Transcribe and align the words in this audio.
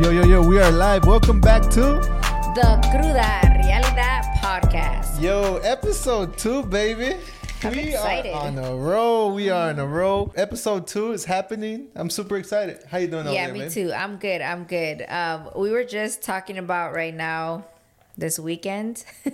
Yo, 0.00 0.10
yo, 0.10 0.22
yo, 0.22 0.40
we 0.40 0.60
are 0.60 0.70
live. 0.70 1.04
Welcome 1.06 1.40
back 1.40 1.60
to 1.70 1.80
The 2.54 2.78
Cruda 2.84 3.42
Realidad 3.58 4.22
Podcast. 4.36 5.20
Yo, 5.20 5.56
episode 5.64 6.38
two, 6.38 6.62
baby. 6.62 7.16
I'm 7.64 7.72
we 7.72 7.88
excited. 7.88 8.32
are 8.32 8.46
on 8.46 8.58
a 8.58 8.76
roll. 8.76 9.34
We 9.34 9.50
are 9.50 9.70
on 9.70 9.80
a 9.80 9.86
roll. 9.86 10.32
Episode 10.36 10.86
two 10.86 11.10
is 11.10 11.24
happening. 11.24 11.88
I'm 11.96 12.10
super 12.10 12.36
excited. 12.36 12.78
How 12.88 12.98
you 12.98 13.08
doing 13.08 13.26
yeah, 13.26 13.46
there, 13.46 13.52
me 13.52 13.58
babe? 13.62 13.72
too. 13.72 13.92
I'm 13.92 14.18
good. 14.18 14.40
I'm 14.40 14.64
good. 14.64 15.04
Um, 15.08 15.50
we 15.56 15.72
were 15.72 15.82
just 15.82 16.22
talking 16.22 16.58
about 16.58 16.94
right 16.94 17.12
now 17.14 17.64
this 18.16 18.38
weekend. 18.38 19.04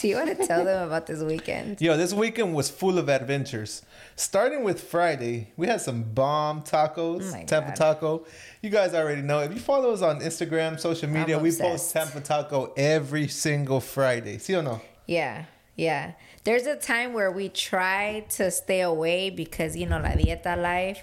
Do 0.00 0.08
you 0.08 0.16
want 0.16 0.36
to 0.36 0.46
tell 0.48 0.64
them 0.64 0.84
about 0.84 1.06
this 1.06 1.22
weekend? 1.22 1.80
Yo, 1.80 1.96
this 1.96 2.12
weekend 2.12 2.54
was 2.54 2.70
full 2.70 2.98
of 2.98 3.08
adventures. 3.08 3.82
Starting 4.16 4.62
with 4.62 4.80
Friday, 4.80 5.48
we 5.56 5.66
had 5.66 5.80
some 5.80 6.04
bomb 6.04 6.62
tacos, 6.62 7.32
Oh 7.34 7.44
Tampa 7.46 7.68
God. 7.70 7.76
Taco. 7.76 8.26
You 8.62 8.70
guys 8.70 8.94
already 8.94 9.22
know. 9.22 9.40
If 9.40 9.52
you 9.52 9.58
follow 9.60 9.92
us 9.92 10.02
on 10.02 10.20
Instagram, 10.20 10.78
social 10.78 11.08
media, 11.08 11.38
we 11.38 11.50
post. 11.50 11.92
Tampa 11.92 12.20
Taco 12.20 12.72
every 12.76 13.26
single 13.26 13.80
Friday. 13.80 14.38
See 14.38 14.54
or 14.54 14.62
no? 14.62 14.80
Yeah, 15.06 15.46
yeah. 15.74 16.12
There's 16.44 16.66
a 16.66 16.76
time 16.76 17.12
where 17.12 17.32
we 17.32 17.48
try 17.48 18.24
to 18.30 18.50
stay 18.50 18.82
away 18.82 19.30
because, 19.30 19.76
you 19.76 19.86
know, 19.86 19.98
la 19.98 20.10
dieta 20.10 20.56
life. 20.60 21.02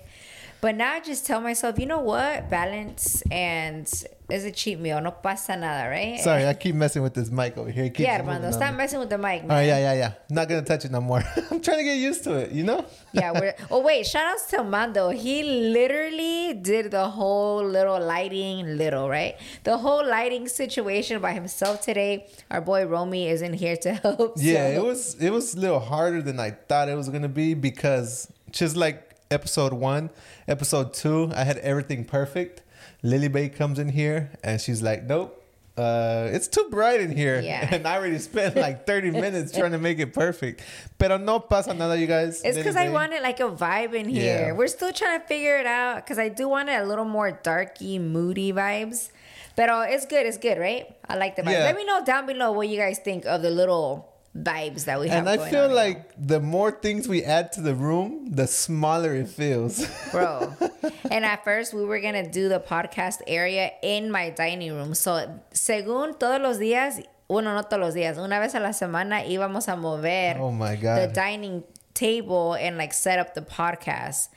But 0.61 0.75
now 0.75 0.93
I 0.93 0.99
just 0.99 1.25
tell 1.25 1.41
myself, 1.41 1.79
you 1.79 1.87
know 1.87 1.99
what? 1.99 2.49
Balance 2.51 3.23
and 3.31 3.91
it's 4.29 4.45
a 4.45 4.51
cheat 4.51 4.79
meal. 4.79 5.01
No 5.01 5.09
pasa 5.09 5.57
nada, 5.57 5.89
right? 5.89 6.19
Sorry, 6.19 6.45
I 6.45 6.53
keep 6.53 6.75
messing 6.75 7.01
with 7.01 7.15
this 7.15 7.31
mic 7.31 7.57
over 7.57 7.71
here. 7.71 7.91
Yeah, 7.97 8.19
Armando. 8.19 8.51
Stop 8.51 8.71
me. 8.73 8.77
messing 8.77 8.99
with 8.99 9.09
the 9.09 9.17
mic, 9.17 9.43
man. 9.43 9.57
Oh 9.57 9.61
yeah, 9.61 9.79
yeah, 9.79 9.93
yeah. 9.93 10.11
Not 10.29 10.47
gonna 10.47 10.61
touch 10.61 10.85
it 10.85 10.91
no 10.91 11.01
more. 11.01 11.23
I'm 11.51 11.61
trying 11.61 11.79
to 11.79 11.83
get 11.83 11.97
used 11.97 12.23
to 12.25 12.35
it. 12.35 12.51
You 12.51 12.63
know? 12.63 12.85
yeah, 13.11 13.31
we're. 13.31 13.55
Oh 13.71 13.79
wait, 13.81 14.05
shout 14.05 14.25
outs 14.25 14.45
to 14.51 14.63
Mando. 14.63 15.09
He 15.09 15.41
literally 15.43 16.53
did 16.53 16.91
the 16.91 17.09
whole 17.09 17.63
little 17.65 17.99
lighting, 17.99 18.77
little 18.77 19.09
right, 19.09 19.35
the 19.63 19.79
whole 19.79 20.05
lighting 20.07 20.47
situation 20.47 21.21
by 21.21 21.33
himself 21.33 21.81
today. 21.81 22.27
Our 22.51 22.61
boy 22.61 22.85
Romy 22.85 23.27
isn't 23.29 23.53
here 23.53 23.77
to 23.77 23.93
help. 24.03 24.35
Yeah, 24.37 24.75
so- 24.75 24.79
it 24.79 24.83
was 24.87 25.15
it 25.15 25.29
was 25.31 25.55
a 25.55 25.59
little 25.59 25.79
harder 25.79 26.21
than 26.21 26.39
I 26.39 26.51
thought 26.51 26.87
it 26.87 26.95
was 26.95 27.09
gonna 27.09 27.27
be 27.29 27.55
because 27.55 28.31
just 28.51 28.75
like 28.77 29.10
episode 29.31 29.73
one, 29.73 30.09
episode 30.47 30.93
two, 30.93 31.31
I 31.35 31.43
had 31.43 31.57
everything 31.59 32.05
perfect. 32.05 32.61
Lily 33.03 33.27
Bae 33.27 33.47
comes 33.49 33.79
in 33.79 33.89
here 33.89 34.31
and 34.43 34.61
she's 34.61 34.81
like, 34.81 35.03
"Nope, 35.03 35.41
uh, 35.77 36.29
it's 36.31 36.47
too 36.47 36.67
bright 36.69 37.01
in 37.01 37.15
here." 37.15 37.39
Yeah. 37.41 37.67
And 37.73 37.87
I 37.87 37.97
already 37.97 38.19
spent 38.19 38.55
like 38.55 38.85
30 38.85 39.11
minutes 39.25 39.51
trying 39.51 39.71
to 39.71 39.79
make 39.79 39.99
it 39.99 40.13
perfect. 40.13 40.61
Pero 40.99 41.17
no 41.17 41.39
pasa 41.39 41.73
nada, 41.73 41.97
you 41.97 42.07
guys. 42.07 42.43
It's 42.43 42.57
because 42.57 42.75
I 42.75 42.89
wanted 42.89 43.23
like 43.23 43.39
a 43.39 43.49
vibe 43.49 43.93
in 43.93 44.07
here. 44.09 44.47
Yeah. 44.47 44.51
We're 44.51 44.67
still 44.67 44.93
trying 44.93 45.19
to 45.19 45.25
figure 45.25 45.57
it 45.57 45.65
out 45.65 46.03
because 46.05 46.19
I 46.19 46.29
do 46.29 46.47
want 46.47 46.69
it 46.69 46.79
a 46.81 46.85
little 46.85 47.05
more 47.05 47.31
darky, 47.31 47.97
moody 47.97 48.53
vibes. 48.53 49.09
But 49.55 49.69
it's 49.91 50.05
good. 50.05 50.25
It's 50.25 50.37
good, 50.37 50.57
right? 50.57 50.95
I 51.09 51.17
like 51.17 51.35
the 51.35 51.41
vibe. 51.41 51.51
Yeah. 51.51 51.65
Let 51.65 51.75
me 51.75 51.85
know 51.85 52.03
down 52.05 52.25
below 52.25 52.51
what 52.51 52.69
you 52.69 52.77
guys 52.77 52.99
think 52.99 53.25
of 53.25 53.41
the 53.41 53.49
little 53.49 54.10
vibes 54.37 54.85
that 54.85 54.99
we 54.99 55.09
have. 55.09 55.27
And 55.27 55.29
I 55.29 55.49
feel 55.49 55.73
like 55.73 56.13
the 56.17 56.39
more 56.39 56.71
things 56.71 57.07
we 57.07 57.23
add 57.23 57.51
to 57.53 57.61
the 57.61 57.75
room, 57.75 58.27
the 58.31 58.47
smaller 58.47 59.13
it 59.15 59.27
feels. 59.27 59.85
bro. 60.11 60.53
and 61.11 61.25
at 61.25 61.43
first 61.43 61.73
we 61.73 61.83
were 61.85 61.99
gonna 61.99 62.29
do 62.29 62.47
the 62.47 62.59
podcast 62.59 63.21
area 63.27 63.71
in 63.83 64.09
my 64.11 64.29
dining 64.29 64.73
room. 64.73 64.93
So 64.95 65.41
según 65.53 66.17
todos 66.17 66.41
los 66.41 66.57
días, 66.57 67.03
bueno 67.27 67.53
no 67.53 67.63
todos 67.63 67.79
los 67.79 67.93
días, 67.93 68.17
una 68.17 68.39
vez 68.39 68.55
a 68.55 68.59
la 68.59 68.71
semana 68.71 69.25
íbamos 69.25 69.67
a 69.67 69.75
mover 69.75 70.37
oh 70.39 70.51
my 70.51 70.75
God. 70.75 70.95
the 70.95 71.07
dining 71.13 71.63
table 71.93 72.53
and 72.53 72.77
like 72.77 72.93
set 72.93 73.19
up 73.19 73.33
the 73.33 73.41
podcast. 73.41 74.29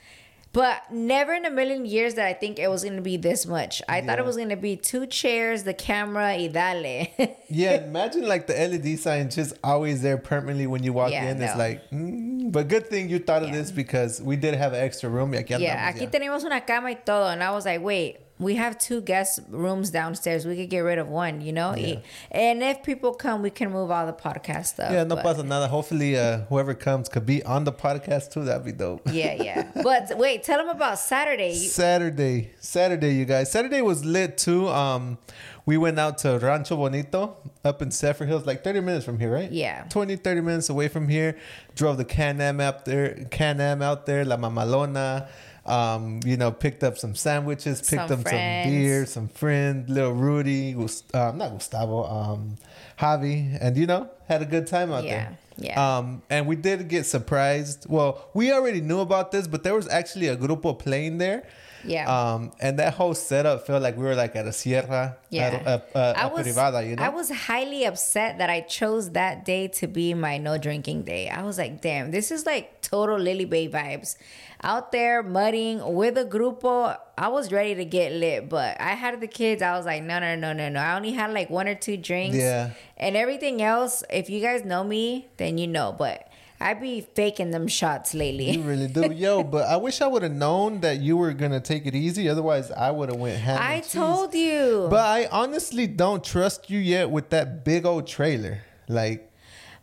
But 0.55 0.89
never 0.89 1.33
in 1.33 1.43
a 1.43 1.49
million 1.51 1.85
years 1.85 2.13
that 2.13 2.25
I 2.25 2.31
think 2.33 2.59
it 2.59 2.69
was 2.69 2.85
gonna 2.85 3.01
be 3.01 3.17
this 3.17 3.45
much. 3.45 3.81
I 3.89 3.99
thought 3.99 4.19
it 4.19 4.25
was 4.25 4.37
gonna 4.37 4.55
be 4.55 4.77
two 4.77 5.05
chairs, 5.05 5.63
the 5.63 5.73
camera, 5.73 6.33
y 6.37 6.47
dale. 6.47 7.07
Yeah, 7.49 7.83
imagine 7.83 8.25
like 8.25 8.47
the 8.47 8.53
LED 8.53 8.97
sign 8.97 9.29
just 9.29 9.53
always 9.63 10.01
there 10.01 10.17
permanently 10.17 10.65
when 10.65 10.81
you 10.81 10.93
walk 10.93 11.11
Yeah, 11.11 11.29
in. 11.29 11.41
It's 11.41 11.57
like, 11.57 11.91
mm, 11.91 12.51
but 12.53 12.69
good 12.69 12.87
thing 12.87 13.09
you 13.09 13.19
thought 13.19 13.43
of 13.43 13.49
Yeah. 13.49 13.55
this 13.55 13.71
because 13.71 14.21
we 14.21 14.37
did 14.37 14.55
have 14.55 14.71
an 14.71 14.79
extra 14.81 15.09
room. 15.09 15.31
Y 15.31 15.37
aquí 15.43 15.59
Yeah, 15.59 15.91
aquí 15.91 16.09
tenemos 16.09 16.45
una 16.45 16.61
cama 16.61 16.87
y 16.89 16.93
todo. 17.05 17.27
And 17.27 17.43
I 17.43 17.51
was 17.51 17.65
like, 17.65 17.81
wait, 17.81 18.17
we 18.37 18.55
have 18.55 18.77
two 18.77 19.01
guest 19.01 19.39
rooms 19.49 19.89
downstairs. 19.91 20.45
We 20.45 20.57
could 20.57 20.69
get 20.69 20.79
rid 20.79 20.99
of 20.99 21.07
one, 21.07 21.39
you 21.39 21.53
know? 21.53 21.73
Yeah. 21.75 21.99
And 22.31 22.61
if 22.61 22.83
people 22.83 23.13
come, 23.13 23.41
we 23.41 23.49
can 23.49 23.71
move 23.71 23.91
all 23.91 24.05
the 24.05 24.13
podcast 24.13 24.65
stuff. 24.67 24.91
Yeah, 24.91 25.05
no 25.05 25.15
pasa 25.15 25.43
nada. 25.43 25.67
Hopefully, 25.67 26.17
uh, 26.17 26.39
whoever 26.49 26.73
comes 26.73 27.07
could 27.07 27.25
be 27.25 27.43
on 27.43 27.63
the 27.63 27.71
podcast 27.71 28.31
too. 28.31 28.43
That'd 28.43 28.65
be 28.65 28.73
dope. 28.73 29.01
Yeah, 29.11 29.33
yeah. 29.33 29.71
But 29.83 30.17
wait, 30.17 30.43
tell 30.43 30.57
them 30.57 30.69
about 30.69 30.99
Saturday. 30.99 31.53
Saturday, 31.53 32.51
Saturday, 32.59 33.13
you 33.13 33.25
guys. 33.25 33.51
Saturday 33.51 33.81
was 33.81 34.03
lit 34.03 34.37
too. 34.37 34.67
Um, 34.67 35.17
we 35.65 35.77
went 35.77 35.97
out 35.99 36.17
to 36.19 36.37
Rancho 36.37 36.75
Bonito 36.75 37.37
up 37.63 37.81
in 37.81 37.89
Safford 37.91 38.27
Hills, 38.27 38.45
like 38.45 38.63
30 38.63 38.81
minutes 38.81 39.05
from 39.05 39.19
here, 39.19 39.31
right? 39.31 39.51
Yeah. 39.51 39.83
20, 39.89 40.15
30 40.17 40.41
minutes 40.41 40.69
away 40.69 40.87
from 40.87 41.07
here. 41.07 41.37
Drove 41.75 41.97
the 41.97 42.05
Can 42.05 42.39
Am 42.41 42.61
out 42.61 42.85
there, 42.85 43.25
Can 43.31 43.59
Am 43.59 43.81
out 43.81 44.05
there, 44.05 44.23
La 44.25 44.37
Mamalona. 44.37 45.27
Um, 45.65 46.19
you 46.23 46.37
know, 46.37 46.51
picked 46.51 46.83
up 46.83 46.95
some 46.95 47.15
sandwiches, 47.15 47.79
picked 47.79 47.89
Some 47.89 47.99
up 48.01 48.09
some 48.09 48.21
friends. 48.21 48.69
beer, 48.69 49.05
some 49.07 49.27
friends, 49.29 49.89
little 49.89 50.11
Rudy, 50.11 50.73
Gus- 50.73 51.03
um, 51.15 51.39
not 51.39 51.53
Gustavo, 51.53 52.03
um, 52.05 52.57
Javi, 52.99 53.57
and 53.59 53.75
you 53.75 53.87
know, 53.87 54.07
had 54.27 54.43
a 54.43 54.45
good 54.45 54.67
time 54.67 54.91
out 54.91 55.03
Yeah, 55.05 55.09
there. 55.29 55.37
yeah. 55.57 55.97
Um, 55.97 56.21
and 56.29 56.45
we 56.45 56.55
did 56.55 56.87
get 56.87 57.07
surprised. 57.07 57.87
Well, 57.89 58.29
we 58.35 58.51
already 58.53 58.79
knew 58.79 58.99
about 58.99 59.31
this, 59.31 59.47
but 59.47 59.63
there 59.63 59.73
was 59.73 59.87
actually 59.89 60.27
a 60.27 60.37
grupo 60.37 60.77
playing 60.77 61.17
there. 61.17 61.47
Yeah. 61.85 62.33
Um, 62.33 62.51
and 62.59 62.79
that 62.79 62.93
whole 62.93 63.13
setup 63.13 63.65
felt 63.67 63.81
like 63.81 63.97
we 63.97 64.03
were 64.03 64.15
like 64.15 64.35
at 64.35 64.45
a 64.45 64.53
sierra, 64.53 65.17
yeah. 65.29 65.47
at 65.47 65.53
a, 65.53 65.83
a, 65.93 65.99
a, 65.99 66.17
I 66.17 66.25
was, 66.27 66.47
privada, 66.47 66.87
you 66.87 66.95
know. 66.95 67.03
I 67.03 67.09
was 67.09 67.29
highly 67.29 67.85
upset 67.85 68.39
that 68.39 68.49
I 68.49 68.61
chose 68.61 69.11
that 69.11 69.45
day 69.45 69.67
to 69.69 69.87
be 69.87 70.13
my 70.13 70.37
no 70.37 70.57
drinking 70.57 71.03
day. 71.03 71.29
I 71.29 71.43
was 71.43 71.57
like, 71.57 71.81
damn, 71.81 72.11
this 72.11 72.31
is 72.31 72.45
like 72.45 72.81
total 72.81 73.17
Lily 73.17 73.45
Bae 73.45 73.67
vibes. 73.67 74.17
Out 74.63 74.91
there 74.91 75.21
mudding 75.21 75.93
with 75.93 76.17
a 76.17 76.25
grupo. 76.25 76.97
I 77.17 77.27
was 77.27 77.51
ready 77.51 77.75
to 77.75 77.85
get 77.85 78.13
lit, 78.13 78.49
but 78.49 78.79
I 78.81 78.93
had 78.93 79.19
the 79.21 79.27
kids. 79.27 79.61
I 79.61 79.77
was 79.77 79.85
like, 79.85 80.01
no, 80.01 80.17
no, 80.19 80.35
no, 80.35 80.53
no, 80.53 80.69
no. 80.69 80.79
I 80.79 80.95
only 80.95 81.11
had 81.11 81.31
like 81.33 81.49
one 81.49 81.67
or 81.67 81.75
two 81.75 81.97
drinks. 81.97 82.37
Yeah. 82.37 82.71
And 82.97 83.15
everything 83.15 83.61
else, 83.61 84.03
if 84.09 84.29
you 84.29 84.41
guys 84.41 84.65
know 84.65 84.83
me, 84.83 85.27
then 85.37 85.57
you 85.57 85.67
know. 85.67 85.93
But 85.95 86.24
I 86.59 86.73
be 86.73 87.01
faking 87.01 87.51
them 87.51 87.67
shots 87.67 88.13
lately. 88.13 88.51
you 88.51 88.61
really 88.61 88.87
do, 88.87 89.11
yo. 89.11 89.43
But 89.55 89.67
I 89.67 89.75
wish 89.77 90.01
I 90.01 90.07
would 90.07 90.23
have 90.23 90.31
known 90.31 90.79
that 90.81 90.99
you 91.01 91.17
were 91.17 91.33
gonna 91.33 91.59
take 91.59 91.85
it 91.85 91.95
easy. 91.95 92.29
Otherwise, 92.29 92.71
I 92.71 92.91
would 92.91 93.09
have 93.09 93.19
went 93.19 93.37
ham. 93.39 93.59
I 93.61 93.81
told 93.81 94.33
you. 94.33 94.87
But 94.89 94.99
I 95.05 95.27
honestly 95.31 95.85
don't 95.87 96.23
trust 96.23 96.69
you 96.69 96.79
yet 96.79 97.09
with 97.11 97.29
that 97.29 97.65
big 97.65 97.85
old 97.85 98.07
trailer. 98.07 98.61
Like, 98.87 99.31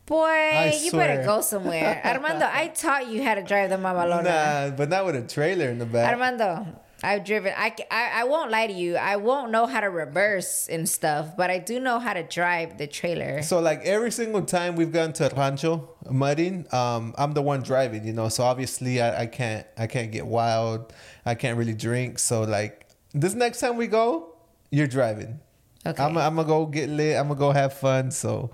Boy, 0.07 0.73
you 0.83 0.91
better 0.93 1.25
go 1.25 1.41
somewhere. 1.43 2.01
Armando, 2.05 2.49
I 2.51 2.69
taught 2.69 3.09
you 3.09 3.23
how 3.23 3.35
to 3.35 3.43
drive 3.43 3.71
the 3.71 3.77
Mamalona. 3.77 4.25
nah, 4.25 4.77
but 4.77 4.89
not 4.89 5.07
with 5.07 5.15
a 5.17 5.23
trailer 5.23 5.69
in 5.69 5.79
the 5.79 5.87
back. 5.87 6.11
Armando, 6.13 6.67
I've 7.03 7.25
driven. 7.25 7.53
I, 7.57 7.75
I 7.91 8.21
I 8.21 8.25
won't 8.25 8.51
lie 8.51 8.67
to 8.67 8.73
you. 8.73 8.97
I 8.97 9.17
won't 9.17 9.51
know 9.51 9.67
how 9.67 9.81
to 9.81 9.91
reverse 9.91 10.69
and 10.69 10.89
stuff, 10.89 11.37
but 11.37 11.51
I 11.51 11.59
do 11.59 11.81
know 11.81 11.99
how 11.99 12.13
to 12.13 12.23
drive 12.23 12.79
the 12.79 12.87
trailer. 12.87 13.43
So 13.43 13.61
like 13.61 13.81
every 13.85 14.13
single 14.13 14.43
time 14.43 14.77
we've 14.77 14.93
gone 14.93 15.13
to 15.15 15.33
Rancho 15.37 15.89
mudding, 16.11 16.67
um, 16.73 17.15
I'm 17.19 17.33
the 17.33 17.43
one 17.43 17.63
driving, 17.63 18.05
you 18.07 18.13
know. 18.13 18.29
So 18.29 18.45
obviously 18.45 19.03
I, 19.03 19.23
I 19.23 19.27
can't 19.27 19.67
I 19.77 19.87
can't 19.87 20.13
get 20.13 20.27
wild. 20.27 20.93
I 21.27 21.35
can't 21.35 21.59
really 21.59 21.75
drink. 21.75 22.19
So 22.19 22.43
like 22.43 22.87
this 23.13 23.35
next 23.35 23.61
time 23.61 23.77
we 23.77 23.89
go, 23.89 24.37
you're 24.71 24.87
driving. 24.87 25.41
Okay. 25.85 26.03
I'm 26.03 26.17
I'm 26.17 26.37
gonna 26.37 26.47
go 26.47 26.67
get 26.67 26.89
lit. 26.89 27.17
I'm 27.17 27.29
gonna 27.29 27.41
go 27.41 27.51
have 27.51 27.73
fun. 27.75 28.11
So 28.13 28.53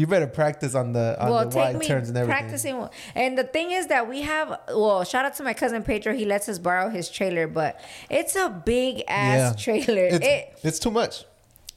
you 0.00 0.06
better 0.06 0.26
practice 0.26 0.74
on 0.74 0.94
the 0.94 1.16
on 1.20 1.30
well, 1.30 1.48
the 1.48 1.56
wide 1.56 1.82
turns 1.82 2.08
and 2.08 2.16
everything. 2.16 2.40
practicing. 2.40 2.88
And 3.14 3.36
the 3.36 3.44
thing 3.44 3.70
is 3.70 3.88
that 3.88 4.08
we 4.08 4.22
have. 4.22 4.58
Well, 4.68 5.04
shout 5.04 5.26
out 5.26 5.34
to 5.36 5.42
my 5.42 5.52
cousin 5.52 5.82
Pedro. 5.82 6.14
He 6.14 6.24
lets 6.24 6.48
us 6.48 6.58
borrow 6.58 6.88
his 6.88 7.10
trailer, 7.10 7.46
but 7.46 7.78
it's 8.08 8.34
a 8.34 8.48
big 8.48 9.04
ass 9.06 9.62
trailer. 9.62 10.06
It's, 10.06 10.26
it 10.26 10.58
it's 10.62 10.78
too 10.78 10.90
much. 10.90 11.24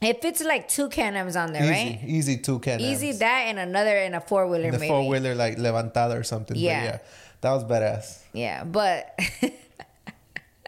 it 0.02 0.22
fits 0.22 0.42
like 0.44 0.68
two 0.68 0.88
Can-Ams 0.90 1.36
on 1.36 1.52
there, 1.54 1.64
Easy, 1.64 1.72
right? 1.72 2.00
easy 2.06 2.38
two 2.38 2.60
can. 2.60 2.80
Easy 2.80 3.12
that 3.12 3.42
and 3.50 3.60
another 3.60 3.98
in 3.98 4.14
a 4.14 4.22
four 4.22 4.48
wheeler. 4.48 4.72
The 4.72 4.88
four 4.88 5.08
wheeler 5.08 5.36
like 5.36 5.58
levantada 5.58 6.18
or 6.18 6.24
something. 6.24 6.56
Yeah. 6.56 6.84
yeah, 6.84 6.98
that 7.42 7.52
was 7.52 7.66
badass. 7.66 8.22
Yeah, 8.32 8.64
but 8.64 9.20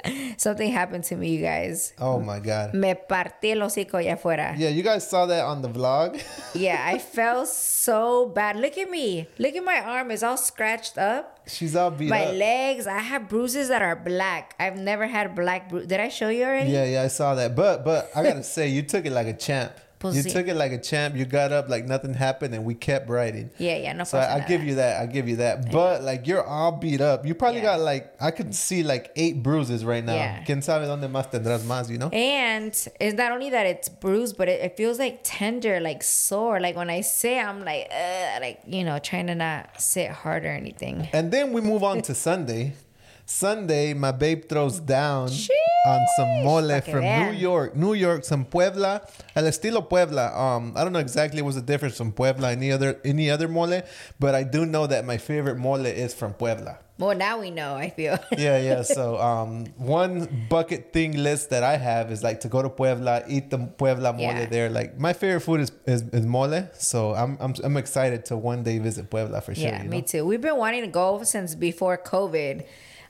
something 0.37 0.71
happened 0.71 1.03
to 1.05 1.15
me, 1.15 1.29
you 1.35 1.41
guys. 1.41 1.93
Oh 1.99 2.19
my 2.19 2.39
god. 2.39 2.73
Me 2.73 2.95
partí 2.95 3.51
el 3.51 3.59
hocico 3.61 3.97
allá 3.97 4.13
afuera. 4.13 4.55
Yeah, 4.57 4.69
you 4.69 4.83
guys 4.83 5.07
saw 5.09 5.25
that 5.27 5.43
on 5.45 5.61
the 5.61 5.69
vlog. 5.69 6.21
Yeah, 6.55 6.81
I 6.85 6.99
felt 6.99 7.49
so 7.49 8.27
bad. 8.27 8.55
Look 8.57 8.77
at 8.77 8.89
me. 8.89 9.27
Look 9.37 9.55
at 9.55 9.63
my 9.63 9.79
arm. 9.81 10.09
It's 10.11 10.23
all 10.23 10.37
scratched 10.37 10.97
up. 10.97 11.39
She's 11.47 11.75
all 11.75 11.91
beat 11.91 12.09
My 12.09 12.25
up. 12.25 12.35
legs. 12.35 12.87
I 12.87 12.99
have 12.99 13.27
bruises 13.27 13.67
that 13.67 13.81
are 13.81 13.95
black. 13.95 14.55
I've 14.59 14.77
never 14.77 15.05
had 15.05 15.35
black 15.35 15.69
bruises. 15.69 15.89
Did 15.89 15.99
I 15.99 16.09
show 16.09 16.29
you 16.29 16.43
already? 16.45 16.71
Yeah, 16.71 16.85
yeah, 16.85 17.01
I 17.03 17.07
saw 17.07 17.35
that. 17.35 17.55
But 17.55 17.83
but 17.83 18.09
I 18.15 18.23
gotta 18.23 18.43
say, 18.55 18.69
you 18.69 18.81
took 18.83 19.05
it 19.05 19.11
like 19.11 19.27
a 19.27 19.33
champ. 19.33 19.73
Pues 20.05 20.15
you 20.15 20.23
sí. 20.23 20.33
took 20.33 20.47
it 20.47 20.55
like 20.55 20.71
a 20.71 20.77
champ. 20.79 21.15
You 21.15 21.25
got 21.25 21.51
up 21.51 21.69
like 21.69 21.85
nothing 21.85 22.13
happened, 22.13 22.53
and 22.53 22.63
we 22.65 22.73
kept 22.75 23.09
writing. 23.09 23.49
Yeah, 23.57 23.77
yeah, 23.77 23.93
no 23.93 24.03
So 24.03 24.17
I, 24.17 24.35
I 24.35 24.39
give 24.47 24.63
you 24.63 24.75
that. 24.75 25.01
I 25.01 25.05
give 25.05 25.27
you 25.27 25.37
that. 25.37 25.71
But 25.71 26.03
like 26.03 26.27
you're 26.27 26.43
all 26.43 26.71
beat 26.73 27.01
up. 27.01 27.25
You 27.25 27.35
probably 27.35 27.61
Yeah. 27.61 27.77
got 27.77 27.79
like 27.81 28.13
I 28.19 28.31
could 28.31 28.53
see 28.53 28.83
like 28.83 29.11
eight 29.15 29.41
bruises 29.43 29.83
right 29.83 30.03
now. 30.03 30.15
Yeah. 30.15 30.43
Quien 30.45 30.61
sabe 30.61 30.85
dónde 30.85 31.09
más 31.09 31.31
tendrás 31.31 31.63
más? 31.63 31.89
You 31.89 31.97
know. 31.97 32.09
And 32.11 32.67
it's 32.99 33.15
not 33.15 33.31
only 33.31 33.49
that 33.51 33.65
it's 33.65 33.89
bruised, 33.89 34.37
but 34.37 34.47
it, 34.47 34.61
it 34.61 34.77
feels 34.77 34.99
like 34.99 35.19
tender, 35.23 35.79
like 35.79 36.03
sore. 36.03 36.59
Like 36.59 36.75
when 36.75 36.89
I 36.89 37.01
say, 37.01 37.39
I'm 37.39 37.63
like, 37.65 37.87
uh, 37.91 38.39
like 38.41 38.61
you 38.65 38.83
know, 38.83 38.99
trying 38.99 39.27
to 39.27 39.35
not 39.35 39.81
sit 39.81 40.09
hard 40.11 40.45
or 40.45 40.49
anything. 40.51 41.07
And 41.13 41.31
then 41.31 41.51
we 41.53 41.61
move 41.61 41.83
on 41.83 42.01
to 42.03 42.13
Sunday. 42.15 42.73
Sunday, 43.25 43.93
my 43.93 44.11
babe 44.11 44.47
throws 44.47 44.79
down 44.79 45.29
on 45.87 45.99
some 46.17 46.43
mole 46.43 46.81
from 46.81 47.01
New. 47.01 47.31
York. 47.31 47.75
New 47.75 47.93
York, 47.93 48.23
some 48.23 48.45
Puebla, 48.45 49.01
el 49.35 49.43
estilo 49.45 49.87
Puebla. 49.87 50.31
Um, 50.37 50.73
I 50.75 50.83
don't 50.83 50.93
know 50.93 50.99
exactly 50.99 51.41
what's 51.41 51.55
the 51.55 51.61
difference 51.63 51.97
from 51.97 52.11
Puebla 52.11 52.49
and 52.49 52.61
any 52.61 52.71
other 52.71 52.99
any 53.03 53.29
other 53.31 53.47
mole, 53.47 53.81
but 54.19 54.35
I 54.35 54.43
do 54.43 54.65
know 54.65 54.85
that 54.87 55.05
my 55.05 55.17
favorite 55.17 55.57
mole 55.57 55.85
is 55.85 56.13
from 56.13 56.33
Puebla. 56.33 56.79
Well, 56.97 57.15
now 57.17 57.39
we 57.41 57.51
know. 57.51 57.75
I 57.75 57.89
feel. 57.89 58.17
Yeah, 58.37 58.57
yeah. 58.57 58.81
So, 58.83 59.19
um, 59.29 59.65
one 59.77 60.45
bucket 60.49 60.93
thing 60.93 61.17
list 61.17 61.49
that 61.49 61.61
I 61.63 61.75
have 61.77 62.11
is 62.11 62.23
like 62.23 62.41
to 62.41 62.47
go 62.47 62.61
to 62.61 62.69
Puebla, 62.69 63.23
eat 63.27 63.49
the 63.49 63.57
Puebla 63.57 64.13
mole 64.13 64.21
Yeah. 64.21 64.45
there. 64.45 64.69
Like 64.69 64.97
my 64.99 65.13
favorite 65.13 65.41
food 65.41 65.59
is, 65.61 65.71
is, 65.85 66.03
is 66.13 66.25
mole, 66.25 66.69
so 66.73 67.13
I'm, 67.15 67.37
I'm 67.41 67.53
I'm 67.63 67.75
excited 67.77 68.23
to 68.25 68.37
one 68.37 68.63
day 68.63 68.77
visit 68.77 69.09
Puebla 69.09 69.41
for 69.41 69.53
sure. 69.55 69.65
yeah, 69.65 69.83
me 69.83 69.99
know? 70.01 70.05
too. 70.05 70.25
We've 70.25 70.39
been 70.41 70.57
wanting 70.57 70.81
to 70.81 70.87
go 70.87 71.23
since 71.23 71.55
before 71.55 71.97
COVID. 71.97 72.65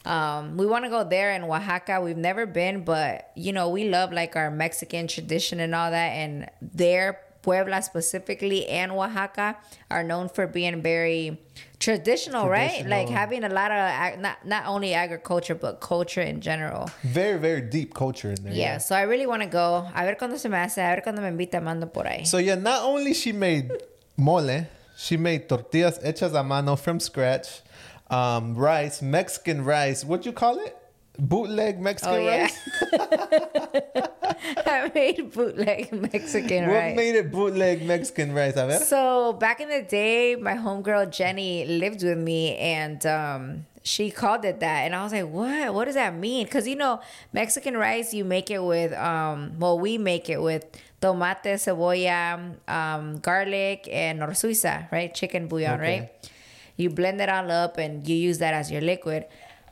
Um, 0.05 0.57
we 0.57 0.65
want 0.65 0.85
to 0.85 0.89
go 0.89 1.03
there 1.03 1.31
in 1.33 1.43
Oaxaca. 1.43 1.99
We've 2.01 2.17
never 2.17 2.45
been, 2.45 2.83
but 2.83 3.31
you 3.35 3.51
know, 3.51 3.69
we 3.69 3.89
love 3.89 4.11
like 4.13 4.35
our 4.35 4.51
Mexican 4.51 5.07
tradition 5.07 5.59
and 5.59 5.73
all 5.73 5.91
that. 5.91 6.09
And 6.09 6.49
there, 6.61 7.19
Puebla 7.41 7.81
specifically 7.81 8.67
and 8.67 8.91
Oaxaca 8.91 9.55
are 9.91 10.03
known 10.03 10.29
for 10.29 10.47
being 10.47 10.81
very 10.81 11.39
traditional, 11.79 12.49
right? 12.49 12.85
Like 12.87 13.07
having 13.09 13.43
a 13.43 13.49
lot 13.49 13.69
of 13.71 13.77
ag- 13.77 14.19
not 14.19 14.45
not 14.45 14.65
only 14.65 14.93
agriculture 14.95 15.53
but 15.53 15.79
culture 15.79 16.21
in 16.21 16.41
general. 16.41 16.89
Very 17.03 17.37
very 17.39 17.61
deep 17.61 17.93
culture 17.93 18.31
in 18.31 18.43
there. 18.43 18.53
Yeah, 18.53 18.77
so 18.79 18.95
I 18.95 19.03
really 19.03 19.27
want 19.27 19.43
to 19.43 19.47
go. 19.47 19.87
A 19.93 20.05
ver 20.05 20.15
cuando 20.15 20.37
se 20.37 20.49
me 20.49 20.57
hace, 20.57 20.79
a 20.79 20.95
ver 20.95 21.01
cuando 21.01 21.21
me 21.21 21.27
invita 21.27 21.61
mando 21.61 21.85
por 21.87 22.05
ahí. 22.05 22.25
So 22.25 22.39
yeah, 22.39 22.55
not 22.55 22.81
only 22.83 23.13
she 23.13 23.31
made 23.31 23.71
mole, 24.17 24.67
she 24.97 25.15
made 25.17 25.47
tortillas 25.47 25.99
hechas 25.99 26.33
a 26.33 26.43
mano 26.43 26.75
from 26.75 26.99
scratch, 26.99 27.61
um, 28.09 28.55
rice, 28.55 29.01
Mexican 29.01 29.63
rice. 29.63 30.03
What 30.05 30.25
you 30.25 30.31
call 30.31 30.59
it? 30.59 30.77
Bootleg 31.17 31.79
Mexican 31.79 32.15
Oh, 32.15 32.19
yeah. 32.19 32.41
rice. 32.43 32.59
I 34.65 34.91
made 34.93 35.31
bootleg 35.31 35.91
Mexican 36.13 36.67
What 36.67 36.73
rice. 36.73 36.89
What 36.89 36.95
made 36.95 37.15
it 37.15 37.31
bootleg 37.31 37.83
Mexican 37.85 38.33
rice? 38.33 38.55
A 38.57 38.67
ver. 38.67 38.79
So 38.79 39.33
back 39.33 39.59
in 39.61 39.69
the 39.69 39.81
day, 39.81 40.35
my 40.35 40.55
homegirl 40.55 41.11
Jenny 41.11 41.65
lived 41.65 42.03
with 42.03 42.17
me, 42.17 42.57
and 42.57 43.05
um, 43.05 43.65
she 43.83 44.11
called 44.11 44.43
it 44.45 44.59
that, 44.59 44.81
and 44.85 44.95
I 44.95 45.03
was 45.03 45.13
like, 45.13 45.27
"What? 45.29 45.73
What 45.73 45.85
does 45.85 45.95
that 45.95 46.15
mean?" 46.15 46.45
Because 46.45 46.67
you 46.67 46.75
know, 46.75 46.99
Mexican 47.33 47.77
rice, 47.77 48.13
you 48.13 48.25
make 48.25 48.51
it 48.51 48.63
with, 48.63 48.93
um, 48.93 49.53
well, 49.59 49.79
we 49.79 49.97
make 49.97 50.29
it 50.29 50.41
with 50.41 50.65
tomate, 51.01 51.43
cebolla, 51.43 52.55
um, 52.69 53.19
garlic, 53.19 53.87
and 53.91 54.19
Knorr 54.19 54.29
Suiza, 54.31 54.91
right? 54.91 55.13
Chicken 55.13 55.47
bouillon, 55.47 55.79
Okay. 55.79 55.99
right? 55.99 56.29
You 56.77 56.89
blend 56.89 57.21
it 57.21 57.29
all 57.29 57.51
up, 57.51 57.77
and 57.77 58.07
you 58.07 58.15
use 58.15 58.39
that 58.39 58.53
as 58.53 58.71
your 58.71 58.81
liquid. 58.81 59.25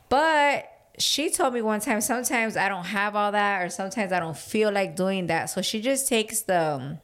But 0.08 0.70
she 0.98 1.30
told 1.30 1.54
me 1.54 1.62
one 1.62 1.80
time, 1.80 2.00
sometimes 2.00 2.56
I 2.56 2.68
don't 2.68 2.84
have 2.86 3.16
all 3.16 3.32
that, 3.32 3.62
or 3.62 3.68
sometimes 3.68 4.12
I 4.12 4.20
don't 4.20 4.36
feel 4.36 4.70
like 4.72 4.96
doing 4.96 5.26
that. 5.26 5.46
So 5.46 5.62
she 5.62 5.80
just 5.80 6.08
takes 6.08 6.42
the 6.42 6.98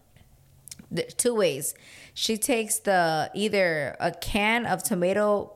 the, 0.90 1.02
two 1.02 1.34
ways. 1.34 1.74
She 2.14 2.36
takes 2.36 2.80
the 2.80 3.30
either 3.34 3.96
a 4.00 4.10
can 4.10 4.66
of 4.66 4.82
tomato 4.82 5.52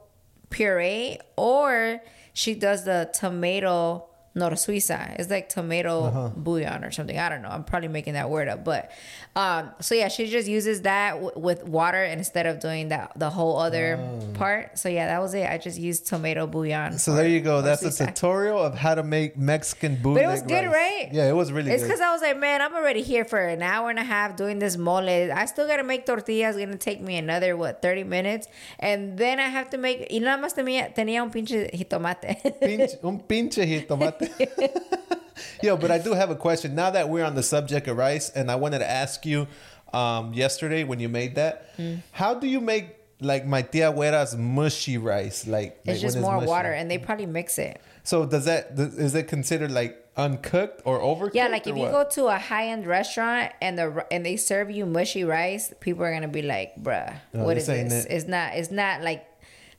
puree 0.50 1.18
or 1.36 2.00
she 2.32 2.54
does 2.54 2.84
the 2.84 3.10
tomato 3.12 4.06
Knorr 4.34 4.50
Suiza. 4.52 5.14
It's 5.18 5.30
like 5.30 5.48
tomato 5.48 6.32
bouillon 6.36 6.82
or 6.84 6.90
something. 6.90 7.18
I 7.18 7.28
don't 7.28 7.42
know. 7.42 7.48
I'm 7.50 7.62
probably 7.64 7.88
making 7.88 8.14
that 8.14 8.30
word 8.30 8.48
up, 8.48 8.64
but 8.64 8.90
um. 9.36 9.70
So 9.80 9.94
yeah, 9.94 10.08
she 10.08 10.26
just 10.26 10.48
uses 10.48 10.82
that 10.82 11.12
w- 11.14 11.32
with 11.36 11.64
water 11.64 12.02
instead 12.02 12.46
of 12.46 12.58
doing 12.60 12.88
that 12.88 13.12
the 13.16 13.30
whole 13.30 13.58
other 13.58 13.98
part. 14.34 14.78
So 14.78 14.88
yeah, 14.88 15.06
that 15.06 15.20
was 15.22 15.34
it. 15.34 15.48
I 15.48 15.58
just 15.58 15.78
used 15.78 16.06
tomato 16.06 16.46
bouillon. 16.46 16.98
So 16.98 17.14
there 17.14 17.28
you 17.28 17.40
go. 17.40 17.62
That's 17.62 17.82
a 17.82 18.06
tutorial 18.06 18.58
of 18.62 18.74
how 18.74 18.94
to 18.96 19.02
make 19.02 19.36
Mexican 19.36 19.96
bouillon. 19.96 20.14
But 20.14 20.24
it 20.24 20.32
was 20.32 20.42
good, 20.42 20.64
rice. 20.66 20.74
right? 20.74 21.08
Yeah, 21.12 21.28
it 21.28 21.34
was 21.36 21.52
really 21.52 21.70
It's 21.70 21.82
because 21.82 22.00
I 22.00 22.12
was 22.12 22.20
like, 22.22 22.38
man, 22.38 22.60
I'm 22.60 22.74
already 22.74 23.02
here 23.02 23.24
for 23.24 23.38
an 23.38 23.62
hour 23.62 23.90
and 23.90 23.98
a 23.98 24.04
half 24.04 24.36
doing 24.36 24.58
this 24.58 24.76
mole. 24.76 25.08
I 25.08 25.44
still 25.46 25.66
gotta 25.68 25.84
make 25.84 26.06
tortillas. 26.06 26.56
It's 26.56 26.64
gonna 26.64 26.76
take 26.76 27.00
me 27.00 27.16
another 27.16 27.56
what 27.56 27.82
30 27.82 28.04
minutes, 28.04 28.48
and 28.80 29.16
then 29.16 29.38
I 29.38 29.48
have 29.48 29.70
to 29.70 29.78
make. 29.78 30.08
Y 30.10 30.18
nada 30.18 30.40
más 30.42 30.54
tenía, 30.54 30.92
tenía 30.94 31.22
un 31.22 31.30
pinche 31.30 31.70
jitomate. 31.72 32.40
Pinche, 32.60 32.98
un 33.04 33.20
pinche 33.20 33.66
jitomate. 33.66 34.23
Yo, 35.62 35.76
but 35.76 35.90
I 35.90 35.98
do 35.98 36.12
have 36.12 36.30
a 36.30 36.36
question. 36.36 36.74
Now 36.74 36.90
that 36.90 37.08
we're 37.08 37.24
on 37.24 37.34
the 37.34 37.42
subject 37.42 37.88
of 37.88 37.96
rice, 37.96 38.30
and 38.30 38.50
I 38.50 38.56
wanted 38.56 38.80
to 38.80 38.90
ask 38.90 39.24
you 39.26 39.46
um, 39.92 40.32
yesterday 40.34 40.84
when 40.84 41.00
you 41.00 41.08
made 41.08 41.36
that, 41.36 41.76
Mm. 41.76 42.02
how 42.12 42.34
do 42.34 42.46
you 42.46 42.60
make 42.60 42.96
like 43.20 43.46
my 43.46 43.62
tia 43.62 43.92
Güera's 43.92 44.36
mushy 44.36 44.98
rice? 44.98 45.46
Like 45.46 45.78
it's 45.84 45.86
like, 45.88 46.00
just 46.00 46.16
when 46.16 46.22
more 46.22 46.36
mushy? 46.36 46.48
water, 46.48 46.72
and 46.72 46.90
they 46.90 46.98
probably 46.98 47.26
mix 47.26 47.58
it. 47.58 47.80
So 48.04 48.26
does 48.26 48.44
that 48.44 48.76
th- 48.76 48.90
is 48.94 49.14
it 49.14 49.28
considered 49.28 49.70
like 49.72 49.96
uncooked 50.16 50.82
or 50.84 51.00
overcooked? 51.00 51.34
Yeah, 51.34 51.48
like 51.48 51.66
if 51.66 51.76
you 51.76 51.86
go 51.86 52.06
to 52.12 52.26
a 52.26 52.38
high 52.38 52.68
end 52.68 52.86
restaurant 52.86 53.52
and 53.62 53.78
the 53.78 54.06
and 54.12 54.24
they 54.26 54.36
serve 54.36 54.70
you 54.70 54.84
mushy 54.86 55.24
rice, 55.24 55.72
people 55.80 56.04
are 56.04 56.12
gonna 56.12 56.28
be 56.28 56.42
like, 56.42 56.76
"Bruh, 56.80 57.14
No, 57.32 57.44
what 57.44 57.54
this 57.54 57.66
this?" 57.66 58.04
it. 58.04 58.12
It's 58.12 58.26
not. 58.28 58.54
It's 58.54 58.70
not 58.70 59.02
like 59.02 59.24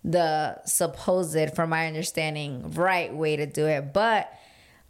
the 0.07 0.61
supposed, 0.65 1.55
from 1.55 1.69
my 1.71 1.87
understanding, 1.87 2.71
right 2.73 3.13
way 3.13 3.35
to 3.35 3.45
do 3.47 3.65
it. 3.65 3.91
But 3.91 4.31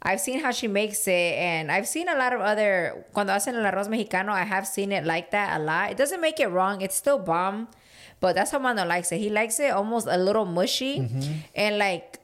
I've 0.02 0.20
seen 0.20 0.40
how 0.40 0.50
she 0.50 0.68
makes 0.68 1.08
it, 1.08 1.34
and 1.40 1.72
I've 1.72 1.88
seen 1.88 2.08
a 2.08 2.14
lot 2.16 2.32
of 2.34 2.40
other 2.40 3.06
cuando 3.14 3.32
hacen 3.32 3.54
el 3.54 3.64
arroz 3.64 3.88
mexicano. 3.88 4.28
I 4.28 4.42
have 4.44 4.66
seen 4.66 4.92
it 4.92 5.04
like 5.04 5.30
that 5.30 5.58
a 5.58 5.62
lot. 5.62 5.90
It 5.90 5.96
doesn't 5.96 6.20
make 6.20 6.38
it 6.38 6.48
wrong. 6.48 6.82
It's 6.82 6.94
still 6.94 7.18
bomb, 7.18 7.68
but 8.20 8.34
that's 8.34 8.50
how 8.50 8.58
Mando 8.58 8.84
likes 8.84 9.10
it. 9.10 9.18
He 9.18 9.30
likes 9.30 9.58
it 9.58 9.70
almost 9.72 10.06
a 10.06 10.18
little 10.18 10.44
mushy, 10.44 11.00
Mm-hmm. 11.00 11.32
and 11.54 11.78
like 11.78 12.20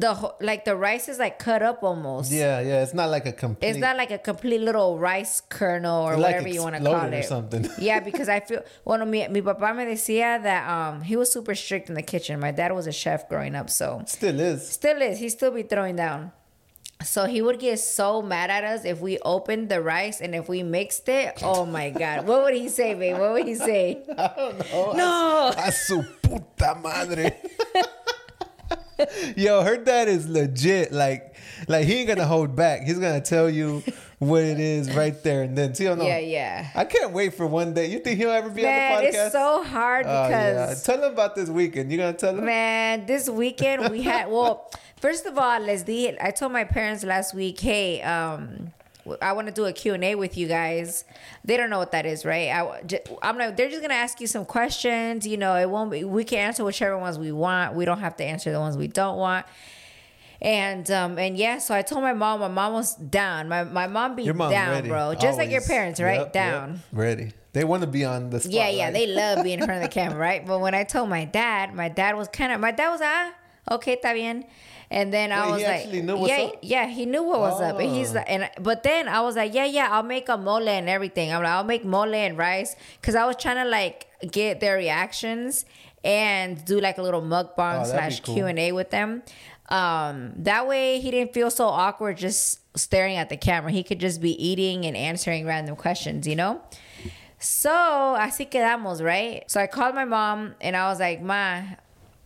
the 0.00 0.34
like 0.40 0.66
the 0.66 0.76
rice 0.76 1.08
is 1.08 1.18
like 1.18 1.38
cut 1.38 1.62
up 1.62 1.82
almost. 1.82 2.30
Yeah, 2.30 2.60
yeah, 2.60 2.82
it's 2.82 2.92
not 2.92 3.08
like 3.08 3.24
a 3.24 3.32
complete. 3.32 3.66
It's 3.70 3.78
not 3.78 3.96
like 3.96 4.10
a 4.10 4.18
complete 4.18 4.60
little 4.60 4.98
rice 4.98 5.40
kernel 5.40 6.02
or 6.02 6.16
Like 6.16 6.34
whatever 6.36 6.48
you 6.48 6.62
want 6.62 6.76
to 6.76 6.82
call 6.82 6.92
exploded 6.96 7.18
or 7.18 7.22
something. 7.22 7.66
yeah, 7.78 8.00
because 8.00 8.28
I 8.28 8.40
feel 8.40 8.62
bueno, 8.84 9.06
mi, 9.06 9.26
mi 9.28 9.40
papá 9.40 9.74
me 9.74 9.84
decía 9.86 10.42
that 10.42 10.68
um 10.68 11.00
he 11.00 11.16
was 11.16 11.32
super 11.32 11.54
strict 11.54 11.88
in 11.88 11.94
the 11.94 12.02
kitchen. 12.02 12.38
My 12.38 12.50
dad 12.50 12.72
was 12.72 12.86
a 12.86 12.92
chef 12.92 13.26
growing 13.28 13.54
up, 13.54 13.70
so 13.70 14.02
Still 14.06 14.38
is. 14.38 14.68
still 14.68 15.00
is. 15.00 15.18
He 15.18 15.30
still 15.30 15.50
be 15.50 15.62
throwing 15.62 15.96
down. 15.96 16.32
So 17.02 17.24
he 17.26 17.40
would 17.42 17.58
get 17.58 17.78
so 17.78 18.22
mad 18.22 18.50
at 18.50 18.64
us 18.64 18.84
if 18.84 19.00
we 19.00 19.18
opened 19.20 19.68
the 19.68 19.80
rice 19.82 20.20
and 20.20 20.34
if 20.34 20.48
we 20.48 20.62
mixed 20.62 21.08
it. 21.08 21.42
Oh 21.42 21.64
my 21.64 21.88
god, 21.90 22.26
what 22.26 22.42
would 22.42 22.54
he 22.54 22.68
say, 22.68 22.92
babe? 22.94 23.18
What 23.18 23.32
would 23.32 23.46
he 23.46 23.54
say? 23.54 24.02
I 24.18 24.32
don't 24.36 24.58
know. 24.72 24.92
No. 24.92 25.52
A 25.56 25.72
su 25.72 26.02
puta 26.22 26.74
madre. 26.82 27.36
Yo, 29.36 29.62
her 29.62 29.76
dad 29.76 30.08
is 30.08 30.28
legit. 30.28 30.92
Like, 30.92 31.34
like 31.68 31.86
he 31.86 31.94
ain't 32.00 32.08
gonna 32.08 32.26
hold 32.26 32.54
back. 32.56 32.82
He's 32.82 32.98
gonna 32.98 33.20
tell 33.20 33.48
you 33.50 33.82
what 34.18 34.42
it 34.42 34.58
is 34.58 34.94
right 34.94 35.20
there 35.22 35.42
and 35.42 35.56
then. 35.56 35.74
See, 35.74 35.86
or 35.88 35.96
no? 35.96 36.04
Yeah, 36.04 36.18
yeah. 36.18 36.70
I 36.74 36.84
can't 36.84 37.12
wait 37.12 37.34
for 37.34 37.46
one 37.46 37.74
day. 37.74 37.90
You 37.90 37.98
think 37.98 38.18
he'll 38.18 38.30
ever 38.30 38.48
be 38.50 38.62
Man, 38.62 38.96
on 38.98 39.02
the 39.04 39.10
podcast? 39.10 39.24
it's 39.26 39.32
so 39.32 39.62
hard 39.62 40.06
Oh, 40.06 40.28
yeah. 40.28 40.52
because 40.66 40.82
Tell 40.84 41.02
him 41.02 41.12
about 41.12 41.34
this 41.34 41.48
weekend. 41.48 41.90
You 41.92 41.98
gonna 41.98 42.12
tell 42.14 42.36
him? 42.36 42.44
Man, 42.44 43.06
this 43.06 43.28
weekend 43.28 43.90
we 43.90 44.02
had 44.02 44.30
well, 44.30 44.70
first 45.00 45.26
of 45.26 45.36
all, 45.38 45.60
les 45.60 45.84
dije, 45.84 46.16
I 46.20 46.30
told 46.30 46.52
my 46.52 46.64
parents 46.64 47.04
last 47.04 47.34
week, 47.34 47.60
hey, 47.60 48.00
um, 48.02 48.72
I 49.20 49.32
want 49.32 49.48
to 49.48 49.52
do 49.52 49.64
a 49.64 49.72
Q&A 49.72 50.14
with 50.14 50.36
you 50.36 50.48
guys. 50.48 51.04
They 51.44 51.56
don't 51.56 51.70
know 51.70 51.78
what 51.78 51.92
that 51.92 52.06
is, 52.06 52.24
right? 52.24 52.48
I, 52.48 52.80
am 53.22 53.38
like, 53.38 53.56
they're 53.56 53.68
just 53.68 53.82
gonna 53.82 53.94
ask 53.94 54.20
you 54.20 54.26
some 54.26 54.44
questions. 54.44 55.26
You 55.26 55.36
know, 55.36 55.54
it 55.56 55.68
won't 55.70 55.90
be. 55.90 56.04
We 56.04 56.24
can 56.24 56.38
answer 56.38 56.64
whichever 56.64 56.98
ones 56.98 57.18
we 57.18 57.32
want. 57.32 57.74
We 57.74 57.84
don't 57.84 58.00
have 58.00 58.16
to 58.16 58.24
answer 58.24 58.52
the 58.52 58.60
ones 58.60 58.76
we 58.76 58.88
don't 58.88 59.16
want. 59.16 59.46
And 60.40 60.90
um 60.90 61.18
and 61.18 61.36
yeah, 61.36 61.58
so 61.58 61.74
I 61.74 61.82
told 61.82 62.02
my 62.02 62.12
mom. 62.12 62.40
My 62.40 62.48
mom 62.48 62.74
was 62.74 62.94
down. 62.94 63.48
My 63.48 63.64
my 63.64 63.86
mom 63.86 64.16
be 64.16 64.30
mom's 64.32 64.52
down, 64.52 64.70
ready. 64.70 64.88
bro. 64.88 65.14
Just 65.14 65.38
like 65.38 65.50
your 65.50 65.62
parents, 65.62 66.00
right? 66.00 66.18
Yep, 66.18 66.26
yep. 66.26 66.32
down. 66.32 66.82
Ready. 66.92 67.32
They 67.52 67.64
want 67.64 67.80
to 67.80 67.86
be 67.86 68.04
on 68.04 68.28
the 68.28 68.40
spot. 68.40 68.52
Yeah, 68.52 68.68
yeah, 68.68 68.90
they 68.90 69.06
love 69.06 69.42
being 69.42 69.60
in 69.60 69.64
front 69.64 69.82
of 69.82 69.88
the 69.88 69.94
camera, 70.00 70.18
right? 70.18 70.46
But 70.46 70.60
when 70.60 70.74
I 70.74 70.84
told 70.84 71.08
my 71.08 71.24
dad, 71.24 71.74
my 71.74 71.88
dad 71.88 72.14
was 72.14 72.28
kind 72.28 72.52
of, 72.52 72.60
my 72.60 72.70
dad 72.70 72.90
was 72.90 73.00
ah, 73.02 73.32
okay, 73.70 73.96
está 73.96 74.12
bien. 74.12 74.44
And 74.90 75.12
then 75.12 75.32
I 75.32 75.50
was 75.50 75.62
like, 75.62 75.82
actually 75.82 76.02
knew 76.02 76.16
what's 76.16 76.30
yeah, 76.32 76.44
up? 76.44 76.58
yeah, 76.62 76.86
he 76.86 77.06
knew 77.06 77.22
what 77.22 77.40
was 77.40 77.60
up. 77.60 77.78
And 77.80 77.90
he's 77.90 78.10
Oh. 78.12 78.14
like, 78.16 78.26
and 78.30 78.48
but 78.60 78.82
then 78.84 79.08
I 79.08 79.20
was 79.20 79.34
like, 79.36 79.52
yeah, 79.52 79.64
yeah, 79.64 79.88
I'll 79.90 80.02
make 80.04 80.28
a 80.28 80.36
mole 80.36 80.68
and 80.68 80.88
everything. 80.88 81.32
I'm 81.32 81.42
like, 81.42 81.52
I'll 81.52 81.64
make 81.64 81.84
mole 81.84 82.14
and 82.14 82.38
rice 82.38 82.76
because 83.00 83.14
I 83.16 83.24
was 83.26 83.36
trying 83.36 83.56
to 83.56 83.64
like 83.68 84.06
get 84.30 84.60
their 84.60 84.76
reactions. 84.76 85.64
and 86.04 86.64
do 86.64 86.78
like 86.78 86.98
a 86.98 87.02
little 87.02 87.20
mukbang 87.22 87.80
Oh, 87.80 87.84
slash 87.84 88.20
cool. 88.20 88.34
Q 88.36 88.46
and 88.46 88.58
A 88.60 88.70
with 88.70 88.90
them. 88.90 89.24
Um, 89.70 90.34
that 90.36 90.68
way 90.68 91.00
he 91.00 91.10
didn't 91.10 91.34
feel 91.34 91.50
so 91.50 91.66
awkward 91.66 92.16
just 92.16 92.60
staring 92.78 93.16
at 93.16 93.28
the 93.28 93.36
camera. 93.36 93.72
He 93.72 93.82
could 93.82 93.98
just 93.98 94.20
be 94.20 94.30
eating 94.38 94.86
and 94.86 94.96
answering 94.96 95.46
random 95.46 95.74
questions, 95.74 96.28
you 96.28 96.36
know. 96.36 96.60
So 97.38 97.70
así 97.70 98.48
quedamos, 98.48 99.02
right? 99.02 99.42
So 99.50 99.60
I 99.60 99.66
called 99.66 99.96
my 99.96 100.04
mom 100.04 100.54
and 100.60 100.76
I 100.76 100.88
was 100.88 101.00
like, 101.00 101.20
Ma, 101.20 101.62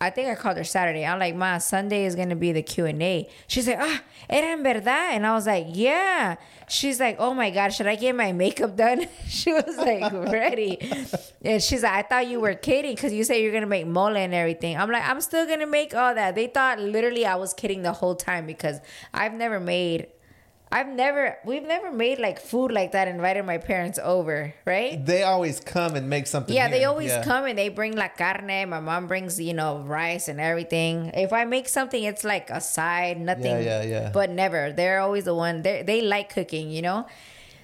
I 0.03 0.09
think 0.09 0.31
I 0.31 0.35
called 0.35 0.57
her 0.57 0.65
Saturday. 0.65 1.05
I'm 1.05 1.19
like, 1.19 1.35
Ma, 1.35 1.59
Sunday 1.59 2.07
is 2.07 2.15
gonna 2.15 2.37
be 2.37 2.53
the 2.53 2.63
Q 2.63 2.87
and 2.87 3.03
A. 3.03 3.29
She's 3.47 3.69
like, 3.69 3.77
Ah, 3.79 4.03
era 4.31 4.53
en 4.53 4.63
verdad? 4.63 5.13
And 5.15 5.27
I 5.27 5.35
was 5.35 5.47
like, 5.47 5.67
Yeah. 5.69 6.37
She's 6.69 6.99
like, 6.99 7.17
Oh 7.19 7.35
my 7.35 7.51
God, 7.51 7.69
should 7.69 7.87
I 7.87 7.97
get 7.97 8.17
my 8.17 8.33
makeup 8.33 8.77
done? 8.77 9.07
she 9.29 9.53
was 9.53 9.77
like, 9.77 10.11
ready. 10.13 10.79
And 11.43 11.63
she's 11.63 11.83
like, 11.83 11.93
I 11.93 12.03
thought 12.09 12.29
you 12.29 12.41
were 12.41 12.55
kidding 12.55 12.95
because 12.95 13.13
you 13.13 13.25
said 13.25 13.37
you're 13.37 13.53
gonna 13.53 13.67
make 13.67 13.87
mole 13.87 14.17
and 14.17 14.33
everything. 14.33 14.79
I'm 14.79 14.91
like, 14.91 15.07
I'm 15.07 15.21
still 15.21 15.47
gonna 15.47 15.67
make 15.67 15.95
all 15.95 16.15
that. 16.15 16.35
They 16.35 16.47
thought 16.47 16.79
literally 16.79 17.27
I 17.27 17.35
was 17.35 17.53
kidding 17.53 17.83
the 17.83 17.93
whole 17.93 18.15
time 18.15 18.47
because 18.47 18.81
I've 19.13 19.35
never 19.35 19.61
made. 19.61 20.07
I've 20.73 20.87
never, 20.89 21.37
we've 21.45 21.65
never 21.67 21.91
made 21.91 22.21
like 22.21 22.39
food 22.41 22.71
like 22.71 22.93
that. 22.93 23.09
Invited 23.09 23.45
my 23.45 23.59
parents 23.59 23.99
over, 24.01 24.55
right? 24.65 25.05
They 25.05 25.25
always 25.25 25.59
come 25.59 25.97
and 25.97 26.09
make 26.09 26.29
something. 26.29 26.55
Yeah, 26.55 26.69
they 26.69 26.85
always 26.85 27.11
Yeah. 27.11 27.25
come 27.25 27.47
and 27.47 27.59
they 27.59 27.69
bring 27.71 27.97
la 27.97 28.07
carne. 28.07 28.69
My 28.69 28.79
mom 28.79 29.09
brings, 29.09 29.41
you 29.41 29.53
know, 29.53 29.79
rice 29.81 30.29
and 30.29 30.41
everything. 30.41 31.11
If 31.13 31.33
I 31.33 31.45
make 31.45 31.69
something, 31.69 32.03
it's 32.05 32.23
like 32.23 32.51
a 32.51 32.61
side, 32.61 33.19
nothing. 33.21 33.47
Yeah, 33.63 33.83
yeah, 33.83 33.83
yeah. 33.83 34.11
But 34.13 34.31
never. 34.31 34.71
They're 34.73 35.01
always 35.01 35.25
the 35.25 35.35
one. 35.35 35.63
They 35.63 35.83
they 35.83 36.03
like 36.03 36.33
cooking, 36.33 36.71
you 36.71 36.83
know. 36.83 37.07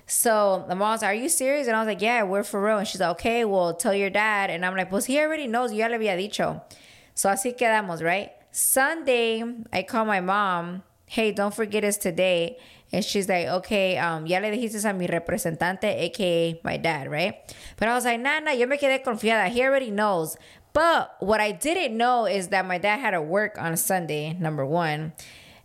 So 0.09 0.65
the 0.69 0.75
mom's, 0.75 1.03
like, 1.03 1.11
are 1.13 1.15
you 1.15 1.29
serious? 1.29 1.67
And 1.69 1.77
I 1.77 1.81
was 1.81 1.87
like, 1.89 2.03
yeah, 2.03 2.23
we're 2.25 2.45
for 2.45 2.61
real. 2.63 2.79
And 2.79 2.87
she's 2.89 3.01
like, 3.01 3.11
okay, 3.11 3.45
well, 3.45 3.75
tell 3.75 3.95
your 3.95 4.11
dad. 4.11 4.51
And 4.51 4.65
I'm 4.67 4.77
like, 4.77 4.89
pues 4.91 5.05
he 5.07 5.19
already 5.21 5.47
knows. 5.47 5.73
Ya 5.73 5.87
le 5.87 5.97
había 5.99 6.17
dicho. 6.17 6.61
So 7.15 7.29
así 7.29 7.57
quedamos, 7.57 8.03
right? 8.03 8.31
Sunday, 8.51 9.43
I 9.73 9.83
call 9.85 10.05
my 10.05 10.21
mom. 10.21 10.83
Hey, 11.07 11.31
don't 11.31 11.55
forget 11.55 11.85
us 11.85 11.97
today. 11.97 12.57
And 12.93 13.05
she's 13.05 13.29
like, 13.29 13.47
okay, 13.49 13.99
um, 13.99 14.27
ya 14.27 14.39
le 14.39 14.51
dijiste 14.51 14.85
a 14.89 14.93
mi 14.93 15.07
representante, 15.07 15.85
aka 15.85 16.61
my 16.63 16.77
dad, 16.77 17.11
right? 17.11 17.35
But 17.77 17.89
I 17.89 17.95
was 17.95 18.05
like, 18.05 18.21
nah, 18.21 18.39
nah, 18.39 18.53
yo 18.53 18.67
me 18.67 18.77
quedé 18.79 19.03
confiada. 19.03 19.49
He 19.49 19.63
already 19.63 19.91
knows. 19.91 20.37
But 20.73 21.17
what 21.21 21.41
I 21.41 21.53
didn't 21.53 21.97
know 21.97 22.27
is 22.27 22.49
that 22.49 22.67
my 22.67 22.79
dad 22.79 22.99
had 22.99 23.11
to 23.13 23.23
work 23.23 23.57
on 23.59 23.73
a 23.73 23.77
Sunday, 23.77 24.35
number 24.35 24.65
one. 24.65 25.15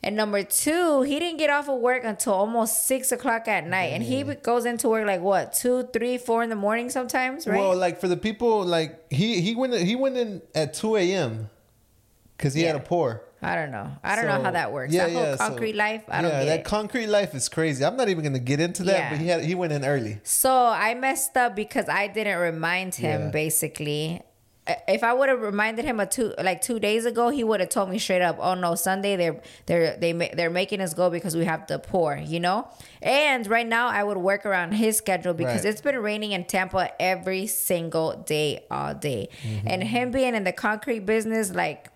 And 0.04 0.16
number 0.16 0.42
two, 0.42 1.04
he 1.04 1.20
didn't 1.20 1.38
get 1.38 1.52
off 1.52 1.70
of 1.70 1.80
work 1.80 2.04
until 2.04 2.34
almost 2.34 2.88
six 2.88 3.12
o'clock 3.12 3.48
at 3.48 3.68
night. 3.68 3.92
And 3.94 4.02
he 4.02 4.24
goes 4.24 4.66
into 4.66 4.90
work 4.90 5.06
like 5.06 5.22
what, 5.22 5.54
two, 5.54 5.84
three, 5.94 6.18
four 6.18 6.42
in 6.42 6.50
the 6.50 6.56
morning 6.56 6.90
sometimes, 6.90 7.46
right? 7.46 7.60
Well, 7.60 7.76
like 7.78 8.00
for 8.02 8.08
the 8.08 8.18
people, 8.18 8.64
like 8.66 9.00
he 9.12 9.42
he 9.42 9.54
went 9.54 9.76
he 9.76 9.96
went 9.96 10.18
in 10.18 10.42
at 10.56 10.74
two 10.74 10.96
a.m. 10.96 11.52
because 12.36 12.56
he 12.56 12.64
had 12.64 12.76
a 12.76 12.80
Yeah. 12.80 12.84
pour. 12.86 13.22
I 13.44 13.56
don't 13.56 13.72
know. 13.72 13.90
I 14.04 14.16
don't 14.16 14.26
know 14.28 14.42
how 14.44 14.52
that 14.52 14.72
works. 14.72 14.94
that 14.94 15.12
whole 15.12 15.36
so- 15.36 15.38
concrete 15.38 15.74
life, 15.76 16.04
I 16.10 16.22
don't 16.22 16.32
yeah, 16.32 16.40
get 16.44 16.46
that 16.50 16.60
it. 16.60 16.66
concrete 16.66 17.08
life 17.08 17.34
is 17.34 17.50
crazy. 17.50 17.84
I'm 17.84 17.98
not 17.98 18.08
even 18.10 18.24
gonna 18.24 18.40
get 18.40 18.60
into 18.60 18.84
that, 18.84 18.98
Yeah. 18.98 19.10
but 19.10 19.20
he 19.20 19.28
had 19.28 19.44
he 19.44 19.56
went 19.56 19.74
in 19.74 19.84
early. 19.84 20.20
So 20.24 20.52
I 20.54 20.94
messed 20.94 21.36
up 21.38 21.56
because 21.56 21.90
I 21.90 22.08
didn't 22.08 22.38
remind 22.40 22.96
him. 22.96 23.22
Yeah. 23.22 23.30
Basically, 23.32 24.22
if 24.88 25.04
I 25.04 25.12
would 25.12 25.28
have 25.28 25.42
reminded 25.42 25.86
him 25.86 26.00
of 26.00 26.12
two 26.12 26.36
like 26.42 26.62
two 26.62 26.80
days 26.80 27.06
ago, 27.06 27.30
he 27.30 27.44
would 27.44 27.60
have 27.62 27.70
told 27.70 27.90
me 27.90 27.98
straight 27.98 28.22
up, 28.22 28.38
"Oh 28.40 28.54
no, 28.54 28.76
Sunday 28.76 29.16
they're 29.16 29.42
they're 29.66 29.98
they 29.98 30.12
they're 30.36 30.52
making 30.52 30.80
us 30.82 30.94
go 30.94 31.10
because 31.10 31.36
we 31.36 31.46
have 31.46 31.66
to 31.68 31.80
pour," 31.80 32.16
you 32.18 32.40
know. 32.40 32.68
And 33.02 33.48
right 33.48 33.66
now, 33.68 33.88
I 33.88 34.04
would 34.04 34.18
work 34.18 34.46
around 34.46 34.74
his 34.74 34.98
schedule 34.98 35.34
because 35.34 35.64
Right. 35.66 35.72
it's 35.74 35.82
been 35.82 35.98
raining 35.98 36.32
in 36.34 36.46
Tampa 36.46 36.92
every 37.02 37.48
single 37.48 38.14
day, 38.18 38.66
all 38.70 38.94
day, 38.94 39.30
Mm-hmm. 39.44 39.68
and 39.68 39.84
him 39.84 40.12
being 40.12 40.36
in 40.36 40.44
the 40.44 40.54
concrete 40.54 41.06
business, 41.08 41.52
like. 41.56 41.88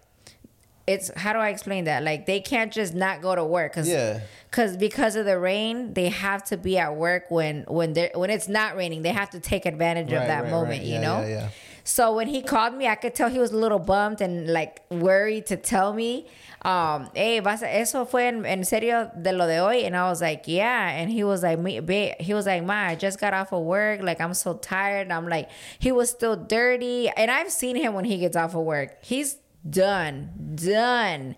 It's 0.88 1.10
how 1.16 1.34
do 1.34 1.40
I 1.40 1.50
explain 1.50 1.86
that? 1.86 2.04
Like 2.04 2.26
they 2.28 2.40
can't 2.40 2.72
just 2.72 2.94
not 2.94 3.22
go 3.22 3.34
to 3.34 3.44
work 3.44 3.72
because 3.74 3.88
Yeah. 3.90 4.20
because 4.52 4.78
because 4.78 5.16
of 5.16 5.26
the 5.26 5.40
rain 5.40 5.94
they 5.94 6.10
have 6.10 6.44
to 6.46 6.58
be 6.58 6.78
at 6.78 6.96
work 6.96 7.32
when 7.32 7.64
when 7.68 7.94
they 7.94 8.12
when 8.14 8.30
it's 8.30 8.48
not 8.48 8.76
raining 8.78 9.02
they 9.02 9.10
have 9.12 9.32
to 9.32 9.40
take 9.40 9.66
advantage 9.66 10.14
of 10.14 10.22
that 10.28 10.44
right, 10.44 10.52
moment 10.52 10.80
right. 10.80 10.88
you 10.88 10.94
Yeah, 10.96 11.02
know 11.02 11.22
yeah, 11.22 11.28
yeah. 11.28 11.50
so 11.84 12.14
when 12.16 12.28
he 12.28 12.42
called 12.44 12.76
me 12.76 12.88
i 12.88 12.94
could 12.96 13.16
tell 13.16 13.30
he 13.30 13.40
was 13.40 13.52
a 13.52 13.58
little 13.58 13.80
bummed 13.80 14.22
and 14.22 14.48
like 14.48 14.82
worried 14.92 15.48
to 15.48 15.58
tell 15.58 15.92
me 15.94 16.28
um 16.62 17.10
hey 17.16 17.40
vas 17.40 17.62
a- 17.64 17.76
eso 17.82 18.06
fue 18.06 18.22
en, 18.28 18.46
en 18.46 18.64
serio 18.64 19.10
de 19.20 19.32
lo 19.34 19.46
de 19.48 19.58
hoy 19.58 19.84
and 19.86 19.96
i 19.98 20.08
was 20.08 20.22
like 20.22 20.44
yeah 20.46 20.90
and 20.92 21.10
he 21.12 21.24
was 21.24 21.42
like 21.44 21.58
me 21.60 21.80
babe, 21.80 22.14
he 22.20 22.34
was 22.34 22.46
like 22.46 22.64
ma 22.64 22.90
i 22.92 22.96
just 22.96 23.20
got 23.20 23.34
off 23.34 23.52
of 23.52 23.64
work 23.64 24.02
like 24.04 24.22
i'm 24.22 24.34
so 24.36 24.54
tired 24.54 25.12
i'm 25.12 25.28
like 25.28 25.50
he 25.80 25.92
was 25.92 26.10
still 26.12 26.36
dirty 26.36 27.10
and 27.18 27.30
i've 27.32 27.52
seen 27.52 27.76
him 27.76 27.94
when 27.94 28.06
he 28.06 28.18
gets 28.20 28.38
off 28.38 28.54
of 28.56 28.62
work 28.64 28.98
he's 29.04 29.38
done 29.70 30.30
done 30.56 31.36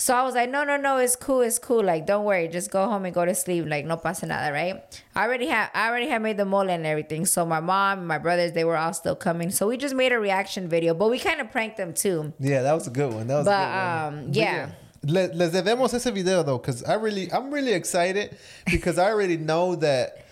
so 0.00 0.14
I 0.14 0.22
was 0.22 0.36
like, 0.36 0.48
no, 0.48 0.62
no, 0.62 0.76
no, 0.76 0.98
it's 0.98 1.16
cool, 1.16 1.40
it's 1.40 1.58
cool. 1.58 1.82
Like, 1.82 2.06
don't 2.06 2.24
worry, 2.24 2.46
just 2.46 2.70
go 2.70 2.86
home 2.86 3.04
and 3.04 3.12
go 3.12 3.24
to 3.24 3.34
sleep. 3.34 3.64
Like, 3.66 3.84
no 3.84 3.96
pasa 3.96 4.26
nada, 4.26 4.52
right? 4.52 5.02
I 5.16 5.24
already 5.26 5.48
had, 5.48 5.70
I 5.74 5.88
already 5.88 6.06
had 6.06 6.22
made 6.22 6.36
the 6.36 6.44
mole 6.44 6.70
and 6.70 6.86
everything. 6.86 7.26
So 7.26 7.44
my 7.44 7.58
mom, 7.58 7.98
and 7.98 8.06
my 8.06 8.18
brothers, 8.18 8.52
they 8.52 8.62
were 8.62 8.76
all 8.76 8.92
still 8.92 9.16
coming. 9.16 9.50
So 9.50 9.66
we 9.66 9.76
just 9.76 9.96
made 9.96 10.12
a 10.12 10.20
reaction 10.20 10.68
video, 10.68 10.94
but 10.94 11.10
we 11.10 11.18
kind 11.18 11.40
of 11.40 11.50
pranked 11.50 11.78
them 11.78 11.94
too. 11.94 12.32
Yeah, 12.38 12.62
that 12.62 12.74
was 12.74 12.86
a 12.86 12.90
good 12.90 13.12
one. 13.12 13.26
That 13.26 13.38
was 13.38 13.46
But, 13.46 13.54
a 13.54 13.64
good 13.64 14.14
one. 14.14 14.24
um, 14.26 14.32
yeah. 14.34 14.68
Le- 15.02 15.34
Les 15.34 15.50
debemos 15.50 15.92
ese 15.92 16.12
video 16.14 16.44
though, 16.44 16.58
because 16.58 16.84
I 16.84 16.94
really, 16.94 17.32
I'm 17.32 17.50
really 17.52 17.72
excited 17.72 18.38
because 18.70 18.98
I 19.00 19.10
already 19.10 19.36
know 19.36 19.74
that 19.74 20.24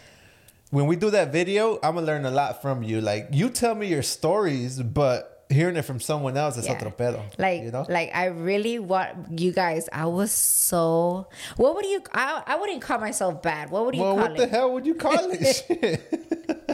when 0.70 0.86
we 0.86 0.94
do 0.94 1.10
that 1.10 1.32
video, 1.32 1.80
I'm 1.82 1.96
gonna 1.96 2.06
learn 2.06 2.24
a 2.24 2.30
lot 2.30 2.62
from 2.62 2.84
you. 2.84 3.00
Like 3.00 3.30
you 3.32 3.50
tell 3.50 3.74
me 3.74 3.88
your 3.88 4.02
stories, 4.04 4.80
but 4.80 5.35
hearing 5.48 5.76
it 5.76 5.82
from 5.82 6.00
someone 6.00 6.36
else 6.36 6.56
is 6.56 6.66
Yeah. 6.66 6.72
otro 6.72 6.90
pedo. 6.90 7.22
Like, 7.38 7.62
you 7.62 7.70
know, 7.70 7.86
like 7.88 8.10
I 8.14 8.26
really 8.26 8.78
want 8.78 9.38
you 9.38 9.52
guys. 9.52 9.88
I 9.92 10.06
was 10.06 10.32
so. 10.32 11.28
What 11.56 11.74
would 11.76 11.86
you? 11.86 12.02
I, 12.12 12.42
I 12.46 12.56
wouldn't 12.56 12.82
call 12.82 12.98
myself 12.98 13.42
bad. 13.42 13.70
What 13.70 13.86
would 13.86 13.94
you 13.94 14.02
well, 14.02 14.16
call 14.16 14.28
what 14.28 14.36
the 14.36 14.46
hell 14.46 14.72
would 14.72 14.86
you 14.86 14.94
call 14.94 15.18
it? 15.30 16.02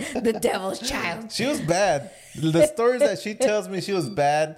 The 0.15 0.33
devil's 0.33 0.81
child. 0.81 1.31
she 1.31 1.47
was 1.47 1.61
bad. 1.61 2.11
The 2.35 2.67
stories 2.67 3.01
that 3.01 3.21
she 3.21 3.35
tells 3.35 3.69
me, 3.69 3.81
she 3.81 3.93
was 3.93 4.09
bad. 4.09 4.57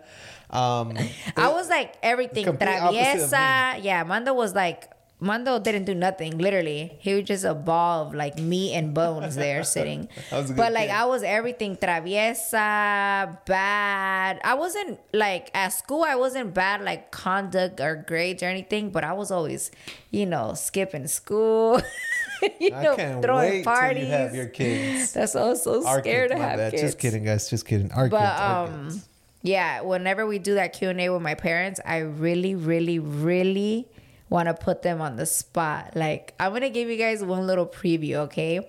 Um, 0.49 0.97
I 1.37 1.49
was 1.49 1.69
like 1.69 1.95
everything. 2.03 2.47
Traviesa. 2.47 3.83
Yeah, 3.83 4.05
Mando 4.07 4.33
was 4.33 4.55
like 4.55 4.91
Mando 5.21 5.59
didn't 5.59 5.85
do 5.85 5.95
nothing. 5.95 6.37
Literally, 6.39 6.97
he 7.01 7.15
was 7.15 7.25
just 7.25 7.45
a 7.45 7.55
ball 7.55 8.09
of 8.09 8.15
like 8.15 8.39
meat 8.39 8.75
and 8.75 8.93
bones 8.93 9.37
there 9.37 9.63
sitting. 9.75 10.09
That 10.31 10.37
was 10.43 10.51
a 10.51 10.53
good 10.55 10.57
but 10.59 10.73
like 10.73 10.89
kid. 10.89 10.95
I 10.97 11.05
was 11.07 11.23
everything. 11.23 11.77
Traviesa, 11.77 13.45
bad. 13.47 14.41
I 14.45 14.55
wasn't 14.55 14.99
like 15.13 15.51
at 15.55 15.69
school. 15.69 16.03
I 16.03 16.17
wasn't 16.17 16.53
bad 16.55 16.83
like 16.83 17.11
conduct 17.11 17.81
or 17.81 17.97
grades 18.07 18.43
or 18.43 18.47
anything. 18.47 18.91
But 18.91 19.05
I 19.05 19.13
was 19.13 19.31
always, 19.31 19.71
you 20.11 20.27
know, 20.27 20.55
skipping 20.55 21.07
school. 21.07 21.81
you 22.61 22.73
I 22.75 22.83
know, 22.83 23.21
throwing 23.23 23.51
wait 23.51 23.65
parties. 23.65 24.03
till 24.03 24.07
you 24.09 24.13
have 24.13 24.35
your 24.35 24.47
kids. 24.49 25.13
That's 25.15 25.35
was 25.35 25.63
so 25.65 25.81
scared 25.83 26.31
kids, 26.31 26.41
to 26.41 26.47
have 26.47 26.59
bad. 26.59 26.71
kids. 26.73 26.83
Just 26.83 26.99
kidding, 26.99 27.25
guys. 27.25 27.49
Just 27.49 27.67
kidding. 27.67 27.91
Our 27.93 28.09
But 28.09 28.19
kids. 28.21 28.41
Our 28.41 28.67
um, 28.67 28.85
kids. 28.91 29.09
yeah, 29.43 29.81
whenever 29.81 30.27
we 30.27 30.39
do 30.39 30.55
that 30.55 30.73
Q 30.73 30.91
and 30.91 31.01
A 31.01 31.09
with 31.11 31.23
my 31.23 31.35
parents, 31.35 31.81
I 31.85 31.99
really, 31.99 32.55
really, 32.55 32.99
really 32.99 33.89
want 34.35 34.49
to 34.49 34.55
put 34.55 34.83
them 34.83 35.01
on 35.01 35.15
the 35.15 35.25
spot. 35.25 35.93
Like 35.95 36.35
I'm 36.41 36.53
gonna 36.53 36.69
give 36.69 36.91
you 36.91 36.97
guys 36.97 37.23
one 37.23 37.47
little 37.47 37.67
preview, 37.67 38.17
okay, 38.27 38.69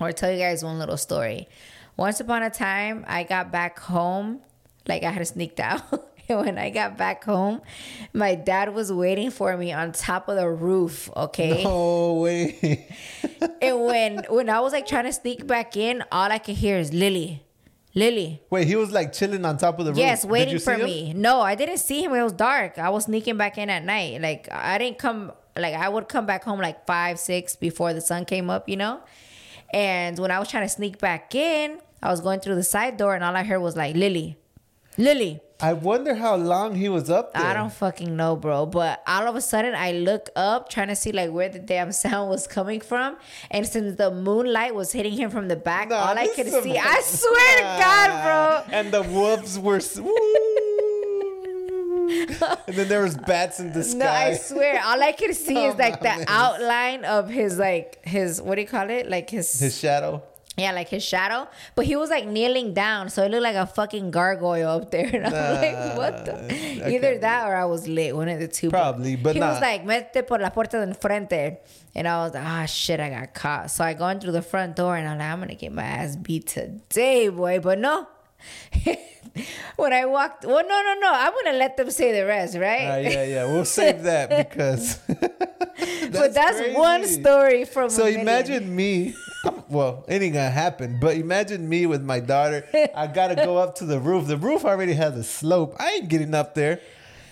or 0.00 0.12
tell 0.12 0.30
you 0.30 0.38
guys 0.38 0.64
one 0.64 0.78
little 0.78 0.96
story. 0.96 1.48
Once 1.96 2.20
upon 2.20 2.44
a 2.44 2.50
time, 2.50 3.04
I 3.08 3.24
got 3.24 3.50
back 3.50 3.80
home, 3.80 4.40
like 4.86 5.02
I 5.02 5.10
had 5.10 5.26
sneaked 5.26 5.60
out. 5.60 5.82
And 6.28 6.40
when 6.40 6.58
I 6.58 6.70
got 6.70 6.98
back 6.98 7.22
home, 7.22 7.62
my 8.12 8.34
dad 8.34 8.74
was 8.74 8.92
waiting 8.92 9.30
for 9.30 9.56
me 9.56 9.72
on 9.72 9.92
top 9.92 10.28
of 10.28 10.34
the 10.34 10.48
roof. 10.48 11.08
Okay. 11.14 11.62
Oh 11.64 12.20
wait. 12.20 12.82
And 13.62 13.84
when 13.84 14.24
when 14.28 14.50
I 14.50 14.58
was 14.58 14.72
like 14.72 14.88
trying 14.88 15.04
to 15.04 15.12
sneak 15.12 15.46
back 15.46 15.76
in, 15.76 16.02
all 16.10 16.32
I 16.32 16.38
could 16.38 16.56
hear 16.56 16.78
is 16.78 16.92
Lily, 16.92 17.45
Lily. 17.96 18.42
Wait, 18.50 18.68
he 18.68 18.76
was 18.76 18.92
like 18.92 19.12
chilling 19.14 19.44
on 19.46 19.56
top 19.56 19.78
of 19.78 19.86
the 19.86 19.92
roof. 19.92 19.98
Yes, 19.98 20.20
Did 20.22 20.30
waiting 20.30 20.52
you 20.54 20.60
for 20.60 20.74
him? 20.74 20.84
me. 20.84 21.14
No, 21.14 21.40
I 21.40 21.54
didn't 21.54 21.78
see 21.78 22.04
him. 22.04 22.12
It 22.12 22.22
was 22.22 22.32
dark. 22.34 22.78
I 22.78 22.90
was 22.90 23.04
sneaking 23.06 23.38
back 23.38 23.56
in 23.56 23.70
at 23.70 23.84
night. 23.84 24.20
Like 24.20 24.48
I 24.52 24.76
didn't 24.78 24.98
come. 24.98 25.32
Like 25.56 25.74
I 25.74 25.88
would 25.88 26.06
come 26.06 26.26
back 26.26 26.44
home 26.44 26.60
like 26.60 26.86
five, 26.86 27.18
six 27.18 27.56
before 27.56 27.94
the 27.94 28.02
sun 28.02 28.26
came 28.26 28.50
up. 28.50 28.68
You 28.68 28.76
know. 28.76 29.00
And 29.72 30.18
when 30.18 30.30
I 30.30 30.38
was 30.38 30.48
trying 30.48 30.64
to 30.64 30.68
sneak 30.68 30.98
back 30.98 31.34
in, 31.34 31.80
I 32.02 32.10
was 32.10 32.20
going 32.20 32.40
through 32.40 32.54
the 32.56 32.62
side 32.62 32.98
door, 32.98 33.14
and 33.14 33.24
all 33.24 33.34
I 33.34 33.42
heard 33.42 33.60
was 33.60 33.76
like 33.76 33.96
Lily, 33.96 34.36
Lily. 34.98 35.40
I 35.58 35.72
wonder 35.72 36.14
how 36.14 36.36
long 36.36 36.74
he 36.74 36.90
was 36.90 37.08
up 37.08 37.32
there. 37.32 37.42
I 37.42 37.54
don't 37.54 37.72
fucking 37.72 38.14
know, 38.14 38.36
bro. 38.36 38.66
But 38.66 39.02
all 39.06 39.26
of 39.26 39.36
a 39.36 39.40
sudden, 39.40 39.74
I 39.74 39.92
look 39.92 40.28
up 40.36 40.68
trying 40.68 40.88
to 40.88 40.96
see 40.96 41.12
like 41.12 41.30
where 41.30 41.48
the 41.48 41.58
damn 41.58 41.92
sound 42.04 42.28
was 42.28 42.46
coming 42.46 42.80
from, 42.80 43.16
and 43.50 43.66
since 43.66 43.96
the 43.96 44.10
moonlight 44.10 44.74
was 44.74 44.92
hitting 44.92 45.14
him 45.14 45.30
from 45.30 45.48
the 45.48 45.56
back, 45.56 45.88
Nah, 45.88 45.96
all 45.96 46.18
I 46.18 46.26
could 46.28 46.46
is 46.46 46.54
a- 46.54 46.62
see, 46.62 46.76
I 46.78 47.00
swear 47.00 47.56
to 47.56 47.62
God, 47.62 48.24
bro. 48.24 48.64
And 48.78 48.92
the 48.92 49.02
wolves 49.02 49.58
were. 49.58 49.80
and 52.68 52.76
then 52.76 52.88
there 52.88 53.02
was 53.02 53.16
bats 53.16 53.58
in 53.58 53.72
the 53.72 53.82
sky. 53.82 53.98
No, 53.98 54.06
I 54.08 54.34
swear, 54.34 54.80
all 54.84 55.02
I 55.02 55.12
could 55.12 55.34
see 55.46 55.56
oh 55.58 55.70
is 55.70 55.76
like 55.76 56.00
the 56.00 56.24
outline 56.28 57.04
of 57.04 57.28
his 57.30 57.58
like 57.58 58.04
his 58.04 58.40
what 58.42 58.56
do 58.56 58.60
you 58.60 58.68
call 58.68 58.90
it? 58.90 59.08
Like 59.08 59.30
his, 59.30 59.58
His 59.58 59.76
shadow. 59.78 60.22
Yeah, 60.56 60.72
like 60.72 60.88
his 60.88 61.04
shadow, 61.04 61.48
but 61.74 61.84
he 61.84 61.96
was 61.96 62.08
like 62.08 62.26
kneeling 62.26 62.72
down, 62.72 63.10
so 63.10 63.24
it 63.24 63.30
looked 63.30 63.42
like 63.42 63.56
a 63.56 63.66
fucking 63.66 64.10
gargoyle 64.10 64.70
up 64.70 64.90
there. 64.90 65.10
And 65.12 65.26
I'm 65.26 65.54
like, 65.54 65.96
what 65.98 66.24
the? 66.24 66.94
Either 66.94 67.18
that 67.18 67.46
or 67.46 67.54
I 67.54 67.66
was 67.66 67.86
lit, 67.86 68.16
one 68.16 68.30
of 68.30 68.40
the 68.40 68.48
two. 68.48 68.70
Probably, 68.70 69.16
but 69.16 69.34
he 69.34 69.40
nah. 69.40 69.50
was 69.50 69.60
like, 69.60 69.84
mete 69.84 70.26
por 70.26 70.38
la 70.38 70.48
puerta 70.48 70.78
de 70.78 70.86
enfrente. 70.86 71.58
And 71.94 72.08
I 72.08 72.24
was 72.24 72.34
like, 72.34 72.44
ah, 72.44 72.64
shit, 72.64 73.00
I 73.00 73.10
got 73.10 73.34
caught. 73.34 73.70
So 73.70 73.84
I 73.84 73.92
go 73.92 74.08
in 74.08 74.20
through 74.20 74.32
the 74.32 74.42
front 74.42 74.76
door 74.76 74.96
and 74.96 75.06
I'm 75.06 75.18
like, 75.18 75.28
I'm 75.28 75.38
going 75.38 75.48
to 75.48 75.54
get 75.54 75.72
my 75.72 75.82
ass 75.82 76.16
beat 76.16 76.46
today, 76.46 77.28
boy. 77.28 77.60
But 77.60 77.78
no. 77.78 78.06
when 79.76 79.92
I 79.92 80.06
walked, 80.06 80.44
well, 80.44 80.62
no, 80.66 80.82
no, 80.82 80.94
no. 81.00 81.12
I'm 81.12 81.32
to 81.44 81.52
let 81.52 81.76
them 81.76 81.90
say 81.90 82.12
the 82.12 82.26
rest, 82.26 82.56
right? 82.56 82.86
Uh, 82.86 83.08
yeah, 83.08 83.24
yeah. 83.24 83.44
We'll 83.46 83.64
save 83.64 84.02
that 84.02 84.28
because. 84.50 84.98
but 85.06 86.34
that's 86.34 86.58
crazy. 86.58 86.76
one 86.76 87.06
story 87.06 87.64
from. 87.64 87.90
So 87.90 88.06
imagine 88.06 88.74
me. 88.74 89.14
Well, 89.68 90.04
it 90.08 90.22
ain't 90.22 90.34
gonna 90.34 90.50
happen. 90.50 90.98
But 91.00 91.16
imagine 91.16 91.68
me 91.68 91.86
with 91.86 92.02
my 92.02 92.20
daughter. 92.20 92.64
I 92.94 93.06
gotta 93.06 93.34
go 93.34 93.56
up 93.56 93.74
to 93.76 93.84
the 93.86 93.98
roof. 93.98 94.26
The 94.26 94.36
roof 94.36 94.64
already 94.64 94.92
has 94.94 95.16
a 95.16 95.24
slope. 95.24 95.74
I 95.78 95.90
ain't 95.92 96.08
getting 96.08 96.34
up 96.34 96.54
there. 96.54 96.80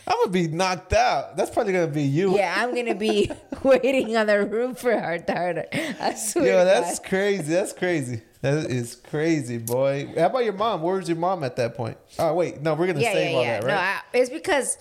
I'm 0.06 0.16
gonna 0.18 0.30
be 0.30 0.48
knocked 0.48 0.92
out. 0.92 1.36
That's 1.36 1.50
probably 1.50 1.72
gonna 1.72 1.86
be 1.86 2.02
you. 2.02 2.36
Yeah, 2.36 2.54
I'm 2.56 2.74
gonna 2.74 2.94
be 2.94 3.30
waiting 3.62 4.16
on 4.16 4.26
the 4.26 4.44
roof 4.44 4.78
for 4.78 4.92
our 4.92 5.18
daughter. 5.18 5.64
I 5.72 6.14
swear. 6.14 6.46
Yo, 6.46 6.64
that's 6.64 6.98
God. 6.98 7.08
crazy. 7.08 7.52
That's 7.54 7.72
crazy. 7.72 8.22
That 8.44 8.70
is 8.70 8.96
crazy, 8.96 9.56
boy. 9.56 10.12
How 10.18 10.26
about 10.26 10.44
your 10.44 10.52
mom? 10.52 10.82
Where 10.82 10.96
was 10.96 11.08
your 11.08 11.16
mom 11.16 11.42
at 11.44 11.56
that 11.56 11.74
point? 11.74 11.96
Oh, 12.18 12.34
wait. 12.34 12.60
No, 12.60 12.74
we're 12.74 12.88
gonna 12.88 13.00
yeah, 13.00 13.12
save 13.14 13.30
yeah, 13.30 13.36
all 13.38 13.42
yeah. 13.42 13.60
that, 13.60 13.66
No, 13.66 13.72
right? 13.72 14.02
I, 14.12 14.18
it's 14.18 14.28
because 14.28 14.76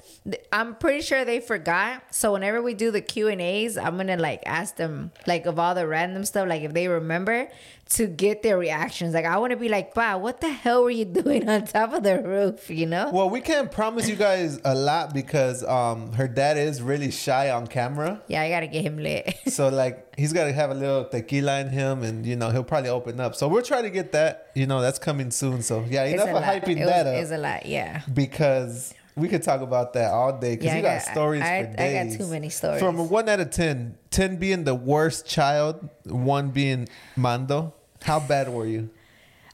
I'm 0.51 0.75
pretty 0.75 1.00
sure 1.01 1.24
they 1.24 1.39
forgot. 1.39 2.13
So 2.13 2.34
whenever 2.34 2.62
we 2.62 2.74
do 2.74 2.91
the 2.91 3.00
Q 3.00 3.29
and 3.29 3.39
A's, 3.39 3.77
I'm 3.77 3.96
gonna 3.96 4.17
like 4.17 4.43
ask 4.46 4.75
them 4.75 5.13
like 5.27 5.46
of 5.46 5.60
all 5.60 5.75
the 5.75 5.88
random 5.88 6.25
stuff, 6.25 6.50
like 6.50 6.63
if 6.63 6.74
they 6.74 6.89
remember 6.89 7.48
to 7.97 8.07
get 8.07 8.41
their 8.43 8.57
reactions. 8.57 9.13
Like 9.13 9.25
I 9.25 9.38
want 9.38 9.51
to 9.51 9.57
be 9.57 9.69
like, 9.69 9.95
"Wow, 9.95 10.17
what 10.19 10.41
the 10.41 10.50
hell 10.50 10.83
were 10.83 10.89
you 10.91 11.05
doing 11.21 11.47
on 11.50 11.65
top 11.65 11.93
of 11.93 12.03
the 12.03 12.21
roof?" 12.21 12.69
You 12.69 12.85
know? 12.85 13.09
well, 13.12 13.29
we 13.29 13.41
can't 13.41 13.71
promise 13.71 14.07
you 14.09 14.15
guys 14.15 14.59
a 14.65 14.73
lot 14.75 15.13
because 15.13 15.63
um, 15.63 16.13
her 16.13 16.27
dad 16.27 16.57
is 16.57 16.81
really 16.81 17.12
shy 17.12 17.50
on 17.50 17.67
camera. 17.67 18.21
yeah, 18.27 18.41
I 18.41 18.50
gotta 18.50 18.67
get 18.67 18.83
him 18.83 18.97
lit. 18.97 19.35
So 19.53 19.69
like 19.69 20.15
he's 20.17 20.33
got 20.33 20.45
to 20.45 20.53
have 20.53 20.71
a 20.71 20.73
little 20.73 21.05
tequila 21.05 21.59
in 21.62 21.69
him, 21.69 22.03
and 22.03 22.25
you 22.25 22.35
know 22.35 22.50
he'll 22.50 22.63
probably 22.63 22.89
open 22.89 23.19
up. 23.19 23.35
So 23.35 23.47
we're 23.47 23.62
trying 23.62 23.83
to 23.83 23.89
get 23.91 24.12
that. 24.13 24.51
You 24.55 24.65
know 24.67 24.81
that's 24.81 25.00
coming 25.00 25.31
soon. 25.31 25.62
So 25.62 25.85
yeah, 25.89 26.05
enough 26.05 26.29
of 26.29 26.43
hyping 26.43 26.81
It 26.81 26.85
that 26.85 27.05
was, 27.05 27.15
up 27.15 27.21
It's 27.21 27.31
a 27.31 27.38
lot. 27.38 27.65
Yeah. 27.65 28.01
because 28.13 28.93
we 29.15 29.27
could 29.27 29.43
talk 29.43 29.62
about 29.62 29.93
that 29.93 30.12
all 30.12 30.39
day. 30.39 30.55
Because 30.55 30.65
Yeah, 30.65 30.73
you 30.73 30.79
I 30.79 30.81
got, 30.81 31.05
got- 31.05 31.12
stories 31.13 31.41
I- 31.43 31.63
for 31.75 31.81
I 31.81 32.03
got 32.05 32.17
too 32.17 32.27
many 32.27 32.50
stories. 32.50 32.79
From 32.79 33.09
one 33.09 33.29
out 33.29 33.39
of 33.39 33.51
10, 33.51 33.95
10 34.09 34.38
being 34.38 34.63
the 34.63 34.73
worst 34.73 35.27
child, 35.27 35.88
one 36.05 36.50
being 36.50 36.89
Mando. 37.15 37.75
How 38.03 38.19
bad 38.19 38.50
were 38.50 38.65
you? 38.65 38.89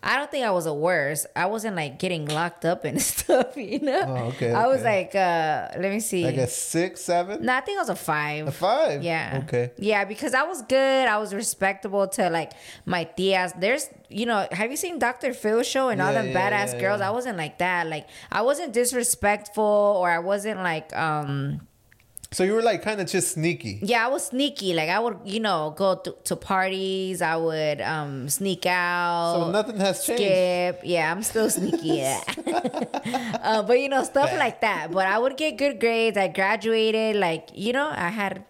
I 0.02 0.16
don't 0.16 0.32
think 0.32 0.46
I 0.46 0.52
was 0.52 0.66
a 0.66 0.74
worse. 0.74 1.26
I 1.36 1.48
wasn't 1.48 1.76
like 1.76 2.00
getting 2.00 2.26
locked 2.26 2.64
up 2.64 2.86
and 2.86 3.02
stuff, 3.12 3.58
you 3.58 3.80
know. 3.80 4.06
Oh, 4.08 4.16
okay, 4.30 4.54
I 4.54 4.66
was 4.68 4.82
like, 4.82 5.14
uh, 5.14 5.68
let 5.78 5.92
me 5.92 6.00
see. 6.00 6.24
Like 6.24 6.38
a 6.38 6.48
six, 6.48 7.02
seven, 7.02 7.44
no, 7.46 7.54
I 7.54 7.60
think 7.62 7.78
I 7.78 7.82
was 7.82 7.90
a 7.90 7.96
five. 7.96 8.48
a 8.48 8.52
five. 8.52 9.04
Yeah. 9.04 9.42
Okay. 9.44 9.72
Yeah, 9.78 10.06
because 10.06 10.34
I 10.34 10.44
was 10.44 10.62
good. 10.62 11.08
I 11.08 11.18
was 11.18 11.34
respectable 11.34 12.08
to 12.10 12.30
like 12.30 12.54
my 12.86 13.04
tias. 13.18 13.60
There's, 13.60 13.90
you 14.08 14.26
know, 14.26 14.48
have 14.52 14.72
you 14.72 14.78
seen 14.78 15.00
Dr. 15.00 15.34
Phil 15.34 15.64
show 15.64 15.90
and 15.90 16.02
all 16.02 16.14
them 16.14 16.30
yeah, 16.30 16.50
badass 16.50 16.74
yeah, 16.76 16.80
girls? 16.80 17.02
yeah. 17.02 17.10
I 17.10 17.12
wasn't 17.12 17.38
like 17.38 17.58
that. 17.58 17.88
Like 17.88 18.08
I 18.32 18.42
wasn't 18.42 18.72
disrespectful 18.72 19.64
or 19.64 20.10
I 20.10 20.20
wasn't 20.20 20.60
like 20.62 20.96
um 20.96 21.68
So 22.32 22.44
you 22.44 22.54
were 22.54 22.62
like 22.62 22.84
kind 22.84 23.02
of 23.02 23.08
just 23.08 23.32
sneaky. 23.32 23.80
yeah, 23.82 24.06
I 24.06 24.10
was 24.10 24.28
sneaky. 24.28 24.76
Like 24.76 24.90
I 24.90 25.00
would, 25.00 25.18
you 25.26 25.40
know, 25.40 25.74
go 25.76 25.96
to, 25.96 26.16
to 26.26 26.36
parties. 26.36 27.24
I 27.24 27.36
would 27.36 27.82
um 27.82 28.30
sneak 28.30 28.68
out. 28.68 29.34
So 29.34 29.52
nothing 29.52 29.78
has 29.78 30.06
changed. 30.06 30.22
skip. 30.22 30.82
Yeah, 30.84 31.12
I'm 31.12 31.24
still 31.24 31.50
sneaky. 31.50 31.98
Yeah. 31.98 32.22
uh, 33.42 33.64
but 33.64 33.80
you 33.80 33.90
know, 33.90 34.04
stuff 34.04 34.32
like 34.38 34.62
that. 34.62 34.92
But 34.92 35.08
I 35.08 35.18
would 35.18 35.38
get 35.38 35.58
good 35.58 35.80
grades. 35.80 36.18
I 36.18 36.28
graduated. 36.28 37.16
Like 37.16 37.50
you 37.56 37.74
know, 37.74 37.90
I 37.90 38.10
had 38.10 38.46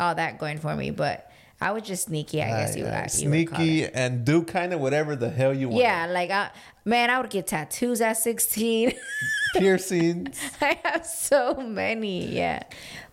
all 0.00 0.16
that 0.16 0.38
going 0.38 0.58
for 0.58 0.74
me. 0.74 0.90
But 0.90 1.30
I 1.64 1.72
was 1.72 1.82
just 1.82 2.04
sneaky. 2.06 2.42
I 2.42 2.48
guess 2.48 2.76
you, 2.76 2.84
Uh, 2.84 3.00
would 3.02 3.14
you 3.22 3.30
would 3.30 3.48
call 3.48 3.60
it. 3.60 3.64
sneaky 3.66 3.86
and 3.94 4.24
do 4.24 4.42
kind 4.42 4.72
of 4.74 4.80
whatever 4.80 5.16
the 5.16 5.30
hell 5.30 5.54
you 5.54 5.68
want. 5.70 5.80
Yeah, 5.82 6.06
like 6.06 6.30
I, 6.30 6.50
man, 6.84 7.10
I 7.10 7.20
would 7.20 7.30
get 7.30 7.46
tattoos 7.46 8.00
at 8.00 8.18
16. 8.18 8.92
Piercings. 9.54 10.38
I 10.60 10.78
have 10.84 11.06
so 11.06 11.54
many. 11.54 12.26
Yeah. 12.26 12.62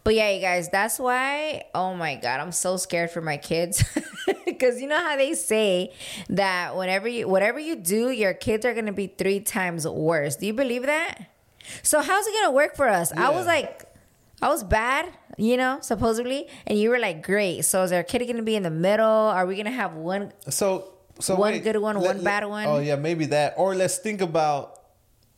But 0.03 0.15
yeah, 0.15 0.31
you 0.31 0.41
guys, 0.41 0.69
that's 0.69 0.97
why, 0.99 1.65
oh 1.75 1.93
my 1.93 2.15
God, 2.15 2.39
I'm 2.39 2.51
so 2.51 2.77
scared 2.77 3.11
for 3.11 3.21
my 3.21 3.37
kids. 3.37 3.83
Because 4.45 4.79
you 4.81 4.87
know 4.87 4.99
how 5.01 5.17
they 5.17 5.33
say 5.33 5.91
that 6.29 6.75
whenever 6.75 7.07
you, 7.07 7.27
whatever 7.27 7.59
you 7.59 7.75
do, 7.75 8.11
your 8.11 8.33
kids 8.35 8.65
are 8.65 8.73
going 8.73 8.85
to 8.85 8.91
be 8.91 9.07
three 9.07 9.39
times 9.39 9.87
worse. 9.87 10.35
Do 10.35 10.45
you 10.45 10.53
believe 10.53 10.83
that? 10.83 11.25
So 11.81 12.01
how's 12.01 12.27
it 12.27 12.31
going 12.31 12.45
to 12.45 12.51
work 12.51 12.75
for 12.75 12.87
us? 12.87 13.11
I 13.11 13.29
was 13.31 13.47
like, 13.47 13.85
I 14.41 14.49
was 14.49 14.63
bad, 14.63 15.07
you 15.37 15.57
know, 15.57 15.79
supposedly. 15.81 16.47
And 16.65 16.79
you 16.79 16.89
were 16.89 16.99
like, 16.99 17.23
great. 17.23 17.63
So 17.63 17.83
is 17.83 17.91
our 17.91 18.03
kid 18.03 18.19
going 18.19 18.37
to 18.37 18.43
be 18.43 18.55
in 18.55 18.63
the 18.63 18.71
middle? 18.71 19.05
Are 19.05 19.45
we 19.45 19.55
going 19.55 19.65
to 19.65 19.71
have 19.71 19.93
one? 19.93 20.33
So, 20.49 20.93
so 21.19 21.35
One 21.35 21.53
wait, 21.53 21.63
good 21.63 21.77
one, 21.77 21.99
one 21.99 22.23
bad 22.23 22.45
one? 22.45 22.65
Oh 22.65 22.79
yeah, 22.79 22.95
maybe 22.95 23.25
that. 23.27 23.53
Or 23.57 23.75
let's 23.75 23.97
think 23.97 24.21
about 24.21 24.79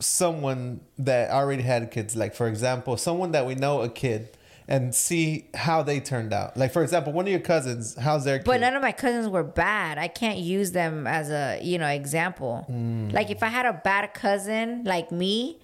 someone 0.00 0.80
that 0.98 1.30
already 1.30 1.62
had 1.62 1.90
kids. 1.90 2.16
Like 2.16 2.34
for 2.34 2.48
example, 2.48 2.96
someone 2.96 3.32
that 3.32 3.46
we 3.46 3.54
know 3.54 3.82
a 3.82 3.88
kid, 3.88 4.36
and 4.66 4.94
see 4.94 5.46
how 5.54 5.82
they 5.82 6.00
turned 6.00 6.32
out. 6.32 6.56
Like 6.56 6.72
for 6.72 6.82
example, 6.82 7.12
one 7.12 7.26
of 7.26 7.30
your 7.30 7.40
cousins, 7.40 7.96
how's 7.96 8.24
their 8.24 8.38
kid? 8.38 8.46
But 8.46 8.60
none 8.60 8.74
of 8.74 8.82
my 8.82 8.92
cousins 8.92 9.28
were 9.28 9.42
bad. 9.42 9.98
I 9.98 10.08
can't 10.08 10.38
use 10.38 10.72
them 10.72 11.06
as 11.06 11.30
a 11.30 11.60
you 11.62 11.78
know 11.78 11.86
example. 11.86 12.66
Mm. 12.70 13.12
Like 13.12 13.30
if 13.30 13.42
I 13.42 13.48
had 13.48 13.66
a 13.66 13.72
bad 13.72 14.14
cousin 14.14 14.84
like 14.84 15.12
me, 15.12 15.58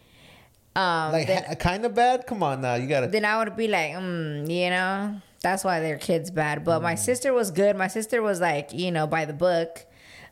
um, 0.76 1.12
like 1.12 1.26
then, 1.26 1.44
ha- 1.44 1.54
kind 1.56 1.84
of 1.84 1.94
bad. 1.94 2.26
Come 2.26 2.42
on 2.42 2.60
now, 2.60 2.74
you 2.74 2.86
gotta. 2.86 3.08
then 3.08 3.24
I 3.24 3.38
would 3.42 3.56
be 3.56 3.68
like, 3.68 3.92
mm, 3.92 4.48
you 4.50 4.70
know, 4.70 5.20
that's 5.42 5.64
why 5.64 5.80
their 5.80 5.98
kids 5.98 6.30
bad. 6.30 6.64
But 6.64 6.80
Mm. 6.80 6.82
my 6.82 6.94
sister 6.94 7.32
was 7.32 7.50
good. 7.50 7.76
My 7.76 7.88
sister 7.88 8.22
was 8.22 8.40
like, 8.40 8.72
you 8.72 8.90
know, 8.90 9.06
by 9.06 9.24
the 9.24 9.32
book. 9.32 9.86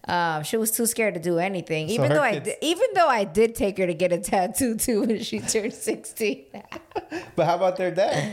Um, 0.06 0.42
she 0.42 0.56
was 0.56 0.70
too 0.70 0.86
scared 0.86 1.14
to 1.14 1.20
do 1.20 1.38
anything. 1.38 1.88
So 1.88 1.94
Even 1.94 2.10
though 2.14 2.22
I 2.22 2.32
kids- 2.34 2.44
did, 2.46 2.56
even 2.62 2.86
though 2.94 3.08
I 3.08 3.24
did 3.24 3.54
take 3.54 3.76
her 3.78 3.86
to 3.86 3.92
get 3.94 4.10
a 4.12 4.18
tattoo 4.18 4.76
too 4.76 5.00
when 5.06 5.22
she 5.22 5.40
turned 5.40 5.74
sixteen. 5.74 6.46
but 7.36 7.44
how 7.46 7.56
about 7.56 7.76
their 7.76 7.90
dad? 7.90 8.32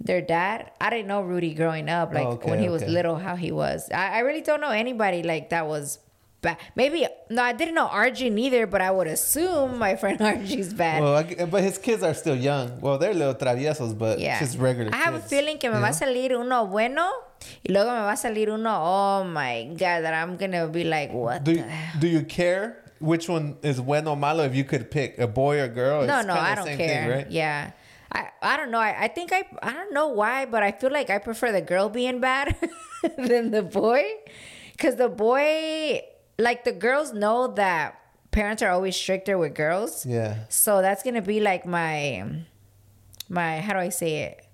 Their 0.00 0.20
dad, 0.20 0.72
I 0.80 0.90
didn't 0.90 1.06
know 1.06 1.22
Rudy 1.22 1.54
growing 1.54 1.88
up. 1.88 2.12
Like 2.12 2.26
Oh, 2.26 2.30
okay, 2.32 2.50
when 2.50 2.58
he 2.58 2.68
was 2.68 2.82
little, 2.82 3.16
how 3.16 3.36
he 3.36 3.52
was. 3.52 3.88
I, 3.92 4.16
I 4.16 4.18
really 4.20 4.40
don't 4.42 4.60
know 4.60 4.70
anybody 4.70 5.22
like 5.22 5.50
that 5.50 5.66
was 5.68 5.98
bad. 6.44 6.58
Maybe 6.76 7.06
no, 7.30 7.42
I 7.42 7.52
didn't 7.52 7.74
know 7.74 7.88
Arjun 7.88 8.38
either, 8.38 8.66
but 8.68 8.80
I 8.80 8.90
would 8.90 9.08
assume 9.08 9.78
my 9.78 9.96
friend 9.96 10.20
Arjun's 10.30 10.72
bad. 10.72 11.02
Well, 11.02 11.16
I, 11.16 11.44
but 11.46 11.62
his 11.62 11.78
kids 11.78 12.02
are 12.02 12.14
still 12.14 12.36
young. 12.36 12.80
Well, 12.80 12.98
they're 12.98 13.14
little 13.14 13.34
traviesos, 13.34 13.98
but 13.98 14.20
yeah, 14.20 14.38
just 14.38 14.58
regular. 14.58 14.94
I 14.94 14.98
have 14.98 15.14
a 15.14 15.20
feeling 15.20 15.58
que 15.58 15.68
me 15.70 15.80
va 15.80 15.88
a 15.88 15.92
salir 15.92 16.30
uno 16.38 16.66
bueno 16.66 17.10
y 17.66 17.72
luego 17.72 17.90
me 17.90 18.02
va 18.06 18.12
a 18.12 18.16
salir 18.16 18.48
uno. 18.48 18.70
Oh 18.70 19.24
my 19.24 19.64
god, 19.72 20.02
that 20.04 20.14
I'm 20.14 20.36
gonna 20.36 20.68
be 20.68 20.84
like, 20.84 21.12
what? 21.12 21.42
Do 21.42 21.52
the 21.52 21.58
you, 21.58 21.64
hell? 21.64 22.00
do 22.00 22.06
you 22.08 22.22
care 22.22 22.76
which 23.00 23.28
one 23.28 23.56
is 23.62 23.80
bueno 23.80 24.14
malo? 24.14 24.44
If 24.44 24.54
you 24.54 24.64
could 24.64 24.90
pick 24.90 25.18
a 25.18 25.26
boy 25.26 25.60
or 25.60 25.68
girl, 25.68 26.06
No, 26.06 26.22
no, 26.22 26.34
I 26.34 26.54
don't 26.54 26.66
care. 26.66 26.76
Thing, 26.76 27.10
right? 27.10 27.30
Yeah. 27.30 27.72
I, 28.12 28.28
I 28.40 28.56
don't 28.56 28.70
know. 28.70 28.78
I, 28.78 28.94
I 29.04 29.08
think 29.08 29.32
I 29.32 29.42
I 29.60 29.72
don't 29.72 29.92
know 29.92 30.08
why, 30.08 30.44
but 30.46 30.62
I 30.62 30.70
feel 30.70 30.92
like 30.92 31.10
I 31.10 31.18
prefer 31.18 31.50
the 31.50 31.60
girl 31.60 31.88
being 31.88 32.20
bad 32.20 32.54
than 33.18 33.50
the 33.50 33.62
boy. 33.62 34.04
Cause 34.78 34.96
the 34.96 35.08
boy 35.08 36.02
like 36.38 36.64
the 36.64 36.72
girls 36.72 37.12
know 37.12 37.48
that 37.54 38.00
parents 38.30 38.62
are 38.62 38.70
always 38.70 38.96
stricter 38.96 39.38
with 39.38 39.54
girls. 39.54 40.04
Yeah. 40.06 40.44
So 40.48 40.82
that's 40.82 41.02
gonna 41.02 41.22
be 41.22 41.40
like 41.40 41.66
my 41.66 42.24
my 43.28 43.60
how 43.60 43.72
do 43.74 43.78
I 43.78 43.88
say 43.90 44.22
it? 44.24 44.46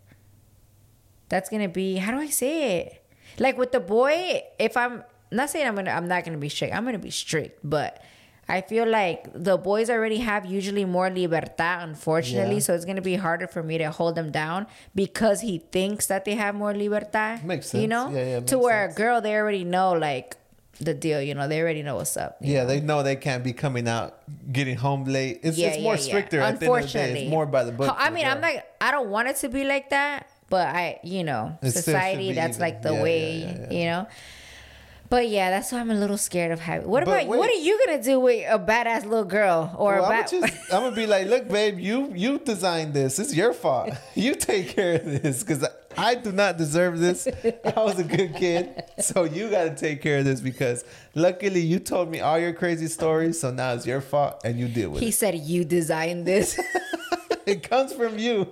That's 1.28 1.48
gonna 1.48 1.68
be 1.68 1.96
how 1.96 2.10
do 2.12 2.18
I 2.18 2.28
say 2.28 2.78
it? 2.80 3.04
Like 3.38 3.56
with 3.56 3.72
the 3.72 3.80
boy, 3.80 4.42
if 4.58 4.76
I'm 4.76 5.04
not 5.30 5.50
saying 5.50 5.66
I'm 5.66 5.74
gonna 5.76 5.90
I'm 5.92 6.08
not 6.08 6.24
gonna 6.24 6.38
be 6.38 6.48
strict, 6.48 6.74
I'm 6.74 6.84
gonna 6.84 6.98
be 6.98 7.10
strict, 7.10 7.60
but 7.62 8.02
I 8.48 8.62
feel 8.62 8.84
like 8.86 9.30
the 9.32 9.56
boys 9.56 9.88
already 9.90 10.16
have 10.18 10.44
usually 10.44 10.84
more 10.84 11.08
libertad, 11.08 11.88
unfortunately, 11.88 12.54
Yeah. 12.56 12.60
so 12.60 12.74
it's 12.74 12.84
gonna 12.84 13.00
be 13.00 13.14
harder 13.14 13.46
for 13.46 13.62
me 13.62 13.78
to 13.78 13.90
hold 13.92 14.16
them 14.16 14.32
down 14.32 14.66
because 14.94 15.40
he 15.42 15.58
thinks 15.70 16.06
that 16.08 16.24
they 16.24 16.34
have 16.34 16.56
more 16.56 16.74
libertad. 16.74 17.44
Makes 17.44 17.68
sense. 17.70 17.80
You 17.82 17.86
know? 17.88 18.10
Yeah, 18.10 18.24
yeah, 18.26 18.40
to 18.40 18.58
where 18.58 18.86
sense. 18.88 18.96
a 18.96 18.98
girl 18.98 19.20
they 19.20 19.36
already 19.36 19.62
know 19.62 19.92
like 19.92 20.36
the 20.80 20.94
deal, 20.94 21.20
you 21.20 21.34
know, 21.34 21.46
they 21.46 21.60
already 21.60 21.82
know 21.82 21.96
what's 21.96 22.16
up. 22.16 22.38
Yeah, 22.40 22.62
know? 22.62 22.68
they 22.68 22.80
know 22.80 23.02
they 23.02 23.16
can't 23.16 23.44
be 23.44 23.52
coming 23.52 23.86
out, 23.86 24.18
getting 24.50 24.76
home 24.76 25.04
late. 25.04 25.40
It's, 25.42 25.58
Yeah, 25.58 25.68
it's 25.68 25.82
more 25.82 25.94
yeah, 25.94 26.00
yeah. 26.00 26.06
stricter 26.06 26.40
at 26.40 26.42
the 26.42 26.46
end 26.46 26.54
of 26.54 26.60
the 26.60 26.66
day. 26.66 26.72
Unfortunately, 26.72 27.20
It's 27.22 27.30
more 27.30 27.46
by 27.46 27.64
the 27.64 27.72
book. 27.72 27.94
I 27.98 28.10
mean, 28.10 28.26
I'm 28.26 28.40
like, 28.40 28.64
I 28.80 28.90
don't 28.90 29.10
want 29.10 29.28
it 29.28 29.36
to 29.36 29.48
be 29.48 29.64
like 29.64 29.90
that, 29.90 30.26
but 30.48 30.66
I, 30.68 30.98
you 31.04 31.22
know, 31.22 31.58
society, 31.62 32.32
that's 32.32 32.56
even. 32.56 32.60
like 32.60 32.82
the 32.82 32.90
Yeah, 32.92 32.96
yeah, 32.96 33.02
way, 33.02 33.38
yeah, 33.40 33.66
yeah. 33.70 33.78
you 33.78 33.84
know. 33.86 34.06
But 35.10 35.28
yeah, 35.28 35.50
that's 35.50 35.72
why 35.72 35.80
I'm 35.80 35.90
a 35.90 35.94
little 35.94 36.16
scared 36.16 36.52
of 36.52 36.60
having. 36.60 36.88
What 36.88 37.04
But 37.04 37.10
about 37.10 37.28
wait. 37.28 37.38
what 37.38 37.50
are 37.50 37.54
you 37.68 37.78
gonna 37.84 38.02
do 38.02 38.20
with 38.20 38.46
a 38.48 38.58
badass 38.60 39.02
little 39.04 39.24
girl 39.24 39.74
or 39.76 39.94
Well, 39.96 40.04
a 40.04 40.06
I'm, 40.06 40.22
bad? 40.22 40.30
gonna 40.30 40.46
I'm 40.72 40.82
gonna 40.84 40.94
be 40.96 41.06
like, 41.06 41.26
look, 41.26 41.48
babe, 41.48 41.78
you 41.80 42.12
you 42.14 42.38
designed 42.38 42.94
this. 42.94 43.18
It's 43.18 43.34
your 43.34 43.52
fault. 43.52 43.90
You 44.14 44.34
take 44.36 44.68
care 44.68 44.94
of 44.96 45.04
this 45.04 45.42
because 45.42 45.66
I 45.98 46.14
do 46.14 46.30
not 46.30 46.56
deserve 46.58 47.00
this. 47.00 47.26
I 47.76 47.80
was 47.82 47.98
a 47.98 48.04
good 48.04 48.36
kid, 48.36 48.84
so 49.00 49.24
you 49.24 49.50
got 49.50 49.64
to 49.64 49.74
take 49.74 50.00
care 50.00 50.18
of 50.18 50.24
this 50.24 50.40
because 50.40 50.84
luckily 51.14 51.60
you 51.60 51.78
told 51.80 52.08
me 52.10 52.20
all 52.20 52.38
your 52.38 52.52
crazy 52.52 52.86
stories. 52.86 53.40
So 53.40 53.50
now 53.50 53.72
it's 53.74 53.86
your 53.86 54.00
fault, 54.00 54.40
and 54.44 54.58
you 54.60 54.68
deal 54.68 54.90
with 54.90 55.00
he 55.00 55.06
it. 55.06 55.08
He 55.08 55.12
said 55.12 55.34
you 55.34 55.64
designed 55.64 56.24
this. 56.26 56.58
It 57.46 57.68
comes 57.68 57.92
from 57.92 58.16
you. 58.18 58.46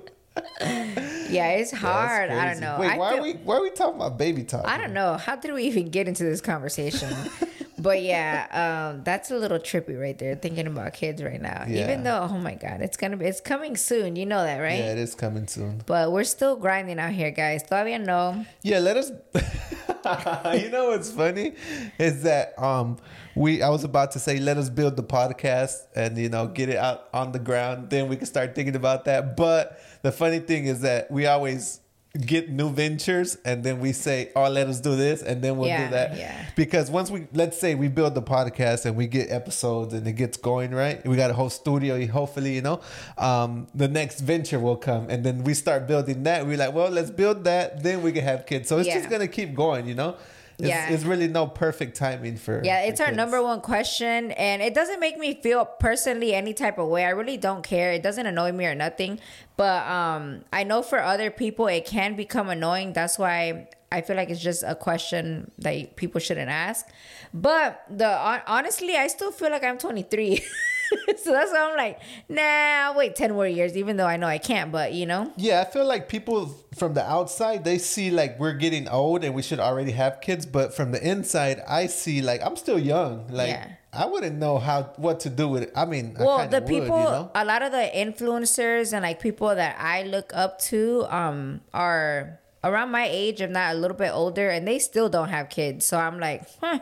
Yeah, 1.31 1.49
it's 1.51 1.71
hard. 1.73 2.31
I 2.31 2.51
don't 2.53 2.61
know. 2.61 2.77
Wait, 2.81 2.91
I 2.93 2.97
why 2.99 3.11
feel- 3.13 3.21
are 3.21 3.23
we 3.23 3.33
why 3.35 3.57
are 3.57 3.63
we 3.63 3.71
talking 3.71 3.97
about 3.97 4.19
baby 4.19 4.45
talk? 4.45 4.67
I 4.67 4.79
don't 4.79 4.93
know. 4.93 5.17
How 5.17 5.37
did 5.37 5.53
we 5.53 5.65
even 5.65 5.91
get 5.91 6.09
into 6.09 6.25
this 6.25 6.41
conversation? 6.41 7.11
but 7.79 8.03
yeah, 8.03 8.47
um, 8.93 9.05
that's 9.05 9.31
a 9.31 9.37
little 9.37 9.59
trippy 9.59 9.99
right 10.01 10.19
there. 10.19 10.35
Thinking 10.35 10.67
about 10.67 10.93
kids 10.93 11.23
right 11.23 11.41
now, 11.41 11.65
Yeah. 11.67 11.85
even 11.85 12.03
though 12.05 12.29
oh 12.31 12.39
my 12.39 12.55
god, 12.55 12.81
it's 12.81 12.97
gonna 12.97 13.17
be 13.17 13.27
it's 13.27 13.41
coming 13.41 13.77
soon. 13.77 14.17
You 14.17 14.27
know 14.27 14.43
that, 14.43 14.59
right? 14.59 14.79
Yeah, 14.79 14.93
it 14.93 14.99
is 14.99 15.15
coming 15.15 15.47
soon. 15.47 15.83
But 15.87 16.13
we're 16.13 16.25
still 16.25 16.57
grinding 16.57 16.99
out 16.99 17.13
here, 17.13 17.31
guys. 17.31 17.63
Todavía 17.65 18.01
no. 18.05 18.45
Yeah, 18.63 18.81
let 18.81 18.97
us. 18.97 19.11
you 20.63 20.71
know 20.71 20.89
what's 20.91 21.11
funny 21.11 21.55
is 21.99 22.23
that 22.23 22.59
um 22.59 22.97
we 23.35 23.63
I 23.63 23.69
was 23.69 23.85
about 23.85 24.13
to 24.13 24.19
say 24.19 24.39
let 24.39 24.57
us 24.57 24.71
build 24.71 24.97
the 24.97 25.03
podcast 25.03 25.87
and 25.95 26.17
you 26.17 26.29
know 26.29 26.47
get 26.47 26.69
it 26.69 26.77
out 26.77 27.09
on 27.13 27.33
the 27.33 27.39
ground. 27.39 27.91
Then 27.91 28.09
we 28.09 28.17
can 28.17 28.27
start 28.27 28.55
thinking 28.55 28.77
about 28.77 29.05
that. 29.05 29.37
But 29.37 29.79
the 30.03 30.13
funny 30.13 30.39
thing 30.41 30.67
is 30.67 30.81
that 30.81 31.11
we 31.11 31.27
always 31.27 31.81
get 32.27 32.49
new 32.49 32.71
ventures 32.71 33.37
and 33.45 33.63
then 33.63 33.79
we 33.81 33.93
say 33.93 34.33
oh 34.35 34.49
let 34.49 34.67
us 34.67 34.81
do 34.81 34.97
this 34.97 35.23
and 35.23 35.43
then 35.43 35.57
we'll 35.57 35.69
Yeah, 35.69 35.85
do 35.85 35.91
that. 35.95 36.17
yeah. 36.17 36.47
because 36.57 36.91
once 36.91 37.11
we 37.11 37.27
let's 37.35 37.59
say 37.61 37.75
we 37.75 37.89
build 37.89 38.15
the 38.15 38.23
podcast 38.23 38.87
and 38.87 38.97
we 38.97 39.07
get 39.07 39.31
episodes 39.31 39.93
and 39.95 40.07
it 40.09 40.13
gets 40.15 40.37
going 40.39 40.71
right? 40.73 41.07
We 41.07 41.17
got 41.17 41.31
a 41.31 41.35
whole 41.35 41.51
studio 41.51 42.05
hopefully 42.07 42.55
you 42.55 42.63
know? 42.63 42.81
Um 43.19 43.69
the 43.75 43.89
next 43.89 44.21
venture 44.21 44.59
will 44.59 44.77
come 44.77 45.11
and 45.11 45.23
then 45.23 45.45
we 45.45 45.55
start 45.55 45.87
building 45.87 46.23
that. 46.25 46.47
We're 46.47 46.57
like 46.57 46.75
well 46.75 46.91
let's 46.91 47.11
build 47.11 47.45
that. 47.45 47.83
Then 47.83 48.03
we 48.03 48.11
can 48.13 48.25
have 48.25 48.47
kids. 48.47 48.69
So 48.69 48.79
it's 48.79 48.89
just 48.89 49.11
gonna 49.11 49.29
keep 49.29 49.55
going 49.55 49.87
you 49.87 49.95
know 49.95 50.17
it's, 50.59 50.69
Yeah. 50.69 50.91
it's 50.91 51.05
really 51.05 51.29
no 51.29 51.47
perfect 51.47 51.97
timing 51.97 52.37
for 52.37 52.61
Yeah, 52.65 52.83
for 52.83 52.89
it's 52.91 53.01
our 53.01 53.07
kids. 53.09 53.17
number 53.17 53.43
one 53.43 53.61
question, 53.61 54.33
and 54.33 54.61
it 54.63 54.75
doesn't 54.75 55.01
make 55.01 55.17
me 55.19 55.41
feel 55.41 55.65
personally 55.65 56.35
any 56.35 56.53
type 56.55 56.79
of 56.79 56.89
way. 56.89 57.05
I 57.05 57.11
really 57.11 57.37
don't 57.37 57.63
care. 57.63 57.93
It 57.93 58.03
doesn't 58.03 58.27
annoy 58.27 58.53
me 58.53 58.67
or 58.67 58.75
nothing. 58.75 59.21
But 59.57 59.87
um, 59.87 60.45
I 60.53 60.65
know 60.65 60.83
for 60.83 61.01
other 61.03 61.31
people 61.31 61.67
it 61.69 61.85
can 61.87 62.17
become 62.17 62.49
annoying. 62.49 62.93
That's 62.93 63.19
why 63.19 63.69
I 63.91 64.03
feel 64.03 64.17
like 64.17 64.31
it's 64.31 64.41
just 64.41 64.63
a 64.67 64.75
question 64.75 65.51
that 65.59 65.97
people 65.97 66.21
shouldn't 66.21 66.51
ask. 66.51 66.87
But 67.33 67.83
the 67.91 68.09
honestly, 68.47 68.97
I 68.97 69.07
still 69.09 69.33
feel 69.33 69.51
like 69.51 69.65
I'm 69.65 69.79
23. 69.79 70.45
so 71.23 71.33
that's 71.33 71.53
why 71.53 71.69
I'm 71.71 71.77
like, 71.77 72.01
nah, 72.29 72.43
I'll 72.43 72.95
wait 72.95 73.17
10 73.17 73.33
more 73.33 73.47
years, 73.47 73.77
even 73.77 73.97
though 73.97 74.07
I 74.07 74.17
know 74.17 74.27
I 74.27 74.39
can't. 74.39 74.73
But 74.73 74.93
you 74.93 75.07
know, 75.07 75.33
Yeah, 75.37 75.61
I 75.61 75.71
feel 75.71 75.87
like 75.87 76.09
people 76.09 76.55
from 76.77 76.95
the 76.95 77.05
outside 77.05 77.65
they 77.65 77.79
see 77.79 78.11
like 78.11 78.39
we're 78.39 78.53
getting 78.55 78.89
old 78.89 79.25
and 79.25 79.35
we 79.35 79.43
should 79.43 79.61
already 79.61 79.93
have 79.93 80.21
kids, 80.21 80.47
but 80.47 80.75
from 80.75 80.93
the 80.93 81.07
inside 81.07 81.61
I 81.69 81.87
see 81.87 82.23
like 82.23 82.43
I'm 82.43 82.57
still 82.57 82.79
young. 82.79 83.29
Like 83.29 83.51
Yeah. 83.51 83.73
I 83.91 84.05
wouldn't 84.07 84.37
know 84.37 84.59
how 84.59 84.83
what 84.97 85.21
to 85.21 85.31
do 85.31 85.49
with 85.49 85.63
it. 85.63 85.73
I 85.75 85.87
mean, 85.87 86.15
I 86.19 86.23
well 86.23 86.39
kinda 86.41 86.61
the 86.61 86.67
people 86.67 86.95
would, 86.97 87.05
you 87.05 87.11
know? 87.11 87.31
a 87.35 87.45
lot 87.45 87.63
of 87.63 87.73
the 87.73 87.91
influencers 87.95 88.93
and 88.93 89.03
like 89.03 89.21
people 89.21 89.49
that 89.55 89.77
i 89.81 90.03
look 90.03 90.31
up 90.35 90.59
to 90.59 91.07
um 91.09 91.61
are 91.73 92.39
around 92.65 92.91
my 92.91 93.07
age 93.09 93.41
if 93.41 93.51
not 93.51 93.75
a 93.75 93.79
little 93.79 93.97
bit 93.97 94.11
older 94.13 94.51
and 94.51 94.67
they 94.69 94.79
still 94.79 95.09
don't 95.09 95.29
have 95.29 95.49
kids 95.49 95.87
so 95.87 95.99
i'm 95.99 96.19
like 96.21 96.43
huh 96.61 96.79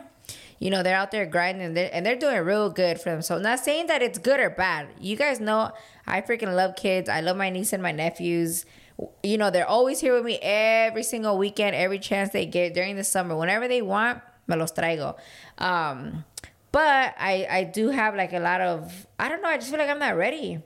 you 0.59 0.69
know 0.69 0.81
they're 0.83 0.95
out 0.95 1.11
there 1.11 1.25
grinding 1.25 1.65
and 1.65 1.77
they're, 1.77 1.89
and 1.93 2.05
they're 2.05 2.15
doing 2.15 2.37
real 2.39 2.69
good 2.69 2.99
for 2.99 3.09
them 3.09 3.21
so 3.21 3.35
I'm 3.35 3.41
not 3.43 3.59
saying 3.59 3.87
that 3.87 4.01
it's 4.01 4.17
good 4.19 4.39
or 4.39 4.49
bad 4.49 4.87
you 4.99 5.15
guys 5.15 5.39
know 5.39 5.71
i 6.05 6.21
freaking 6.21 6.55
love 6.55 6.75
kids 6.75 7.09
i 7.09 7.21
love 7.21 7.37
my 7.37 7.49
niece 7.49 7.73
and 7.73 7.83
my 7.83 7.91
nephews 7.91 8.65
you 9.23 9.37
know 9.37 9.51
they're 9.51 9.67
always 9.67 9.99
here 9.99 10.13
with 10.13 10.25
me 10.25 10.39
every 10.41 11.03
single 11.03 11.37
weekend 11.37 11.75
every 11.75 11.99
chance 11.99 12.31
they 12.31 12.45
get 12.45 12.73
during 12.73 12.95
the 12.95 13.03
summer 13.03 13.35
whenever 13.35 13.67
they 13.67 13.81
want 13.81 14.21
me 14.47 14.55
los 14.55 14.71
traigo 14.71 15.15
um 15.59 16.23
but 16.71 17.15
I 17.17 17.47
I 17.49 17.63
do 17.63 17.89
have 17.89 18.15
like 18.15 18.33
a 18.33 18.39
lot 18.39 18.61
of 18.61 19.07
I 19.17 19.29
don't 19.29 19.41
know. 19.41 19.47
I 19.49 19.57
just 19.57 19.69
feel 19.69 19.79
like 19.79 19.89
I'm 19.89 19.99
not 19.99 20.15
ready. 20.17 20.61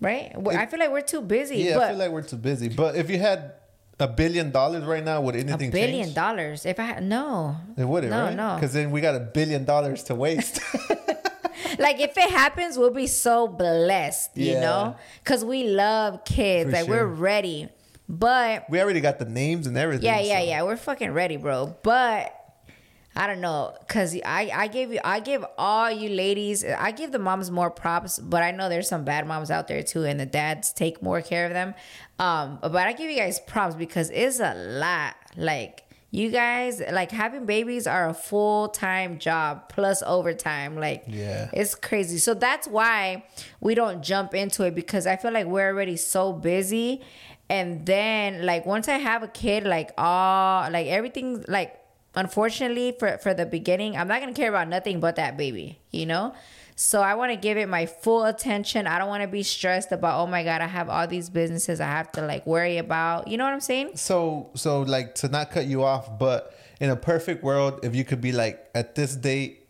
Right? 0.00 0.30
We're- 0.36 0.56
I 0.56 0.66
feel 0.66 0.78
like 0.78 0.90
we're 0.90 1.00
too 1.00 1.22
busy. 1.22 1.56
Yeah, 1.56 1.74
but 1.76 1.82
I 1.84 1.88
feel 1.88 1.98
like 1.98 2.10
we're 2.10 2.22
too 2.22 2.36
busy. 2.36 2.68
But 2.68 2.94
if 2.94 3.08
you 3.10 3.18
had 3.18 3.54
a 4.00 4.08
billion 4.08 4.50
dollars 4.50 4.84
right 4.84 5.04
now, 5.04 5.20
would 5.20 5.36
anything 5.36 5.68
a 5.68 5.72
billion 5.72 6.04
change? 6.04 6.14
dollars. 6.14 6.66
If 6.66 6.78
I 6.80 6.84
had 6.84 7.02
no, 7.02 7.56
It 7.76 7.84
wouldn't, 7.84 8.10
no, 8.10 8.24
right? 8.24 8.34
no. 8.36 8.54
Because 8.56 8.72
then 8.72 8.90
we 8.90 9.00
got 9.00 9.14
a 9.14 9.20
billion 9.20 9.64
dollars 9.64 10.02
to 10.04 10.14
waste. 10.14 10.60
like 11.78 12.00
if 12.00 12.16
it 12.16 12.30
happens, 12.30 12.76
we'll 12.78 12.90
be 12.90 13.06
so 13.06 13.46
blessed. 13.48 14.36
You 14.36 14.54
know, 14.60 14.96
because 15.22 15.44
we 15.44 15.64
love 15.64 16.24
kids. 16.24 16.70
For 16.70 16.76
like 16.76 16.86
sure. 16.86 17.06
we're 17.08 17.14
ready. 17.14 17.68
But 18.08 18.68
we 18.68 18.80
already 18.82 19.00
got 19.00 19.18
the 19.18 19.24
names 19.24 19.66
and 19.66 19.78
everything. 19.78 20.04
yeah, 20.04 20.20
yeah, 20.20 20.40
so- 20.40 20.44
yeah, 20.46 20.62
we're 20.62 20.76
fucking 20.76 21.12
ready, 21.12 21.36
bro. 21.38 21.74
But 21.82 22.34
I 23.16 23.26
don't 23.28 23.40
know, 23.40 23.76
cause 23.88 24.16
I 24.24 24.50
I 24.52 24.66
gave 24.66 24.92
you 24.92 25.00
I 25.04 25.20
give 25.20 25.44
all 25.56 25.90
you 25.90 26.08
ladies 26.10 26.64
I 26.64 26.90
give 26.90 27.12
the 27.12 27.18
moms 27.18 27.50
more 27.50 27.70
props, 27.70 28.18
but 28.18 28.42
I 28.42 28.50
know 28.50 28.68
there's 28.68 28.88
some 28.88 29.04
bad 29.04 29.26
moms 29.26 29.50
out 29.50 29.68
there 29.68 29.82
too, 29.82 30.04
and 30.04 30.18
the 30.18 30.26
dads 30.26 30.72
take 30.72 31.02
more 31.02 31.22
care 31.22 31.46
of 31.46 31.52
them. 31.52 31.74
Um, 32.18 32.58
but 32.60 32.74
I 32.76 32.92
give 32.92 33.10
you 33.10 33.16
guys 33.16 33.38
props 33.40 33.74
because 33.76 34.10
it's 34.10 34.40
a 34.40 34.54
lot. 34.54 35.14
Like 35.36 35.82
you 36.10 36.30
guys, 36.30 36.80
like 36.92 37.10
having 37.10 37.44
babies 37.44 37.86
are 37.88 38.08
a 38.08 38.14
full 38.14 38.68
time 38.68 39.18
job 39.18 39.68
plus 39.68 40.02
overtime. 40.06 40.76
Like 40.76 41.04
Yeah. 41.08 41.50
it's 41.52 41.74
crazy. 41.74 42.18
So 42.18 42.34
that's 42.34 42.66
why 42.68 43.24
we 43.60 43.74
don't 43.74 44.02
jump 44.02 44.34
into 44.34 44.64
it 44.64 44.74
because 44.74 45.06
I 45.06 45.16
feel 45.16 45.32
like 45.32 45.46
we're 45.46 45.68
already 45.68 45.96
so 45.96 46.32
busy. 46.32 47.02
And 47.50 47.84
then 47.84 48.46
like 48.46 48.64
once 48.64 48.88
I 48.88 48.98
have 48.98 49.22
a 49.22 49.28
kid, 49.28 49.64
like 49.64 49.90
all 49.98 50.70
like 50.70 50.86
everything 50.86 51.44
like 51.48 51.76
unfortunately 52.14 52.96
for 52.98 53.18
for 53.18 53.34
the 53.34 53.46
beginning, 53.46 53.96
I'm 53.96 54.08
not 54.08 54.20
gonna 54.20 54.32
care 54.32 54.48
about 54.48 54.68
nothing 54.68 55.00
but 55.00 55.16
that 55.16 55.36
baby, 55.36 55.78
you 55.90 56.06
know? 56.06 56.34
So 56.76 57.02
I 57.02 57.14
want 57.14 57.30
to 57.30 57.36
give 57.36 57.56
it 57.56 57.68
my 57.68 57.86
full 57.86 58.24
attention. 58.24 58.86
I 58.86 58.98
don't 58.98 59.08
want 59.08 59.22
to 59.22 59.28
be 59.28 59.44
stressed 59.44 59.92
about, 59.92 60.20
oh 60.20 60.26
my 60.26 60.42
God, 60.42 60.60
I 60.60 60.66
have 60.66 60.88
all 60.88 61.06
these 61.06 61.30
businesses 61.30 61.80
I 61.80 61.86
have 61.86 62.10
to 62.12 62.22
like 62.22 62.46
worry 62.46 62.78
about. 62.78 63.28
You 63.28 63.38
know 63.38 63.44
what 63.44 63.52
I'm 63.52 63.60
saying? 63.60 63.96
So, 63.96 64.50
so 64.54 64.82
like 64.82 65.14
to 65.16 65.28
not 65.28 65.52
cut 65.52 65.66
you 65.66 65.84
off, 65.84 66.18
but 66.18 66.58
in 66.80 66.90
a 66.90 66.96
perfect 66.96 67.44
world, 67.44 67.80
if 67.84 67.94
you 67.94 68.04
could 68.04 68.20
be 68.20 68.32
like 68.32 68.68
at 68.74 68.96
this 68.96 69.14
date, 69.14 69.68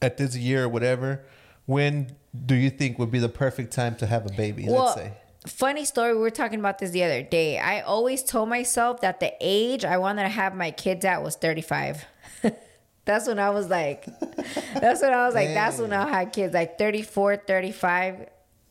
at 0.00 0.16
this 0.16 0.36
year, 0.36 0.64
or 0.64 0.68
whatever, 0.68 1.24
when 1.64 2.14
do 2.44 2.54
you 2.54 2.70
think 2.70 2.98
would 2.98 3.10
be 3.10 3.18
the 3.18 3.28
perfect 3.28 3.72
time 3.72 3.96
to 3.96 4.06
have 4.06 4.26
a 4.26 4.32
baby? 4.34 4.66
let's 4.68 4.94
say. 4.94 5.12
Funny 5.46 5.84
story, 5.84 6.12
we 6.14 6.20
were 6.20 6.30
talking 6.30 6.58
about 6.58 6.78
this 6.78 6.90
the 6.90 7.04
other 7.04 7.22
day. 7.22 7.58
I 7.58 7.80
always 7.82 8.22
told 8.22 8.48
myself 8.48 9.00
that 9.02 9.20
the 9.20 9.32
age 9.40 9.84
I 9.84 9.96
wanted 9.98 10.22
to 10.24 10.28
have 10.28 10.54
my 10.54 10.70
kids 10.72 11.04
at 11.04 11.22
was 11.22 11.36
35. 11.36 12.04
that's 13.04 13.28
when 13.28 13.38
I 13.38 13.50
was 13.50 13.68
like, 13.68 14.04
that's 14.74 15.02
when 15.02 15.12
I 15.12 15.24
was 15.26 15.34
like, 15.34 15.48
that's 15.54 15.78
when 15.78 15.92
I'll 15.92 16.08
have 16.08 16.32
kids. 16.32 16.52
Like 16.52 16.78
34, 16.78 17.36
35 17.46 18.28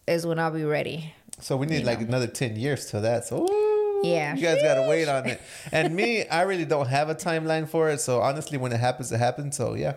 is 0.08 0.26
when 0.26 0.38
I'll 0.38 0.52
be 0.52 0.66
ready. 0.66 1.14
So 1.40 1.56
we 1.56 1.66
need 1.66 1.80
You 1.80 1.86
like 1.86 2.02
know. 2.02 2.08
another 2.08 2.28
ten 2.28 2.56
years 2.56 2.86
to 2.88 3.00
that. 3.02 3.26
So 3.26 3.44
ooh, 3.50 4.02
Yeah. 4.08 4.36
you 4.36 4.42
guys 4.42 4.62
gotta 4.62 4.88
wait 4.88 5.08
on 5.08 5.26
it. 5.28 5.42
And 5.72 5.94
me, 5.96 6.26
I 6.28 6.42
really 6.44 6.66
don't 6.66 6.88
have 6.88 7.10
a 7.10 7.16
timeline 7.16 7.68
for 7.68 7.90
it. 7.90 8.00
So 8.02 8.22
honestly, 8.22 8.58
when 8.58 8.72
it 8.72 8.80
happens, 8.80 9.12
it 9.12 9.18
happens. 9.20 9.56
So 9.58 9.74
yeah, 9.76 9.96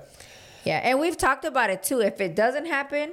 Yeah, 0.65 0.79
and 0.83 0.99
we've 1.01 1.17
talked 1.17 1.45
about 1.45 1.71
it 1.71 1.83
too. 1.83 2.01
If 2.01 2.21
it 2.21 2.35
doesn't 2.35 2.67
happen, 2.67 3.13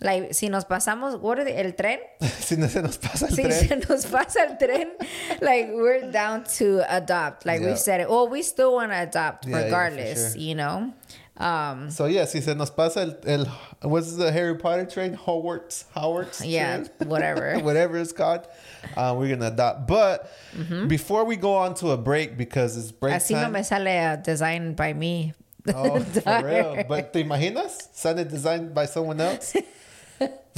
like 0.00 0.32
si 0.34 0.48
nos 0.48 0.64
pasamos, 0.64 1.18
what 1.20 1.38
the, 1.44 1.58
el 1.58 1.72
tren? 1.72 1.98
si 2.22 2.56
no 2.56 2.68
se 2.68 2.80
nos 2.82 2.96
pasa 2.98 3.26
el 3.26 3.32
Si 3.34 3.42
tren. 3.42 3.68
se 3.68 3.76
nos 3.88 4.06
pasa 4.06 4.40
el 4.48 4.56
tren, 4.56 4.88
like 5.40 5.68
we're 5.72 6.10
down 6.10 6.44
to 6.58 6.82
adopt. 6.88 7.44
Like 7.46 7.60
Yeah. 7.60 7.66
we've 7.68 7.78
said 7.78 8.00
it. 8.00 8.08
Well, 8.08 8.28
we 8.28 8.42
still 8.42 8.74
want 8.74 8.92
to 8.92 9.02
adopt 9.02 9.46
Yeah, 9.46 9.58
yeah, 9.58 9.64
regardless, 9.64 10.32
sure. 10.34 10.40
you 10.40 10.54
know. 10.54 10.92
Um, 11.40 11.90
So 11.90 12.06
yeah, 12.06 12.24
si 12.24 12.40
se 12.40 12.52
nos 12.54 12.70
pasa 12.70 13.00
el, 13.00 13.16
el 13.24 13.46
what's 13.82 14.16
the 14.16 14.32
Harry 14.32 14.56
Potter 14.56 14.84
train? 14.86 15.14
Hogwarts, 15.16 15.84
Hogwarts. 15.94 16.42
yeah, 16.44 16.78
train? 16.78 17.08
whatever. 17.08 17.58
whatever 17.60 17.96
it's 17.98 18.12
called. 18.12 18.46
Uh, 18.96 19.14
we're 19.16 19.28
gonna 19.36 19.48
adopt. 19.52 19.86
But 19.86 20.30
Mm-hmm. 20.56 20.88
before 20.88 21.24
we 21.24 21.36
go 21.36 21.54
on 21.54 21.74
to 21.74 21.90
a 21.90 21.96
break, 21.96 22.36
because 22.36 22.76
it's 22.76 22.90
break 22.90 23.14
Así 23.14 23.34
no 23.34 23.42
time. 23.42 23.52
me 23.52 23.62
sale 23.62 23.86
a 23.86 24.16
design 24.16 24.74
by 24.74 24.92
me. 24.92 25.34
Oh, 25.72 26.00
for 26.00 26.42
real. 26.44 26.84
But 26.88 27.12
te 27.12 27.22
imaginas? 27.22 27.94
Sounded 27.94 28.28
designed 28.28 28.74
by 28.74 28.86
someone 28.86 29.20
else. 29.20 29.54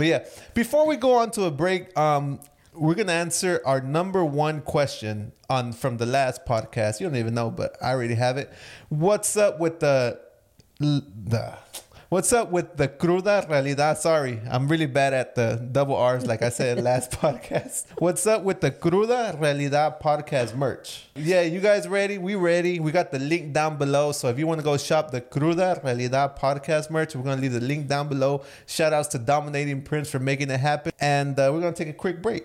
But 0.00 0.06
yeah, 0.06 0.24
before 0.54 0.86
we 0.86 0.96
go 0.96 1.16
on 1.16 1.30
to 1.32 1.44
a 1.44 1.50
break, 1.50 1.94
um, 1.94 2.40
we're 2.72 2.94
gonna 2.94 3.12
answer 3.12 3.60
our 3.66 3.82
number 3.82 4.24
one 4.24 4.62
question 4.62 5.32
on 5.50 5.74
from 5.74 5.98
the 5.98 6.06
last 6.06 6.46
podcast. 6.46 7.00
You 7.00 7.08
don't 7.10 7.18
even 7.18 7.34
know, 7.34 7.50
but 7.50 7.76
I 7.82 7.90
already 7.90 8.14
have 8.14 8.38
it. 8.38 8.50
What's 8.88 9.36
up 9.36 9.60
with 9.60 9.80
the 9.80 10.18
the 10.78 11.54
What's 12.10 12.32
up 12.32 12.50
with 12.50 12.76
the 12.76 12.88
cruda 12.88 13.46
realidad? 13.48 13.96
Sorry, 13.98 14.40
I'm 14.50 14.66
really 14.66 14.86
bad 14.86 15.14
at 15.14 15.36
the 15.36 15.64
double 15.70 15.94
R's, 15.94 16.26
like 16.26 16.42
I 16.42 16.48
said 16.48 16.82
last 16.82 17.12
podcast. 17.22 17.84
What's 17.98 18.26
up 18.26 18.42
with 18.42 18.60
the 18.60 18.72
cruda 18.72 19.38
realidad 19.38 20.02
podcast 20.02 20.56
merch? 20.56 21.06
Yeah, 21.14 21.42
you 21.42 21.60
guys 21.60 21.86
ready? 21.86 22.18
We 22.18 22.34
ready. 22.34 22.80
We 22.80 22.90
got 22.90 23.12
the 23.12 23.20
link 23.20 23.52
down 23.52 23.78
below. 23.78 24.10
So 24.10 24.26
if 24.26 24.40
you 24.40 24.48
want 24.48 24.58
to 24.58 24.64
go 24.64 24.76
shop 24.76 25.12
the 25.12 25.20
cruda 25.20 25.80
realidad 25.84 26.36
podcast 26.36 26.90
merch, 26.90 27.14
we're 27.14 27.22
gonna 27.22 27.40
leave 27.40 27.52
the 27.52 27.60
link 27.60 27.86
down 27.86 28.08
below. 28.08 28.42
Shout 28.66 28.92
outs 28.92 29.06
to 29.10 29.18
Dominating 29.20 29.80
Prints 29.80 30.10
for 30.10 30.18
making 30.18 30.50
it 30.50 30.58
happen, 30.58 30.92
and 30.98 31.38
uh, 31.38 31.48
we're 31.52 31.60
gonna 31.60 31.72
take 31.72 31.86
a 31.86 31.92
quick 31.92 32.20
break. 32.20 32.42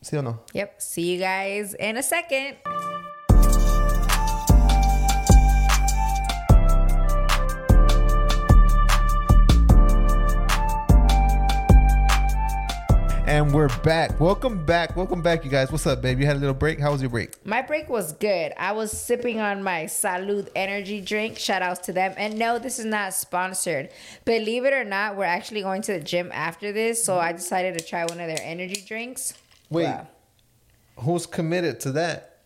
See 0.00 0.16
or 0.16 0.22
no? 0.22 0.40
Yep. 0.54 0.80
See 0.80 1.12
you 1.12 1.18
guys 1.18 1.74
in 1.74 1.98
a 1.98 2.02
second. 2.02 2.56
And 13.34 13.52
we're 13.52 13.66
back. 13.82 14.20
Welcome 14.20 14.64
back. 14.64 14.94
Welcome 14.94 15.20
back, 15.20 15.44
you 15.44 15.50
guys. 15.50 15.72
What's 15.72 15.88
up, 15.88 16.00
babe? 16.00 16.20
You 16.20 16.26
had 16.26 16.36
a 16.36 16.38
little 16.38 16.54
break. 16.54 16.78
How 16.78 16.92
was 16.92 17.00
your 17.00 17.10
break? 17.10 17.44
My 17.44 17.62
break 17.62 17.88
was 17.88 18.12
good. 18.12 18.52
I 18.56 18.70
was 18.70 18.92
sipping 18.92 19.40
on 19.40 19.60
my 19.60 19.86
Salud 19.86 20.48
energy 20.54 21.00
drink. 21.00 21.36
Shout 21.36 21.60
outs 21.60 21.80
to 21.86 21.92
them. 21.92 22.14
And 22.16 22.38
no, 22.38 22.60
this 22.60 22.78
is 22.78 22.84
not 22.84 23.12
sponsored. 23.12 23.88
Believe 24.24 24.64
it 24.66 24.72
or 24.72 24.84
not, 24.84 25.16
we're 25.16 25.24
actually 25.24 25.62
going 25.62 25.82
to 25.82 25.94
the 25.94 25.98
gym 25.98 26.30
after 26.32 26.70
this. 26.70 27.02
So 27.04 27.18
I 27.18 27.32
decided 27.32 27.76
to 27.76 27.84
try 27.84 28.04
one 28.04 28.20
of 28.20 28.28
their 28.28 28.38
energy 28.40 28.84
drinks. 28.86 29.34
Wait, 29.68 29.86
Wow. 29.86 30.06
who's 30.98 31.26
committed 31.26 31.80
to 31.80 31.90
that? 31.90 32.36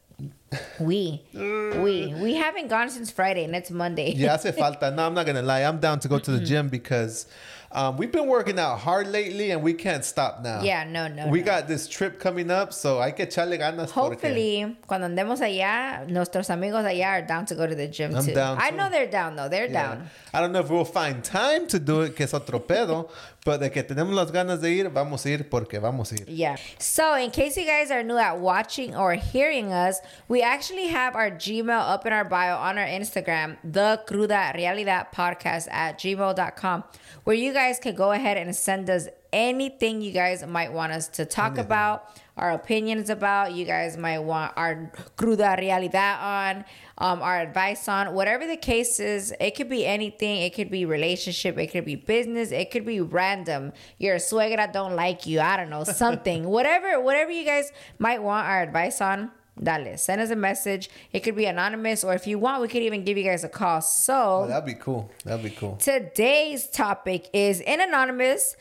We, 0.80 1.22
we, 1.34 2.14
we 2.14 2.34
haven't 2.36 2.68
gone 2.68 2.88
since 2.88 3.10
Friday, 3.10 3.44
and 3.44 3.54
it's 3.54 3.70
Monday. 3.70 4.12
Yeah, 4.16 4.38
hace 4.38 4.56
falta. 4.56 4.90
No, 4.90 5.04
I'm 5.04 5.12
not 5.12 5.26
gonna 5.26 5.42
lie. 5.42 5.60
I'm 5.64 5.80
down 5.80 6.00
to 6.00 6.08
go 6.08 6.18
to 6.18 6.30
the 6.30 6.40
gym 6.40 6.70
because 6.70 7.26
um, 7.70 7.96
we've 7.98 8.10
been 8.10 8.26
working 8.26 8.58
out 8.58 8.78
hard 8.78 9.08
lately, 9.08 9.50
and 9.50 9.62
we 9.62 9.74
can't 9.74 10.04
stop 10.04 10.42
now. 10.42 10.62
Yeah, 10.62 10.84
no, 10.84 11.06
no. 11.06 11.28
we 11.28 11.40
no. 11.40 11.44
got 11.44 11.68
this 11.68 11.86
trip 11.86 12.18
coming 12.18 12.50
up, 12.50 12.72
so 12.72 13.00
hay 13.02 13.12
que 13.12 13.26
echarle 13.26 13.58
ganas. 13.58 13.92
porque- 13.92 14.20
Hopefully, 14.20 14.76
cuando 14.86 15.06
andemos 15.06 15.40
allá, 15.40 16.06
nuestros 16.08 16.48
amigos 16.50 16.84
allá 16.84 17.06
are 17.18 17.22
down 17.22 17.44
to 17.46 17.54
go 17.54 17.66
to 17.66 17.74
the 17.74 17.86
gym 17.86 18.14
I'm 18.16 18.24
too. 18.24 18.32
down, 18.34 18.58
I 18.58 18.70
too. 18.70 18.76
know 18.76 18.88
they're 18.88 19.06
down 19.10 19.36
though. 19.36 19.48
They're 19.48 19.66
Yeah. 19.66 19.88
down. 19.96 20.10
I 20.32 20.40
don't 20.40 20.52
know 20.52 20.60
if 20.60 20.70
we'll 20.70 20.84
find 20.86 21.22
time 21.22 21.66
to 21.68 21.78
do 21.78 22.00
it, 22.02 22.16
que 22.16 22.24
es 22.24 22.32
otro 22.32 22.58
pedo, 22.60 23.10
but 23.48 23.60
de 23.60 23.70
que 23.70 23.82
tenemos 23.82 24.14
las 24.14 24.30
ganas 24.30 24.60
de 24.60 24.70
ir, 24.70 24.88
vamos 24.90 25.24
a 25.24 25.30
ir 25.30 25.44
porque 25.48 25.80
vamos 25.80 26.12
a 26.12 26.16
ir. 26.16 26.24
Yeah. 26.28 26.56
So, 26.78 27.14
in 27.14 27.30
case 27.30 27.56
you 27.56 27.64
guys 27.64 27.90
are 27.90 28.02
new 28.02 28.18
at 28.18 28.38
watching 28.38 28.94
or 28.94 29.14
hearing 29.14 29.72
us, 29.72 30.00
we 30.28 30.42
actually 30.42 30.88
have 30.88 31.16
our 31.16 31.30
Gmail 31.30 31.70
up 31.94 32.04
in 32.04 32.12
our 32.12 32.24
bio 32.24 32.56
on 32.56 32.76
our 32.76 32.86
Instagram, 32.86 33.56
the 33.64 34.02
Cruda 34.06 34.52
Realidad 34.54 35.12
Podcast 35.14 35.66
at 35.70 35.98
gmail.com, 35.98 36.84
where 37.24 37.36
you 37.36 37.52
guys 37.54 37.78
can 37.78 37.94
go 37.94 38.12
ahead 38.12 38.36
and 38.36 38.54
send 38.54 38.90
us 38.90 39.08
anything 39.32 40.00
you 40.02 40.12
guys 40.12 40.44
might 40.46 40.72
want 40.72 40.92
us 40.92 41.08
to 41.08 41.24
talk 41.24 41.52
Anything. 41.52 41.64
about, 41.66 42.04
our 42.38 42.52
opinions 42.52 43.10
about. 43.10 43.52
You 43.52 43.64
guys 43.64 43.96
might 43.96 44.20
want 44.20 44.52
our 44.56 44.90
Cruda 45.16 45.58
Realidad 45.58 46.20
on, 46.20 46.64
um, 46.98 47.20
our 47.22 47.40
advice 47.40 47.88
on, 47.88 48.14
whatever 48.14 48.46
the 48.46 48.56
case 48.56 49.00
is. 49.00 49.34
It 49.40 49.54
could 49.56 49.68
be 49.68 49.84
anything. 49.86 50.42
It 50.42 50.54
could 50.54 50.70
be 50.70 50.84
relationship. 50.84 51.58
It 51.58 51.68
could 51.68 51.84
be 51.84 51.96
business. 51.96 52.50
It 52.52 52.70
could 52.70 52.86
be 52.86 53.00
random. 53.00 53.72
Your 53.98 54.16
suegra 54.16 54.72
don't 54.72 54.94
like 54.94 55.26
you. 55.26 55.40
I 55.40 55.56
don't 55.56 55.70
know 55.70 55.84
something. 55.84 56.44
whatever, 56.48 57.00
whatever 57.00 57.30
you 57.30 57.44
guys 57.44 57.72
might 57.98 58.22
want 58.22 58.46
our 58.46 58.62
advice 58.62 59.00
on. 59.00 59.30
Dale, 59.60 59.98
send 59.98 60.20
us 60.20 60.30
a 60.30 60.36
message. 60.36 60.88
It 61.12 61.20
could 61.24 61.34
be 61.34 61.46
anonymous, 61.46 62.04
or 62.04 62.14
if 62.14 62.28
you 62.28 62.38
want, 62.38 62.62
we 62.62 62.68
could 62.68 62.82
even 62.82 63.02
give 63.04 63.18
you 63.18 63.24
guys 63.24 63.42
a 63.42 63.48
call. 63.48 63.80
So 63.80 64.42
Oh, 64.44 64.46
that'd 64.46 64.64
be 64.64 64.74
cool. 64.74 65.10
That'd 65.24 65.42
be 65.42 65.50
cool. 65.50 65.74
Today's 65.76 66.68
topic 66.68 67.28
is 67.32 67.60
in 67.60 67.80
anonymous, 67.80 68.54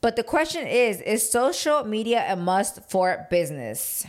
but 0.00 0.16
the 0.16 0.22
question 0.22 0.66
is 0.66 1.00
Is 1.00 1.28
social 1.30 1.84
media 1.84 2.24
a 2.28 2.36
must 2.36 2.90
for 2.90 3.26
business? 3.30 4.06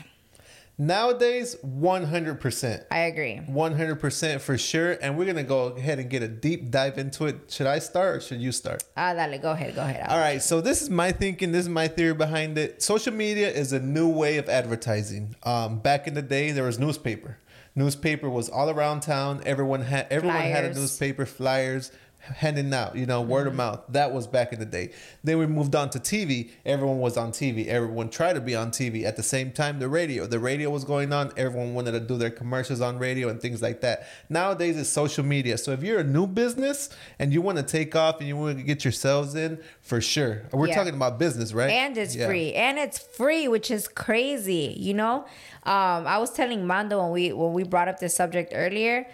Nowadays, 0.81 1.57
100%. 1.57 2.85
I 2.89 2.99
agree. 2.99 3.41
100% 3.49 4.39
for 4.39 4.57
sure. 4.57 4.91
And 5.01 5.17
we're 5.17 5.25
going 5.25 5.35
to 5.35 5.43
go 5.43 5.73
ahead 5.75 5.99
and 5.99 6.09
get 6.09 6.23
a 6.23 6.27
deep 6.29 6.71
dive 6.71 6.97
into 6.97 7.25
it. 7.25 7.51
Should 7.51 7.67
I 7.67 7.79
start 7.79 8.15
or 8.15 8.21
should 8.21 8.39
you 8.39 8.53
start? 8.53 8.81
Ah, 8.95 9.13
dale, 9.13 9.37
go 9.39 9.51
ahead, 9.51 9.75
go 9.75 9.81
ahead. 9.81 10.07
All 10.09 10.17
right, 10.17 10.41
so 10.41 10.61
this 10.61 10.81
is 10.81 10.89
my 10.89 11.11
thinking. 11.11 11.51
This 11.51 11.63
is 11.63 11.69
my 11.69 11.89
theory 11.89 12.13
behind 12.13 12.57
it. 12.57 12.81
Social 12.81 13.13
media 13.13 13.51
is 13.51 13.73
a 13.73 13.79
new 13.81 14.07
way 14.07 14.37
of 14.37 14.47
advertising. 14.47 15.35
Um, 15.43 15.79
back 15.79 16.07
in 16.07 16.13
the 16.13 16.21
day, 16.21 16.51
there 16.53 16.63
was 16.63 16.79
newspaper. 16.79 17.37
Newspaper 17.75 18.29
was 18.29 18.47
all 18.47 18.69
around 18.69 19.01
town. 19.01 19.41
Everyone 19.45 19.81
had 19.81 20.07
everyone 20.09 20.41
had 20.41 20.63
a 20.63 20.73
newspaper, 20.73 21.25
flyers 21.25 21.91
handing 22.35 22.73
out. 22.73 22.95
You 22.95 23.05
know, 23.05 23.21
word 23.21 23.47
of 23.47 23.55
mouth. 23.55 23.81
That 23.89 24.13
was 24.13 24.27
back 24.27 24.53
in 24.53 24.59
the 24.59 24.65
day. 24.65 24.91
Then 25.23 25.37
we 25.37 25.47
moved 25.47 25.75
on 25.75 25.89
to 25.91 25.99
TV. 25.99 26.51
Everyone 26.65 26.99
was 26.99 27.17
on 27.17 27.31
TV. 27.31 27.67
Everyone 27.67 28.09
tried 28.09 28.33
to 28.33 28.41
be 28.41 28.55
on 28.55 28.71
TV 28.71 29.03
at 29.03 29.15
the 29.15 29.23
same 29.23 29.51
time. 29.51 29.79
The 29.79 29.87
radio, 29.89 30.25
the 30.27 30.39
radio 30.39 30.69
was 30.69 30.83
going 30.83 31.11
on. 31.13 31.31
Everyone 31.37 31.73
wanted 31.73 31.91
to 31.91 31.99
do 31.99 32.17
their 32.17 32.29
commercials 32.29 32.81
on 32.81 32.97
radio 32.99 33.29
and 33.29 33.41
things 33.41 33.61
like 33.61 33.81
that. 33.81 34.07
Nowadays, 34.29 34.77
it's 34.77 34.89
social 34.89 35.23
media. 35.25 35.57
So 35.57 35.71
if 35.71 35.83
you're 35.83 35.99
a 35.99 36.03
new 36.03 36.27
business 36.27 36.89
and 37.19 37.33
you 37.33 37.41
want 37.41 37.57
to 37.57 37.63
take 37.63 37.95
off 37.95 38.19
and 38.19 38.27
you 38.27 38.37
want 38.37 38.57
to 38.57 38.63
get 38.63 38.83
yourselves 38.85 39.35
in, 39.35 39.59
for 39.81 39.99
sure. 40.01 40.43
We're 40.51 40.67
Yeah. 40.67 40.75
talking 40.75 40.93
about 40.95 41.19
business, 41.19 41.53
right? 41.53 41.69
and 41.69 41.97
it's 41.97 42.15
Yeah. 42.15 42.27
free 42.27 42.53
and 42.53 42.77
it's 42.77 42.97
free 42.99 43.47
which 43.47 43.69
is 43.71 43.87
crazy 43.87 44.73
you 44.77 44.93
know 44.93 45.25
um 45.63 46.05
i 46.07 46.17
was 46.17 46.31
telling 46.31 46.65
mando 46.65 47.01
when 47.01 47.11
we 47.11 47.31
when 47.33 47.53
we 47.53 47.63
brought 47.63 47.87
up 47.87 47.99
this 47.99 48.15
subject 48.15 48.51
earlier 48.55 49.05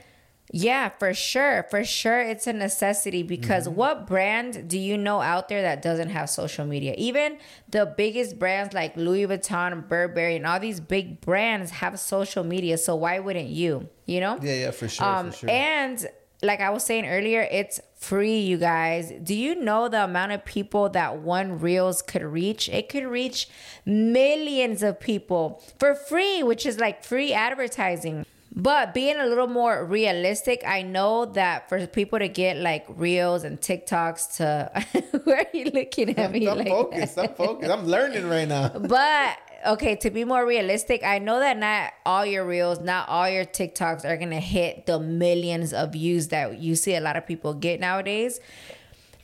yeah 0.51 0.89
for 0.89 1.13
sure 1.13 1.65
for 1.71 1.83
sure 1.83 2.21
it's 2.21 2.45
a 2.47 2.53
necessity 2.53 3.23
because 3.23 3.65
Mm-hmm. 3.67 3.75
what 3.75 4.05
brand 4.07 4.67
do 4.69 4.77
you 4.77 4.97
know 4.97 5.19
out 5.21 5.49
there 5.49 5.61
that 5.63 5.81
doesn't 5.81 6.09
have 6.09 6.29
social 6.29 6.65
media 6.65 6.93
even 6.97 7.37
the 7.69 7.85
biggest 7.97 8.37
brands 8.37 8.73
like 8.73 8.95
louis 8.95 9.25
vuitton 9.25 9.87
burberry 9.87 10.35
and 10.35 10.45
all 10.45 10.59
these 10.59 10.79
big 10.79 11.19
brands 11.21 11.71
have 11.71 11.99
social 11.99 12.43
media 12.43 12.77
so 12.77 12.95
why 12.95 13.17
wouldn't 13.19 13.49
you 13.49 13.89
you 14.05 14.19
know 14.19 14.37
Yeah, 14.41 14.53
yeah, 14.53 14.71
for 14.71 14.87
sure, 14.87 15.05
um, 15.05 15.31
for 15.31 15.37
sure. 15.37 15.49
and 15.49 16.05
like 16.43 16.59
I 16.59 16.69
was 16.69 16.83
saying 16.83 17.07
earlier, 17.07 17.47
it's 17.49 17.79
free, 17.95 18.37
you 18.39 18.57
guys. 18.57 19.11
Do 19.23 19.33
you 19.33 19.55
know 19.55 19.87
the 19.87 20.03
amount 20.03 20.33
of 20.33 20.45
people 20.45 20.89
that 20.89 21.17
one 21.19 21.59
Reels 21.59 22.03
could 22.03 22.21
reach? 22.21 22.69
It 22.69 22.87
could 22.87 23.05
reach 23.05 23.47
millions 23.85 24.83
of 24.83 24.99
people 24.99 25.63
for 25.79 25.95
free, 25.95 26.43
which 26.43 26.65
is 26.65 26.79
like 26.79 27.03
free 27.03 27.33
advertising. 27.33 28.25
But 28.57 28.93
being 28.93 29.17
a 29.17 29.25
little 29.25 29.47
more 29.47 29.83
realistic, 29.83 30.63
I 30.65 30.81
know 30.81 31.25
that 31.25 31.67
for 31.67 31.85
people 31.87 32.19
to 32.19 32.29
get 32.29 32.55
like 32.55 32.85
Reels 32.87 33.43
and 33.43 33.59
TikToks 33.59 34.37
to 34.37 34.71
where 35.25 35.39
are 35.39 35.45
you 35.53 35.65
looking 35.73 36.17
at 36.17 36.31
me 36.31 36.47
I'm 36.47 36.59
like 36.59 36.69
focused. 36.69 37.15
that? 37.15 37.31
I'm 37.31 37.35
focused. 37.35 37.69
I'm 37.69 37.85
learning 37.85 38.27
right 38.29 38.47
now. 38.47 38.69
But 38.79 39.37
okay, 39.67 39.97
to 39.97 40.09
be 40.09 40.23
more 40.23 40.45
realistic, 40.45 41.03
I 41.03 41.19
know 41.19 41.39
that 41.39 41.57
not 41.57 41.91
all 42.05 42.25
your 42.25 42.45
reels, 42.45 42.79
not 42.79 43.09
all 43.09 43.27
your 43.29 43.43
TikToks 43.43 44.05
are 44.05 44.15
gonna 44.15 44.39
hit 44.39 44.85
the 44.85 45.01
millions 45.01 45.73
of 45.73 45.91
views 45.91 46.29
that 46.29 46.57
you 46.59 46.75
see 46.75 46.95
a 46.95 47.01
lot 47.01 47.17
of 47.17 47.27
people 47.27 47.53
get 47.53 47.81
nowadays. 47.81 48.39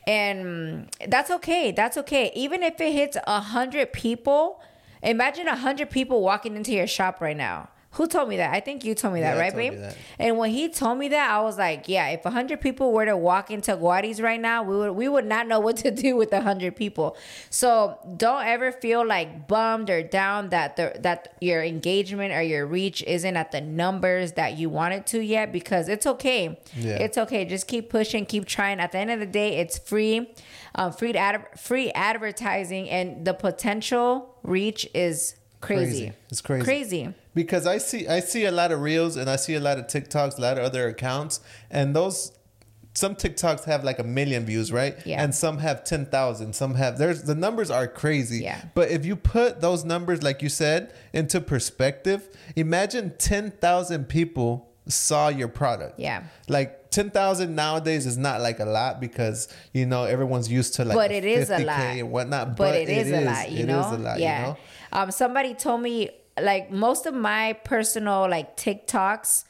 And 0.07 0.89
that's 1.07 1.31
okay. 1.31 1.71
That's 1.71 1.95
okay. 1.99 2.33
Even 2.35 2.63
if 2.63 2.81
it 2.81 2.91
hits 2.91 3.15
a 3.25 3.39
hundred 3.39 3.93
people, 3.93 4.59
imagine 5.01 5.47
a 5.47 5.55
hundred 5.55 5.89
people 5.89 6.21
walking 6.21 6.57
into 6.57 6.73
your 6.73 6.87
shop 6.87 7.21
right 7.21 7.37
now. 7.37 7.69
Who 7.95 8.07
told 8.07 8.29
me 8.29 8.37
that? 8.37 8.53
I 8.53 8.61
think 8.61 8.85
you 8.85 8.95
told 8.95 9.13
me 9.13 9.19
that, 9.19 9.35
Yeah, 9.35 9.41
right, 9.41 9.53
babe? 9.55 9.77
that. 9.77 9.97
And 10.17 10.37
when 10.37 10.51
he 10.51 10.69
told 10.69 10.97
me 10.97 11.09
that, 11.09 11.29
I 11.29 11.41
was 11.41 11.57
like, 11.57 11.89
yeah, 11.89 12.07
if 12.07 12.23
100 12.23 12.61
people 12.61 12.93
were 12.93 13.05
to 13.05 13.17
walk 13.17 13.51
into 13.51 13.75
Guariz 13.75 14.23
right 14.23 14.39
now, 14.39 14.63
we 14.63 14.77
would 14.77 14.91
we 14.91 15.09
would 15.09 15.25
not 15.25 15.45
know 15.45 15.59
what 15.59 15.75
to 15.77 15.91
do 15.91 16.15
with 16.21 16.31
100 16.31 16.73
people. 16.75 17.17
So, 17.49 17.97
don't 18.15 18.45
ever 18.45 18.71
feel 18.71 19.05
like 19.05 19.45
bummed 19.49 19.89
or 19.89 20.03
down 20.03 20.49
that 20.51 20.77
the 20.77 20.95
that 20.99 21.35
your 21.41 21.61
engagement 21.63 22.33
or 22.33 22.41
your 22.41 22.65
reach 22.65 23.03
isn't 23.03 23.35
at 23.35 23.51
the 23.51 23.59
numbers 23.59 24.31
that 24.33 24.57
you 24.57 24.69
want 24.69 24.93
it 24.93 25.05
to 25.07 25.19
yet 25.19 25.51
because 25.51 25.89
it's 25.89 26.05
okay. 26.07 26.57
Yeah. 26.77 26.93
It's 26.95 27.17
okay. 27.17 27.43
Just 27.43 27.67
keep 27.67 27.89
pushing, 27.89 28.25
keep 28.25 28.45
trying. 28.45 28.79
At 28.79 28.93
the 28.93 28.99
end 28.99 29.11
of 29.11 29.19
the 29.19 29.25
day, 29.25 29.57
it's 29.57 29.77
free. 29.77 30.33
Um, 30.75 30.93
free 30.93 31.11
ad- 31.15 31.59
free 31.59 31.91
advertising 31.91 32.89
and 32.89 33.25
the 33.25 33.33
potential 33.33 34.33
reach 34.43 34.87
is 34.93 35.35
crazy. 35.59 35.83
Crazy. 36.05 36.13
It's 36.29 36.41
crazy. 36.41 36.63
Crazy. 36.63 37.13
Because 37.33 37.65
I 37.67 37.77
see 37.77 38.07
I 38.07 38.19
see 38.19 38.45
a 38.45 38.51
lot 38.51 38.71
of 38.71 38.81
reels 38.81 39.15
and 39.17 39.29
I 39.29 39.35
see 39.35 39.55
a 39.55 39.59
lot 39.59 39.77
of 39.77 39.87
TikToks, 39.87 40.37
a 40.37 40.41
lot 40.41 40.57
of 40.57 40.63
other 40.63 40.87
accounts, 40.87 41.39
and 41.69 41.95
those 41.95 42.31
some 42.93 43.15
TikToks 43.15 43.63
have 43.65 43.83
like 43.83 43.99
a 43.99 44.03
million 44.03 44.45
views, 44.45 44.71
right? 44.71 44.97
Yeah. 45.05 45.23
And 45.23 45.33
some 45.33 45.59
have 45.59 45.83
ten 45.83 46.05
thousand. 46.05 46.53
Some 46.53 46.75
have 46.75 46.97
there's 46.97 47.23
the 47.23 47.35
numbers 47.35 47.71
are 47.71 47.87
crazy. 47.87 48.43
Yeah. 48.43 48.61
But 48.73 48.91
if 48.91 49.05
you 49.05 49.15
put 49.15 49.61
those 49.61 49.85
numbers, 49.85 50.23
like 50.23 50.41
you 50.41 50.49
said, 50.49 50.93
into 51.13 51.39
perspective, 51.39 52.27
imagine 52.55 53.13
ten 53.17 53.51
thousand 53.51 54.09
people 54.09 54.69
saw 54.87 55.29
your 55.29 55.47
product. 55.47 55.99
Yeah. 55.99 56.23
Like 56.49 56.91
ten 56.91 57.11
thousand 57.11 57.55
nowadays 57.55 58.05
is 58.05 58.17
not 58.17 58.41
like 58.41 58.59
a 58.59 58.65
lot 58.65 58.99
because 58.99 59.47
you 59.73 59.85
know 59.85 60.03
everyone's 60.03 60.51
used 60.51 60.73
to 60.75 60.85
like 60.85 60.97
but 60.97 61.11
it 61.11 61.23
is 61.23 61.49
a 61.49 61.57
50K 61.57 61.65
lot 61.65 61.79
and 61.79 62.11
whatnot. 62.11 62.57
But, 62.57 62.75
it 62.75 62.89
is, 62.89 63.09
a 63.09 63.21
lot, 63.21 63.49
you 63.51 63.59
It 63.59 63.65
know. 63.67 63.79
is 63.79 63.91
a 63.93 63.97
lot, 63.97 64.19
yeah. 64.19 64.39
you 64.39 64.45
know. 64.47 64.57
Um, 64.91 65.11
somebody 65.11 65.53
told 65.53 65.81
me 65.81 66.09
like 66.43 66.71
most 66.71 67.05
of 67.05 67.13
my 67.13 67.53
personal 67.63 68.29
like 68.29 68.57
TikToks, 68.57 69.45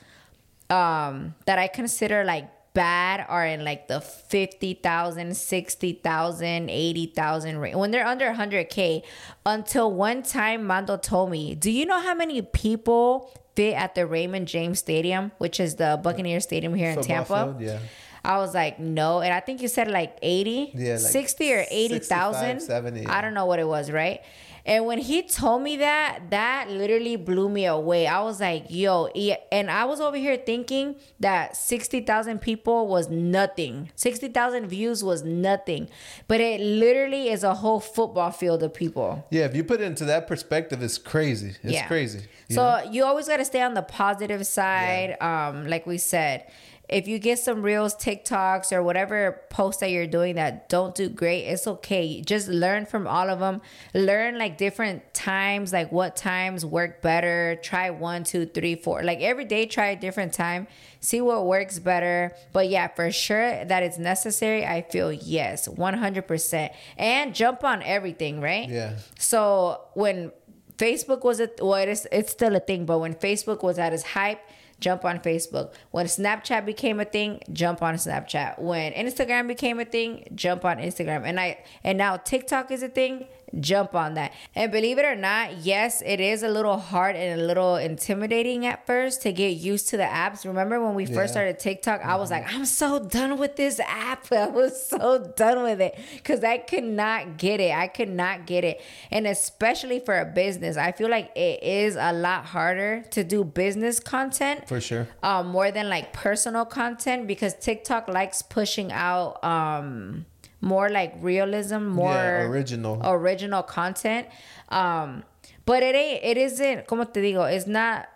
um, 0.69 1.35
that 1.45 1.59
I 1.59 1.67
consider 1.67 2.23
like 2.23 2.49
bad 2.73 3.25
are 3.27 3.45
in 3.45 3.63
like 3.65 3.87
the 3.87 3.99
50,000, 3.99 5.35
60,000, 5.35 6.69
80,000 6.69 7.57
range. 7.57 7.75
When 7.75 7.91
they're 7.91 8.05
under 8.07 8.31
100K. 8.31 9.03
Until 9.45 9.91
one 9.91 10.23
time, 10.23 10.65
Mando 10.65 10.97
told 10.97 11.31
me, 11.31 11.55
Do 11.55 11.71
you 11.71 11.85
know 11.85 11.99
how 11.99 12.13
many 12.13 12.41
people 12.41 13.31
fit 13.55 13.73
at 13.73 13.95
the 13.95 14.05
Raymond 14.05 14.47
James 14.47 14.79
Stadium, 14.79 15.31
which 15.37 15.59
is 15.59 15.75
the 15.75 15.99
Buccaneer 16.01 16.39
Stadium 16.39 16.73
here 16.73 16.91
in 16.91 17.01
Tampa? 17.01 17.55
yeah. 17.59 17.79
I 18.23 18.37
was 18.37 18.53
like, 18.53 18.79
no. 18.79 19.19
And 19.21 19.33
I 19.33 19.39
think 19.39 19.63
you 19.63 19.67
said 19.67 19.89
like 19.89 20.15
80, 20.21 20.73
Yeah, 20.75 20.91
like 20.93 20.99
60 20.99 21.53
or 21.53 21.65
80,000. 21.69 22.59
65, 22.59 22.61
70, 22.61 23.07
I 23.07 23.19
don't 23.21 23.33
know 23.33 23.47
what 23.47 23.57
it 23.57 23.67
was, 23.67 23.89
right? 23.89 24.21
And 24.65 24.85
when 24.85 24.99
he 24.99 25.23
told 25.23 25.63
me 25.63 25.77
that, 25.77 26.29
that 26.29 26.69
literally 26.69 27.15
blew 27.15 27.49
me 27.49 27.65
away. 27.65 28.05
I 28.07 28.21
was 28.21 28.39
like, 28.39 28.65
yo, 28.69 29.07
and 29.51 29.71
I 29.71 29.85
was 29.85 29.99
over 29.99 30.17
here 30.17 30.37
thinking 30.37 30.95
that 31.19 31.55
60,000 31.57 32.39
people 32.39 32.87
was 32.87 33.09
nothing. 33.09 33.89
60,000 33.95 34.67
views 34.67 35.03
was 35.03 35.23
nothing. 35.23 35.89
But 36.27 36.41
it 36.41 36.61
literally 36.61 37.29
is 37.29 37.43
a 37.43 37.55
whole 37.55 37.79
football 37.79 38.31
field 38.31 38.61
of 38.63 38.73
people. 38.73 39.25
Yeah, 39.31 39.45
if 39.45 39.55
you 39.55 39.63
put 39.63 39.81
it 39.81 39.85
into 39.85 40.05
that 40.05 40.27
perspective, 40.27 40.81
it's 40.83 40.97
crazy. 40.97 41.55
It's 41.63 41.73
Yeah. 41.73 41.87
crazy. 41.87 42.21
you 42.47 42.55
So 42.55 42.63
know? 42.63 42.91
you 42.91 43.03
always 43.05 43.27
got 43.27 43.37
to 43.37 43.45
stay 43.45 43.61
on 43.61 43.73
the 43.73 43.81
positive 43.81 44.45
side. 44.45 45.17
Um, 45.21 45.67
like 45.67 45.85
we 45.87 45.97
said, 45.97 46.45
if 46.91 47.07
you 47.07 47.19
get 47.19 47.39
some 47.39 47.61
reels, 47.61 47.95
TikToks, 47.95 48.73
or 48.73 48.83
whatever 48.83 49.41
posts 49.49 49.79
that 49.79 49.91
you're 49.91 50.07
doing 50.07 50.35
that 50.35 50.67
don't 50.67 50.93
do 50.93 51.07
great, 51.07 51.45
it's 51.45 51.65
okay. 51.65 52.21
Just 52.21 52.49
learn 52.49 52.85
from 52.85 53.07
all 53.07 53.29
of 53.29 53.39
them. 53.39 53.61
Learn 53.93 54.37
like 54.37 54.57
different 54.57 55.13
times, 55.13 55.71
like 55.71 55.89
what 55.91 56.17
times 56.17 56.65
work 56.65 57.01
better. 57.01 57.57
Try 57.63 57.89
one, 57.91 58.25
two, 58.25 58.45
three, 58.45 58.75
four. 58.75 59.03
Like 59.03 59.21
every 59.21 59.45
day, 59.45 59.65
try 59.65 59.87
a 59.87 59.95
different 59.95 60.33
time. 60.33 60.67
See 60.99 61.21
what 61.21 61.45
works 61.45 61.79
better. 61.79 62.35
But 62.51 62.67
yeah, 62.67 62.89
for 62.89 63.09
sure 63.09 63.63
that 63.63 63.83
it's 63.83 63.97
necessary. 63.97 64.65
I 64.65 64.81
feel 64.81 65.13
yes, 65.13 65.69
100%. 65.69 66.73
And 66.97 67.33
jump 67.33 67.63
on 67.63 67.81
everything, 67.83 68.41
right? 68.41 68.67
Yeah. 68.69 68.97
So 69.17 69.79
when 69.93 70.33
Facebook 70.81 71.23
was 71.23 71.39
a 71.39 71.49
well, 71.61 71.75
it 71.75 71.87
is 71.87 72.07
it's 72.11 72.31
still 72.31 72.55
a 72.55 72.59
thing, 72.59 72.85
but 72.85 72.97
when 72.99 73.13
Facebook 73.13 73.61
was 73.63 73.77
at 73.77 73.93
its 73.93 74.03
hype, 74.03 74.41
jump 74.81 75.05
on 75.05 75.19
Facebook. 75.19 75.73
When 75.91 76.07
Snapchat 76.07 76.65
became 76.65 76.99
a 76.99 77.05
thing, 77.05 77.39
jump 77.53 77.81
on 77.81 77.95
Snapchat. 77.95 78.59
When 78.59 78.91
Instagram 78.91 79.47
became 79.47 79.79
a 79.79 79.85
thing, 79.85 80.27
jump 80.35 80.65
on 80.65 80.77
Instagram. 80.77 81.23
And 81.23 81.39
I 81.39 81.63
and 81.83 81.97
now 81.97 82.17
TikTok 82.17 82.71
is 82.71 82.83
a 82.83 82.89
thing, 82.89 83.27
jump 83.59 83.95
on 83.95 84.13
that. 84.15 84.31
And 84.55 84.71
believe 84.71 84.97
it 84.97 85.05
or 85.05 85.15
not, 85.15 85.57
yes, 85.57 86.01
it 86.05 86.19
is 86.19 86.43
a 86.43 86.47
little 86.47 86.77
hard 86.77 87.15
and 87.15 87.41
a 87.41 87.43
little 87.43 87.75
intimidating 87.75 88.65
at 88.65 88.85
first 88.85 89.21
to 89.23 89.31
get 89.33 89.49
used 89.57 89.89
to 89.89 89.97
the 89.97 90.03
apps. 90.03 90.45
Remember 90.45 90.83
when 90.83 90.95
we 90.95 91.05
Yeah. 91.05 91.15
first 91.15 91.33
started 91.33 91.59
TikTok, 91.59 92.01
I 92.03 92.15
was 92.15 92.31
like, 92.31 92.51
I'm 92.53 92.65
so 92.65 92.99
done 92.99 93.37
with 93.37 93.55
this 93.55 93.79
app. 93.81 94.31
I 94.31 94.47
was 94.47 94.85
so 94.87 95.33
done 95.35 95.63
with 95.63 95.81
it 95.81 95.97
because 96.15 96.43
I 96.43 96.57
could 96.59 96.83
not 96.83 97.37
get 97.37 97.59
it. 97.59 97.73
I 97.75 97.87
could 97.87 98.09
not 98.09 98.45
get 98.45 98.63
it. 98.63 98.81
And 99.11 99.27
especially 99.27 99.99
for 99.99 100.19
a 100.19 100.25
business, 100.25 100.77
I 100.77 100.91
feel 100.91 101.09
like 101.09 101.31
it 101.35 101.61
is 101.63 101.95
a 101.95 102.13
lot 102.13 102.45
harder 102.45 103.03
to 103.11 103.23
do 103.23 103.43
business 103.43 103.99
content 103.99 104.67
For 104.67 104.79
sure. 104.79 105.07
um, 105.23 105.47
more 105.47 105.71
than 105.71 105.89
like 105.89 106.13
personal 106.13 106.65
content 106.65 107.27
because 107.27 107.53
TikTok 107.55 108.07
likes 108.07 108.41
pushing 108.41 108.91
out 108.91 109.43
um, 109.43 110.25
more 110.61 110.89
like 110.89 111.13
realism, 111.19 111.85
more 111.85 112.13
yeah, 112.13 112.43
original. 112.47 113.01
original 113.03 113.63
content. 113.63 114.27
Um, 114.69 115.23
but 115.65 115.83
it 115.83 115.95
ain't. 115.95 116.23
It 116.23 116.37
isn't. 116.37 116.87
Como 116.87 117.03
te 117.05 117.21
digo? 117.21 117.51
It's 117.51 117.67
not. 117.67 118.07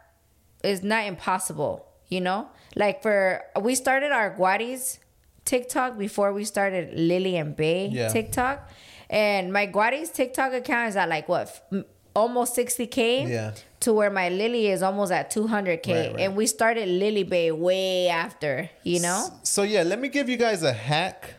It's 0.63 0.83
not 0.83 1.05
impossible. 1.05 1.85
You 2.07 2.21
know, 2.21 2.47
like 2.75 3.01
for 3.01 3.41
we 3.59 3.73
started 3.75 4.11
our 4.11 4.29
Guariz 4.35 4.99
TikTok 5.43 5.97
before 5.97 6.33
we 6.33 6.43
started 6.45 6.93
Lily 6.97 7.35
and 7.37 7.55
Bae 7.55 7.89
Yeah. 7.91 8.09
TikTok, 8.09 8.69
and 9.09 9.51
my 9.51 9.65
Guariz 9.67 10.13
TikTok 10.13 10.53
account 10.53 10.89
is 10.89 10.95
at 10.95 11.09
like 11.09 11.27
what. 11.27 11.47
f- 11.71 11.83
Almost 12.17 12.55
60k 12.55 13.27
Yeah. 13.27 13.51
to 13.81 13.91
where 13.91 14.09
my 14.09 14.29
Lily 14.29 14.67
is 14.67 14.81
almost 14.81 15.11
at 15.11 15.29
200k 15.29 15.49
Right, 15.49 16.11
right. 16.13 16.19
and 16.21 16.33
we 16.37 16.47
started 16.47 16.87
Lily 16.87 17.23
Bae 17.23 17.51
way 17.51 18.07
after 18.07 18.69
you 18.83 19.01
know 19.01 19.27
So 19.43 19.63
yeah, 19.63 19.83
let 19.83 19.99
me 19.99 20.07
give 20.07 20.29
you 20.29 20.37
guys 20.37 20.63
a 20.63 20.71
hack 20.71 21.33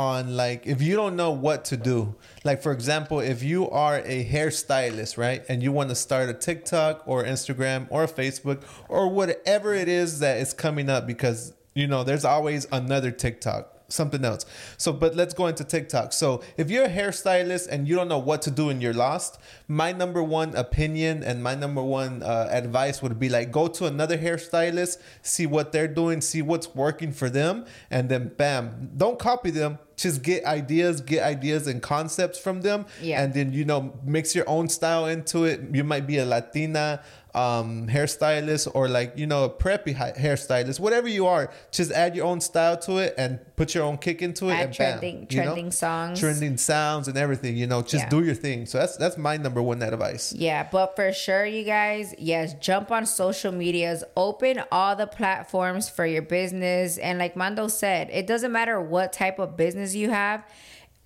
on 0.00 0.34
like 0.34 0.66
if 0.66 0.80
you 0.80 0.96
don't 0.96 1.14
know 1.14 1.30
what 1.30 1.66
to 1.66 1.76
do. 1.76 2.14
Like 2.42 2.62
for 2.62 2.72
example, 2.72 3.20
if 3.20 3.42
you 3.42 3.68
are 3.68 3.98
a 3.98 4.24
hairstylist, 4.24 5.18
right? 5.18 5.44
And 5.46 5.62
you 5.62 5.72
want 5.72 5.90
to 5.90 5.94
start 5.94 6.30
a 6.30 6.34
TikTok 6.34 7.02
or 7.06 7.22
Instagram 7.22 7.86
or 7.90 8.06
Facebook 8.06 8.62
or 8.88 9.10
whatever 9.10 9.74
it 9.74 9.88
is 9.88 10.20
that 10.20 10.38
is 10.38 10.54
coming 10.54 10.88
up 10.88 11.06
because 11.06 11.52
you 11.74 11.86
know, 11.86 12.02
there's 12.02 12.24
always 12.24 12.66
another 12.72 13.10
TikTok 13.10 13.76
something 13.90 14.24
else. 14.24 14.46
So, 14.78 14.92
but 14.92 15.14
let's 15.14 15.34
go 15.34 15.46
into 15.46 15.64
TikTok. 15.64 16.12
So, 16.12 16.42
if 16.56 16.70
you're 16.70 16.84
a 16.84 16.88
hairstylist 16.88 17.68
and 17.68 17.86
you 17.86 17.94
don't 17.96 18.08
know 18.08 18.18
what 18.18 18.42
to 18.42 18.50
do 18.50 18.70
and 18.70 18.80
you're 18.82 18.94
lost, 18.94 19.38
my 19.68 19.92
number 19.92 20.22
one 20.22 20.54
opinion 20.56 21.22
and 21.22 21.42
my 21.42 21.54
number 21.54 21.82
one 21.82 22.22
uh, 22.22 22.48
advice 22.50 23.02
would 23.02 23.18
be 23.18 23.28
like 23.28 23.52
go 23.52 23.68
to 23.68 23.86
another 23.86 24.16
hairstylist, 24.16 24.98
see 25.22 25.46
what 25.46 25.72
they're 25.72 25.88
doing, 25.88 26.20
see 26.20 26.42
what's 26.42 26.74
working 26.74 27.12
for 27.12 27.28
them, 27.28 27.66
and 27.90 28.08
then 28.08 28.28
bam, 28.36 28.90
don't 28.96 29.18
copy 29.18 29.50
them. 29.50 29.78
Just 29.96 30.22
get 30.22 30.46
ideas, 30.46 31.02
get 31.02 31.22
ideas 31.22 31.66
and 31.66 31.82
concepts 31.82 32.38
from 32.38 32.62
them, 32.62 32.86
Yeah. 33.02 33.22
and 33.22 33.34
then 33.34 33.52
you 33.52 33.66
know 33.66 33.92
mix 34.02 34.34
your 34.34 34.48
own 34.48 34.70
style 34.70 35.04
into 35.04 35.44
it. 35.44 35.60
You 35.74 35.84
might 35.84 36.06
be 36.06 36.16
a 36.16 36.24
Latina 36.24 37.02
um 37.34 37.86
hairstylist 37.86 38.68
or 38.74 38.88
like 38.88 39.12
you 39.16 39.26
know 39.26 39.44
a 39.44 39.50
preppy 39.50 39.94
hairstylist 39.94 40.80
whatever 40.80 41.06
you 41.06 41.26
are 41.26 41.50
just 41.70 41.92
add 41.92 42.16
your 42.16 42.26
own 42.26 42.40
style 42.40 42.76
to 42.76 42.98
it 42.98 43.14
and 43.16 43.38
put 43.56 43.74
your 43.74 43.84
own 43.84 43.96
kick 43.98 44.20
into 44.22 44.48
it 44.48 44.54
Add 44.54 44.66
and 44.66 44.76
bam, 44.76 44.98
trending- 44.98 45.26
you 45.30 45.62
know? 45.64 45.70
songs. 45.70 46.18
trending 46.18 46.56
sounds 46.56 47.06
and 47.08 47.16
everything 47.16 47.56
you 47.56 47.66
know 47.66 47.82
just 47.82 48.04
Yeah. 48.04 48.08
do 48.08 48.24
your 48.24 48.34
thing 48.34 48.66
so 48.66 48.78
that's 48.78 48.96
that's 48.96 49.16
my 49.16 49.36
number 49.36 49.62
one 49.62 49.80
advice 49.82 50.32
Yeah, 50.32 50.66
but 50.70 50.96
for 50.96 51.12
sure, 51.12 51.44
you 51.46 51.64
guys, 51.64 52.14
yes, 52.18 52.54
jump 52.54 52.90
on 52.90 53.06
social 53.06 53.52
medias, 53.52 54.02
open 54.16 54.62
all 54.72 54.96
the 54.96 55.06
platforms 55.06 55.88
for 55.88 56.06
your 56.06 56.22
business. 56.22 56.98
And 56.98 57.18
like 57.18 57.36
Mando 57.36 57.68
said, 57.68 58.08
it 58.10 58.26
doesn't 58.26 58.50
matter 58.52 58.80
what 58.80 59.12
type 59.12 59.38
of 59.38 59.56
business 59.56 59.94
you 59.94 60.10
have. 60.10 60.42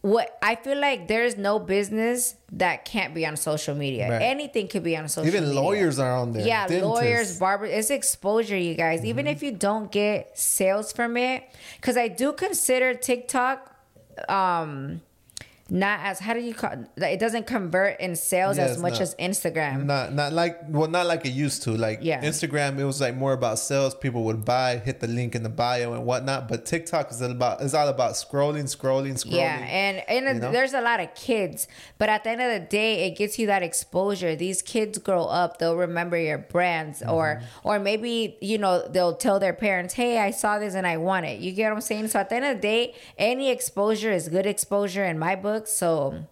What 0.05 0.37
I 0.43 0.55
feel 0.57 0.79
like 0.79 1.09
there's 1.09 1.39
no 1.39 1.59
business 1.59 2.35
that 2.53 2.85
can't 2.85 3.15
be 3.15 3.25
on 3.25 3.39
social 3.39 3.75
media. 3.75 4.11
Right. 4.11 4.21
Anything 4.21 4.69
could 4.69 4.83
be 4.83 4.99
on 4.99 5.09
social 5.09 5.27
even 5.27 5.45
media. 5.45 5.59
lawyers 5.63 5.99
are 5.99 6.15
on 6.15 6.33
there 6.35 6.47
Yeah, 6.47 6.67
Dentists. 6.67 6.85
lawyers, 6.87 7.39
barbers. 7.39 7.71
It's 7.73 7.89
exposure, 7.89 8.55
you 8.59 8.75
guys. 8.75 8.99
Mm-hmm. 9.01 9.09
Even 9.09 9.27
if 9.29 9.43
you 9.43 9.53
don't 9.53 9.91
get 9.91 10.39
sales 10.39 10.93
from 10.93 11.17
it, 11.17 11.45
because 11.77 11.97
I 11.97 12.09
do 12.09 12.35
consider 12.35 12.93
TikTok, 12.93 13.75
um, 14.29 15.01
not 15.83 15.99
as 16.09 16.21
how 16.21 16.33
do 16.33 16.41
you 16.41 16.55
call 16.55 16.71
it 16.97 17.19
doesn't 17.19 17.47
convert 17.47 17.99
in 17.99 18.15
sales 18.15 18.57
Yeah, 18.57 18.67
as 18.67 18.79
much 18.79 18.93
not. 18.95 19.01
as 19.07 19.15
Instagram. 19.17 19.85
not 19.85 20.15
not 20.15 20.33
like 20.33 20.55
well 20.69 20.89
not 20.89 21.07
like 21.07 21.27
it 21.27 21.35
used 21.47 21.63
to 21.65 21.73
like 21.73 21.99
Yeah. 22.01 22.23
instagram 22.23 22.79
it 22.79 22.85
was 22.85 23.01
like 23.01 23.17
more 23.17 23.33
about 23.33 23.59
sales 23.59 23.93
people 24.05 24.23
would 24.29 24.45
buy 24.45 24.77
hit 24.79 25.01
the 25.01 25.09
link 25.09 25.35
in 25.35 25.43
the 25.43 25.49
bio 25.65 25.93
and 25.95 26.07
whatnot 26.07 26.49
but 26.49 26.65
tiktok 26.65 27.11
is 27.11 27.21
all 27.21 27.31
about 27.33 27.61
is 27.61 27.75
all 27.75 27.89
about 27.89 28.13
scrolling 28.13 28.69
scrolling 28.77 29.15
scrolling 29.23 29.33
Yeah, 29.49 29.57
and 29.85 29.97
and 30.09 30.37
you 30.37 30.43
know? 30.43 30.53
there's 30.53 30.75
a 30.75 30.81
lot 30.81 31.01
of 31.01 31.13
kids, 31.17 31.67
but 31.99 32.09
at 32.09 32.23
the 32.25 32.31
end 32.31 32.41
of 32.41 32.51
the 32.61 32.65
day, 32.69 33.07
it 33.07 33.17
gets 33.17 33.39
you 33.39 33.47
that 33.49 33.63
exposure. 33.65 34.37
These 34.37 34.63
kids 34.63 34.99
grow 34.99 35.25
up; 35.25 35.59
they'll 35.59 35.77
remember 35.89 36.17
your 36.17 36.39
brands, 36.39 37.03
or 37.03 37.25
Mm-hmm. 37.35 37.69
or 37.69 37.79
maybe 37.79 38.37
you 38.41 38.59
know 38.59 38.87
they'll 38.95 39.17
tell 39.17 39.39
their 39.41 39.53
parents, 39.53 39.95
"Hey, 39.95 40.19
I 40.19 40.31
saw 40.31 40.59
this 40.59 40.75
and 40.75 40.87
I 40.87 40.97
want 40.99 41.27
it." 41.27 41.41
You 41.41 41.51
get 41.53 41.69
what 41.71 41.77
I'm 41.77 41.81
saying? 41.81 42.09
So 42.09 42.19
at 42.21 42.29
the 42.29 42.37
end 42.37 42.45
of 42.45 42.57
the 42.59 42.63
day, 42.63 42.95
any 43.19 43.51
exposure 43.51 44.13
is 44.13 44.29
good 44.29 44.47
exposure 44.47 45.05
in 45.05 45.19
my 45.19 45.35
book. 45.35 45.64
So 45.69 46.25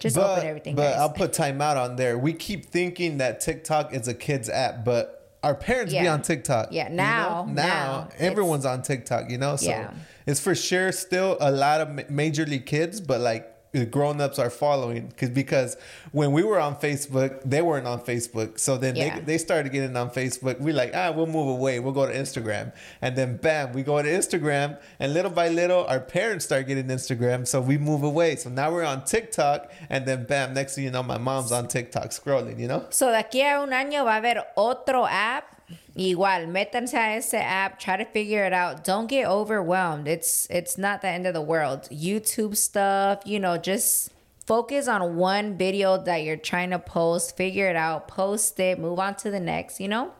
just 0.00 0.16
open 0.16 0.46
everything. 0.46 0.74
But. 0.74 0.96
I'll 0.96 1.10
put 1.10 1.32
timeout 1.32 1.76
on 1.76 1.96
there. 1.96 2.16
We 2.18 2.32
keep 2.32 2.66
thinking 2.66 3.18
that 3.18 3.40
TikTok 3.40 3.92
is 3.94 4.08
a 4.08 4.14
kid's 4.14 4.48
app, 4.48 4.84
but 4.84 5.36
our 5.42 5.54
parents 5.54 5.92
be 5.92 6.06
on 6.06 6.22
TikTok. 6.22 6.68
Yeah, 6.72 6.88
you 6.88 6.96
now- 6.96 7.44
know? 7.46 7.52
now 7.52 8.08
everyone's 8.18 8.66
on 8.66 8.82
TikTok. 8.82 9.30
You 9.30 9.38
know, 9.38 9.56
so 9.56 9.68
Yeah. 9.70 9.90
it's 10.26 10.40
for 10.40 10.54
sure 10.54 10.92
still 10.92 11.36
a 11.40 11.50
lot 11.50 11.80
of 11.80 11.90
ma- 11.90 12.02
major 12.08 12.44
league 12.46 12.66
kids, 12.66 13.00
but 13.00 13.20
like 13.20 13.52
the 13.72 13.84
grown-ups 13.84 14.38
are 14.38 14.50
following 14.50 15.08
because 15.08 15.30
because 15.30 15.76
when 16.12 16.32
we 16.32 16.42
were 16.42 16.58
on 16.58 16.74
Facebook, 16.76 17.40
they 17.44 17.60
weren't 17.60 17.86
on 17.86 18.00
Facebook. 18.00 18.58
So 18.58 18.78
then 18.78 18.96
Yeah. 18.96 19.18
they, 19.18 19.24
they 19.24 19.38
started 19.38 19.72
getting 19.72 19.96
on 19.96 20.10
Facebook. 20.10 20.58
We 20.60 20.72
like, 20.72 20.92
ah, 20.94 21.12
we'll 21.14 21.26
move 21.26 21.48
away. 21.48 21.78
We'll 21.78 21.92
go 21.92 22.06
to 22.06 22.12
Instagram. 22.12 22.72
And 23.02 23.14
then 23.16 23.36
bam, 23.36 23.72
we 23.72 23.82
go 23.82 24.00
to 24.00 24.08
Instagram. 24.08 24.78
And 24.98 25.12
little 25.12 25.30
by 25.30 25.48
little, 25.48 25.84
our 25.86 26.00
parents 26.00 26.46
start 26.46 26.66
getting 26.66 26.86
Instagram. 26.86 27.46
So 27.46 27.60
we 27.60 27.76
move 27.78 28.02
away. 28.02 28.36
So 28.36 28.48
now 28.48 28.72
we're 28.72 28.84
on 28.84 29.04
TikTok. 29.04 29.70
And 29.90 30.06
then 30.06 30.24
bam, 30.24 30.54
next 30.54 30.74
thing 30.74 30.84
you 30.84 30.90
know, 30.90 31.02
my 31.02 31.18
mom's 31.18 31.52
on 31.52 31.68
TikTok 31.68 32.06
scrolling, 32.10 32.58
you 32.58 32.68
know? 32.68 32.86
So 32.90 33.10
de 33.10 33.18
aquí 33.22 33.40
a 33.42 33.60
un 33.60 33.70
año 33.70 34.04
va 34.04 34.12
a 34.16 34.20
haber 34.20 34.44
otro 34.56 35.06
app. 35.06 35.57
Igual, 35.96 36.46
métanse 36.48 36.94
a 36.94 37.16
ese 37.16 37.34
app, 37.34 37.78
try 37.78 37.96
to 37.96 38.04
figure 38.04 38.44
it 38.44 38.52
out. 38.52 38.84
Don't 38.84 39.08
get 39.08 39.26
overwhelmed. 39.26 40.06
It's 40.06 40.46
it's 40.50 40.78
not 40.78 41.02
the 41.02 41.08
end 41.08 41.26
of 41.26 41.34
the 41.34 41.42
world. 41.42 41.88
YouTube 41.90 42.56
stuff, 42.56 43.22
you 43.24 43.40
know, 43.40 43.56
just 43.58 44.10
focus 44.46 44.88
on 44.88 45.16
one 45.16 45.58
video 45.58 46.02
that 46.02 46.22
you're 46.22 46.36
trying 46.36 46.70
to 46.70 46.78
post, 46.78 47.36
figure 47.36 47.68
it 47.68 47.76
out, 47.76 48.08
post 48.08 48.58
it, 48.60 48.78
move 48.78 48.98
on 48.98 49.14
to 49.16 49.30
the 49.30 49.40
next, 49.40 49.80
you 49.80 49.88
know? 49.88 50.12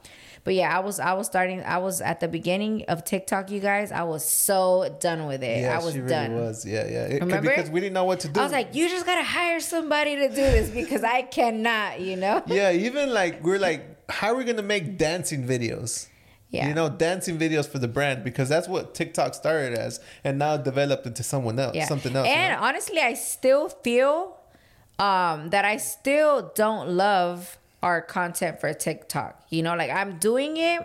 But 0.45 0.55
yeah, 0.55 0.75
I 0.75 0.81
was 0.81 0.99
I 0.99 1.13
was 1.13 1.27
starting 1.27 1.63
I 1.63 1.79
was 1.79 2.01
at 2.01 2.21
the 2.21 2.29
beginning 2.29 2.85
of 2.89 3.05
TikTok, 3.05 3.51
you 3.51 3.61
guys. 3.61 3.93
I 3.93 4.05
was 4.05 4.25
so 4.25 4.97
done 4.99 5.27
with 5.27 5.43
it. 5.43 5.61
Yeah, 5.63 5.79
I 5.79 5.85
was 5.85 5.93
she 5.95 6.01
really 6.01 6.11
done. 6.11 6.35
was. 6.37 6.65
Yeah, 6.65 6.87
yeah. 6.87 7.05
It- 7.05 7.21
Remember? 7.21 7.51
Because 7.51 7.71
we 7.71 7.81
didn't 7.81 7.93
know 7.95 8.05
what 8.05 8.21
to 8.21 8.29
do. 8.29 8.41
I 8.41 8.45
was 8.45 8.53
like, 8.53 8.75
you 8.75 8.89
just 8.89 9.05
gotta 9.05 9.25
hire 9.25 9.61
somebody 9.61 10.17
to 10.17 10.29
do 10.29 10.35
this 10.37 10.71
because 10.71 11.05
I 11.05 11.23
cannot, 11.23 12.01
you 12.01 12.17
know? 12.17 12.43
yeah, 12.47 12.73
even 12.73 13.13
like 13.13 13.45
we're 13.45 13.59
like, 13.59 13.98
how 14.09 14.29
are 14.33 14.37
we 14.37 14.45
gonna 14.45 14.63
make 14.63 14.97
dancing 14.99 15.47
videos? 15.47 16.09
Yeah. 16.51 16.69
You 16.69 16.75
know, 16.75 16.89
dancing 16.89 17.39
videos 17.39 17.69
for 17.69 17.79
the 17.79 17.89
brand 17.89 18.25
because 18.25 18.49
that's 18.49 18.67
what 18.69 18.95
TikTok 18.95 19.35
started 19.35 19.75
as, 19.79 20.01
and 20.25 20.39
now 20.39 20.57
developed 20.57 21.05
into 21.07 21.23
someone 21.23 21.59
else, 21.59 21.77
Yeah. 21.77 21.85
something 21.87 22.17
else. 22.17 22.27
you 22.27 22.33
And 22.33 22.59
know? 22.59 22.67
honestly, 22.67 23.01
I 23.01 23.15
still 23.15 23.69
feel 23.69 24.37
um 24.99 25.51
that 25.51 25.65
I 25.65 25.77
still 25.77 26.51
don't 26.55 26.89
love 26.91 27.59
our 27.83 28.01
content 28.01 28.61
for 28.61 28.73
TikTok. 28.73 29.45
You 29.51 29.63
know, 29.63 29.77
like 29.77 29.91
I'm 29.91 30.19
doing 30.19 30.57
it 30.57 30.81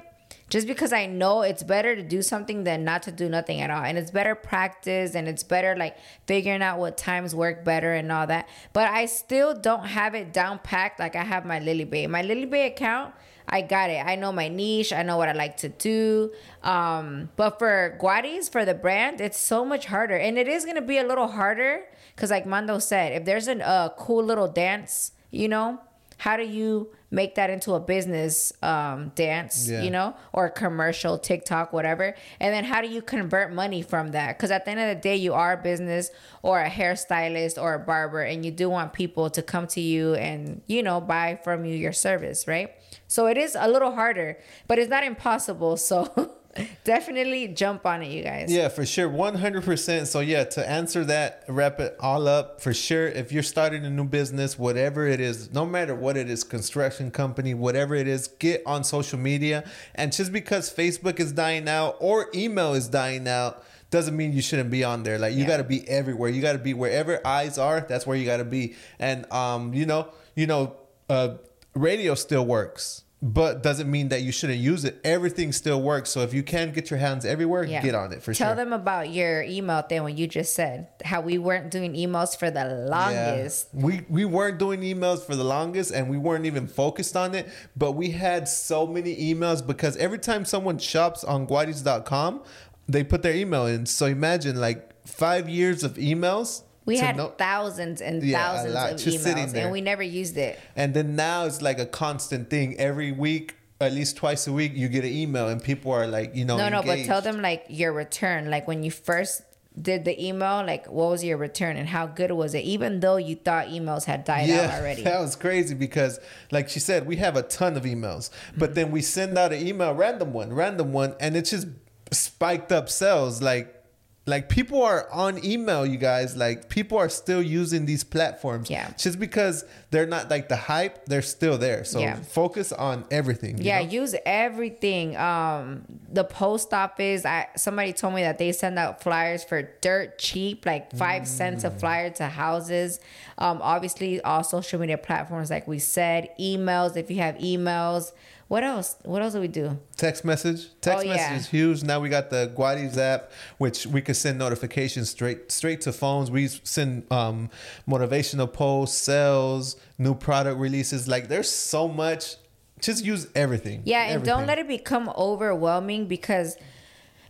just 0.53 0.67
because 0.67 0.93
I 0.93 1.07
know 1.07 1.41
it's 1.41 1.63
better 1.63 1.95
to 1.95 2.03
do 2.03 2.21
something 2.21 2.63
than 2.63 2.83
not 2.83 3.01
to 3.03 3.11
do 3.11 3.27
nothing 3.27 3.59
at 3.61 3.71
all. 3.71 3.83
And 3.83 3.97
it's 3.97 4.11
better 4.11 4.35
practice 4.35 5.15
and 5.15 5.27
it's 5.27 5.41
better 5.41 5.75
like 5.75 5.97
figuring 6.27 6.61
out 6.61 6.77
what 6.77 6.95
times 6.95 7.33
work 7.33 7.65
better 7.65 7.91
and 7.91 8.11
all 8.11 8.27
that. 8.27 8.47
But 8.71 8.87
I 8.87 9.07
still 9.07 9.55
don't 9.55 9.83
have 9.83 10.13
it 10.13 10.31
down 10.31 10.59
packed 10.59 10.99
like 10.99 11.15
I 11.15 11.23
have 11.23 11.43
my 11.43 11.57
Lily 11.57 11.85
Bae. 11.85 12.05
My 12.05 12.21
Lily 12.21 12.45
Bae 12.45 12.65
account, 12.67 13.15
I 13.49 13.63
got 13.63 13.89
it. 13.89 14.05
I 14.05 14.15
know 14.15 14.31
my 14.31 14.47
niche. 14.47 14.93
I 14.93 15.01
know 15.01 15.17
what 15.17 15.27
I 15.27 15.31
like 15.31 15.57
to 15.57 15.69
do. 15.69 16.31
Um, 16.61 17.29
but 17.35 17.57
for 17.57 17.97
Guariz, 17.99 18.47
for 18.47 18.63
the 18.63 18.75
brand, 18.75 19.21
it's 19.21 19.39
so 19.39 19.65
much 19.65 19.87
harder. 19.87 20.17
And 20.17 20.37
it 20.37 20.47
is 20.47 20.65
going 20.65 20.75
to 20.75 20.83
be 20.83 20.99
a 20.99 21.03
little 21.03 21.29
harder 21.29 21.85
because, 22.15 22.29
like 22.29 22.45
Mando 22.45 22.77
said, 22.77 23.13
if 23.13 23.25
there's 23.25 23.47
a 23.47 23.91
cool 23.97 24.23
little 24.23 24.47
dance, 24.47 25.13
you 25.31 25.47
know, 25.47 25.79
how 26.23 26.37
do 26.37 26.43
you 26.43 26.87
make 27.11 27.35
that 27.35 27.49
into 27.49 27.73
a 27.73 27.81
business 27.81 28.53
um, 28.63 29.11
dance, 29.13 29.67
Yeah. 29.67 29.81
you 29.81 29.91
know, 29.91 30.15
or 30.31 30.45
a 30.45 30.49
commercial, 30.49 31.17
TikTok, 31.17 31.73
whatever? 31.73 32.15
And 32.39 32.53
then 32.53 32.63
how 32.63 32.79
do 32.81 32.87
you 32.87 33.01
convert 33.01 33.51
money 33.53 33.81
from 33.81 34.11
that? 34.11 34.37
Because 34.37 34.49
at 34.49 34.63
the 34.63 34.71
end 34.71 34.79
of 34.79 34.87
the 34.87 35.01
day, 35.01 35.17
you 35.17 35.33
are 35.33 35.51
a 35.51 35.61
business 35.61 36.11
or 36.41 36.61
a 36.61 36.69
hairstylist 36.69 37.61
or 37.61 37.73
a 37.73 37.79
barber, 37.79 38.21
and 38.21 38.45
you 38.45 38.51
do 38.51 38.69
want 38.69 38.93
people 38.93 39.29
to 39.31 39.41
come 39.41 39.67
to 39.67 39.81
you 39.81 40.13
and, 40.13 40.61
you 40.65 40.81
know, 40.81 41.01
buy 41.01 41.37
from 41.43 41.65
you 41.65 41.75
your 41.75 41.91
service, 41.91 42.47
right? 42.47 42.71
So 43.09 43.25
it 43.27 43.37
is 43.37 43.57
a 43.59 43.67
little 43.67 43.91
harder, 43.91 44.39
but 44.69 44.79
it's 44.79 44.89
not 44.89 45.03
impossible. 45.03 45.75
So 45.93 46.37
definitely 46.83 47.47
jump 47.49 47.85
on 47.85 48.01
it, 48.03 48.11
you 48.11 48.23
guys. 48.23 48.51
Yeah, 48.51 48.67
for 48.69 48.85
sure. 48.85 49.09
100%. 49.09 50.05
So, 50.07 50.19
yeah, 50.19 50.43
to 50.43 50.69
answer 50.69 51.03
that, 51.05 51.43
wrap 51.47 51.79
it 51.79 51.95
all 51.99 52.27
up, 52.27 52.61
for 52.61 52.73
sure, 52.73 53.07
if 53.07 53.31
you're 53.31 53.43
starting 53.43 53.85
a 53.85 53.89
new 53.89 54.03
business, 54.05 54.57
whatever 54.59 55.07
it 55.07 55.19
is, 55.19 55.51
no 55.53 55.65
matter 55.65 55.95
what 55.95 56.17
it 56.17 56.29
is, 56.29 56.43
construction 56.43 57.11
company, 57.11 57.53
whatever 57.53 57.95
it 57.95 58.07
is, 58.07 58.27
get 58.27 58.61
on 58.65 58.83
social 58.83 59.19
media. 59.19 59.63
And 59.95 60.11
just 60.13 60.31
because 60.31 60.73
Facebook 60.73 61.19
is 61.19 61.31
dying 61.31 61.67
out 61.67 61.97
or 61.99 62.29
email 62.35 62.73
is 62.73 62.87
dying 62.87 63.27
out, 63.27 63.63
doesn't 63.89 64.17
mean 64.17 64.33
you 64.33 64.41
shouldn't 64.41 64.71
be 64.71 64.83
on 64.83 65.03
there. 65.03 65.19
Like 65.19 65.33
you 65.33 65.41
Yeah. 65.41 65.47
got 65.47 65.57
to 65.57 65.63
be 65.63 65.87
everywhere. 65.87 66.29
You 66.31 66.41
got 66.41 66.53
to 66.53 66.57
be 66.59 66.73
wherever 66.73 67.25
eyes 67.25 67.59
are. 67.59 67.81
That's 67.81 68.07
where 68.07 68.17
you 68.17 68.25
got 68.25 68.37
to 68.37 68.43
be. 68.45 68.73
And 68.97 69.31
um, 69.31 69.73
you 69.75 69.85
know, 69.85 70.07
you 70.35 70.47
know, 70.47 70.75
uh, 71.09 71.35
radio 71.75 72.15
still 72.15 72.43
works, 72.43 73.02
but 73.23 73.63
doesn't 73.63 73.89
mean 73.89 74.09
that 74.09 74.21
you 74.21 74.33
shouldn't 74.33 74.59
use 74.59 74.83
it. 74.83 74.99
Everything 75.05 75.53
still 75.53 75.81
works. 75.81 76.09
So 76.09 76.19
if 76.23 76.33
you 76.33 76.43
can 76.43 76.73
get 76.73 76.89
your 76.89 76.99
hands 76.99 77.23
everywhere, 77.23 77.63
Yeah. 77.63 77.81
get 77.81 77.95
on 77.95 78.11
it 78.11 78.21
for 78.21 78.33
Tell 78.33 78.33
sure. 78.33 78.47
Tell 78.47 78.55
them 78.57 78.73
about 78.73 79.11
your 79.11 79.43
email 79.43 79.81
thing 79.81 80.03
when 80.03 80.17
you 80.17 80.27
just 80.27 80.53
said 80.53 80.87
how 81.05 81.21
we 81.21 81.37
weren't 81.37 81.71
doing 81.71 81.93
emails 81.93 82.37
for 82.37 82.51
the 82.51 82.65
longest. 82.89 83.69
Yeah. 83.73 83.85
We 83.85 84.01
we 84.09 84.25
weren't 84.25 84.59
doing 84.59 84.81
emails 84.81 85.25
for 85.25 85.37
the 85.37 85.45
longest 85.45 85.93
and 85.93 86.09
we 86.09 86.17
weren't 86.17 86.45
even 86.45 86.67
focused 86.67 87.15
on 87.15 87.33
it, 87.33 87.47
but 87.77 87.93
we 87.93 88.09
had 88.11 88.49
so 88.49 88.85
many 88.85 89.15
emails 89.33 89.65
because 89.65 89.95
every 89.95 90.19
time 90.19 90.43
someone 90.43 90.77
shops 90.77 91.23
on 91.23 91.47
guariz.com, 91.47 92.41
they 92.89 93.05
put 93.05 93.21
their 93.21 93.33
email 93.35 93.65
in. 93.67 93.85
So 93.85 94.05
imagine 94.05 94.59
like 94.59 94.91
5 95.07 95.47
years 95.47 95.85
of 95.85 95.93
emails. 95.93 96.63
We 96.85 96.97
had 96.97 97.15
know- 97.17 97.33
thousands 97.37 98.01
and 98.01 98.21
Yeah, 98.23 98.37
thousands 98.43 98.73
lot, 98.73 98.91
of 98.93 98.97
emails, 98.99 99.53
and 99.55 99.71
we 99.71 99.81
never 99.81 100.03
used 100.03 100.37
it. 100.37 100.59
and 100.75 100.93
then 100.93 101.15
now 101.15 101.45
it's 101.45 101.61
like 101.61 101.79
a 101.79 101.85
constant 101.85 102.49
thing 102.49 102.77
every 102.79 103.11
week, 103.11 103.55
at 103.79 103.93
least 103.93 104.15
twice 104.17 104.47
a 104.47 104.51
week 104.53 104.73
you 104.75 104.87
get 104.89 105.03
an 105.03 105.11
email 105.11 105.47
and 105.49 105.61
people 105.63 105.91
are 105.91 106.07
like, 106.07 106.35
you 106.35 106.45
know, 106.45 106.57
No, 106.57 106.69
no, 106.69 106.81
but 106.83 106.99
tell 107.05 107.21
them 107.21 107.41
like 107.41 107.65
your 107.69 107.91
return, 107.93 108.49
like 108.49 108.67
when 108.67 108.83
you 108.83 108.91
first 108.91 109.41
did 109.81 110.05
the 110.05 110.15
email, 110.23 110.63
like 110.65 110.85
what 110.85 111.09
was 111.09 111.23
your 111.23 111.35
return 111.37 111.77
and 111.77 111.89
how 111.89 112.05
good 112.05 112.31
was 112.31 112.53
it? 112.53 112.59
Even 112.59 112.99
though 112.99 113.15
you 113.17 113.35
thought 113.35 113.67
emails 113.67 114.05
had 114.05 114.23
died 114.23 114.49
out 114.51 114.71
already. 114.79 115.01
That 115.03 115.19
was 115.19 115.35
crazy 115.35 115.73
because, 115.73 116.19
like 116.51 116.69
she 116.69 116.79
said, 116.79 117.07
we 117.07 117.15
have 117.17 117.35
a 117.35 117.41
ton 117.41 117.75
of 117.75 117.83
emails, 117.83 118.29
but 118.55 118.69
Mm-hmm. 118.69 118.73
then 118.75 118.91
we 118.91 119.01
send 119.01 119.35
out 119.37 119.51
an 119.51 119.65
email, 119.65 119.93
random 119.95 120.31
one, 120.31 120.53
random 120.53 120.93
one, 120.93 121.15
and 121.19 121.35
it 121.35 121.45
just 121.45 121.67
spiked 122.11 122.71
up 122.71 122.87
sales. 122.89 123.41
Like, 123.41 123.82
like 124.25 124.47
people 124.47 124.81
are 124.81 125.09
on 125.11 125.43
email, 125.43 125.85
you 125.85 125.97
guys. 125.97 126.37
Like 126.37 126.69
people 126.69 126.97
are 126.97 127.09
still 127.09 127.41
using 127.41 127.85
these 127.85 128.05
platforms. 128.05 128.69
Yeah. 128.69 128.89
Just 128.97 129.19
because 129.19 129.65
they're 129.91 130.05
not 130.05 130.29
like 130.29 130.47
the 130.47 130.55
hype, 130.55 131.05
they're 131.07 131.21
still 131.21 131.57
there. 131.57 131.83
So 131.83 131.99
Yeah. 131.99 132.15
focus 132.15 132.71
on 132.71 133.03
everything. 133.11 133.57
Yeah, 133.59 133.81
know? 133.81 133.89
use 133.89 134.15
everything. 134.25 135.17
Um, 135.17 135.83
the 136.11 136.23
post 136.23 136.73
office. 136.73 137.25
I 137.25 137.47
somebody 137.57 137.91
told 137.91 138.13
me 138.15 138.21
that 138.21 138.37
they 138.37 138.53
send 138.53 138.79
out 138.79 139.03
flyers 139.03 139.43
for 139.43 139.61
dirt 139.81 140.17
cheap, 140.19 140.65
like 140.65 140.95
five 140.95 141.27
cents 141.27 141.65
a 141.65 141.69
Mm. 141.69 141.79
flyer 141.79 142.09
to 142.11 142.27
houses. 142.27 142.99
Um, 143.37 143.59
obviously, 143.61 144.21
all 144.21 144.43
social 144.43 144.79
media 144.79 144.97
platforms, 144.97 145.49
like 145.49 145.67
we 145.67 145.79
said, 145.79 146.29
emails. 146.39 146.95
If 146.95 147.11
you 147.11 147.17
have 147.17 147.35
emails, 147.39 148.11
what 148.53 148.63
else? 148.63 148.97
What 149.01 149.23
else 149.23 149.33
do 149.33 149.39
we 149.39 149.47
do? 149.47 149.79
Text 149.97 150.23
message. 150.23 150.67
Text 150.79 151.03
Oh, 151.05 151.09
message 151.09 151.31
yeah. 151.31 151.35
is 151.37 151.47
huge. 151.47 151.83
Now 151.83 151.99
we 151.99 152.07
got 152.07 152.29
the 152.29 152.53
Guariz 152.55 152.95
app, 152.97 153.31
which 153.57 153.87
we 153.87 153.99
could 153.99 154.15
send 154.15 154.37
notifications 154.37 155.09
straight 155.09 155.51
straight 155.51 155.81
to 155.81 155.91
phones. 155.91 156.29
We 156.29 156.47
send 156.47 157.11
um, 157.11 157.49
motivational 157.89 158.53
posts, 158.53 158.95
sales, 159.01 159.75
new 159.97 160.13
product 160.13 160.59
releases. 160.59 161.07
Like 161.07 161.29
there's 161.29 161.49
so 161.49 161.87
much. 161.87 162.35
Just 162.79 163.03
use 163.03 163.25
everything. 163.33 163.81
Yeah, 163.85 164.03
and 164.11 164.23
don't 164.23 164.45
let 164.45 164.59
it 164.59 164.67
become 164.67 165.09
overwhelming 165.17 166.05
because, 166.07 166.55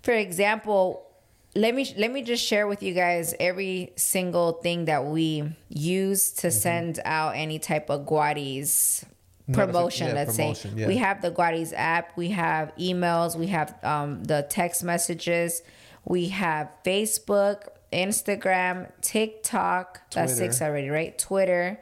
for 0.02 0.12
example, 0.14 1.08
let 1.56 1.74
me 1.74 1.84
let 1.98 2.12
me 2.12 2.22
just 2.24 2.44
share 2.44 2.68
with 2.68 2.84
you 2.84 2.94
guys 2.94 3.34
every 3.40 3.94
single 3.96 4.54
thing 4.66 4.86
that 4.92 5.06
we 5.06 5.56
use 5.70 6.22
Mm-hmm. 6.34 6.42
to 6.42 6.52
send 6.52 7.00
out 7.06 7.38
any 7.38 7.60
type 7.60 7.90
of 7.90 8.02
Guariz 8.06 9.06
promotion. 9.52 10.08
yeah, 10.08 10.14
let's 10.14 10.38
promotion, 10.38 10.72
say 10.76 10.82
yeah. 10.82 10.88
we 10.88 10.98
have 10.98 11.22
the 11.22 11.32
Guariz 11.32 11.74
app, 11.76 12.16
we 12.16 12.30
have 12.30 12.72
emails, 12.78 13.36
we 13.36 13.48
have 13.48 13.76
um, 13.84 14.24
the 14.24 14.46
text 14.50 14.84
messages, 14.84 15.62
we 16.06 16.30
have 16.30 16.70
Facebook, 16.86 17.68
Instagram, 17.92 18.90
TikTok. 19.02 20.02
That's 20.12 20.36
six 20.36 20.62
already, 20.62 20.90
right? 20.90 21.18
Twitter. 21.18 21.80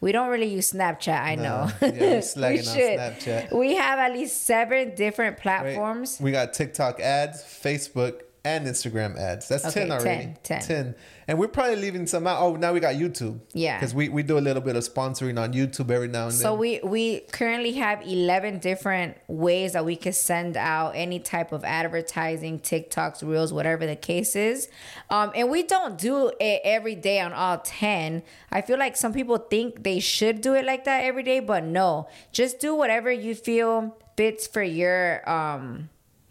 We 0.00 0.12
don't 0.12 0.30
really 0.30 0.46
use 0.46 0.72
Snapchat, 0.72 1.20
I 1.20 1.34
know. 1.34 1.68
Yeah, 1.82 1.88
We 1.90 2.14
on 2.16 2.22
should. 2.64 2.98
Snapchat. 2.98 3.52
We 3.52 3.74
have 3.76 3.98
at 3.98 4.12
least 4.12 4.46
seven 4.46 4.94
different 4.94 5.34
Right? 5.36 5.42
platforms. 5.42 6.18
We 6.20 6.32
got 6.32 6.54
TikTok 6.54 7.00
ads, 7.00 7.42
Facebook, 7.42 8.22
and 8.44 8.66
Instagram 8.66 9.18
ads. 9.18 9.48
That's 9.48 9.64
Okay, 9.66 9.80
10 9.80 9.92
already. 9.92 10.34
10, 10.42 10.62
10. 10.62 10.94
And 11.28 11.38
we're 11.38 11.48
probably 11.48 11.76
leaving 11.76 12.06
some 12.06 12.26
out. 12.26 12.40
Oh, 12.40 12.56
now 12.56 12.72
we 12.72 12.80
got 12.80 12.94
YouTube. 12.94 13.40
Yeah. 13.52 13.78
Because 13.78 13.94
we, 13.94 14.08
we 14.08 14.22
do 14.22 14.38
a 14.38 14.40
little 14.40 14.62
bit 14.62 14.76
of 14.76 14.82
sponsoring 14.82 15.40
on 15.40 15.52
YouTube 15.52 15.90
every 15.90 16.08
now 16.08 16.24
and 16.24 16.32
then. 16.32 16.40
So 16.40 16.54
we 16.54 16.80
we 16.82 17.20
currently 17.32 17.72
have 17.72 18.02
11 18.02 18.58
different 18.58 19.16
ways 19.28 19.74
that 19.74 19.84
we 19.84 19.94
could 19.94 20.14
send 20.14 20.56
out 20.56 20.92
any 20.96 21.20
type 21.20 21.52
of 21.52 21.64
advertising, 21.64 22.58
TikToks, 22.60 23.22
Reels, 23.22 23.52
whatever 23.52 23.86
the 23.86 23.96
case 23.96 24.34
is. 24.34 24.68
Um, 25.10 25.30
and 25.34 25.50
we 25.50 25.62
don't 25.62 25.98
do 25.98 26.32
it 26.40 26.62
every 26.64 26.94
day 26.94 27.20
on 27.20 27.32
all 27.32 27.58
10. 27.58 28.22
I 28.50 28.60
feel 28.62 28.78
like 28.78 28.96
some 28.96 29.12
people 29.12 29.36
think 29.38 29.82
they 29.84 30.00
should 30.00 30.40
do 30.40 30.54
it 30.54 30.64
like 30.64 30.84
that 30.84 31.04
every 31.04 31.22
day, 31.22 31.40
but 31.40 31.64
no. 31.64 32.08
Just 32.32 32.58
do 32.58 32.74
whatever 32.74 33.12
you 33.12 33.34
feel 33.34 33.96
fits 34.16 34.46
for 34.46 34.62
your 34.62 35.28
um 35.30 35.88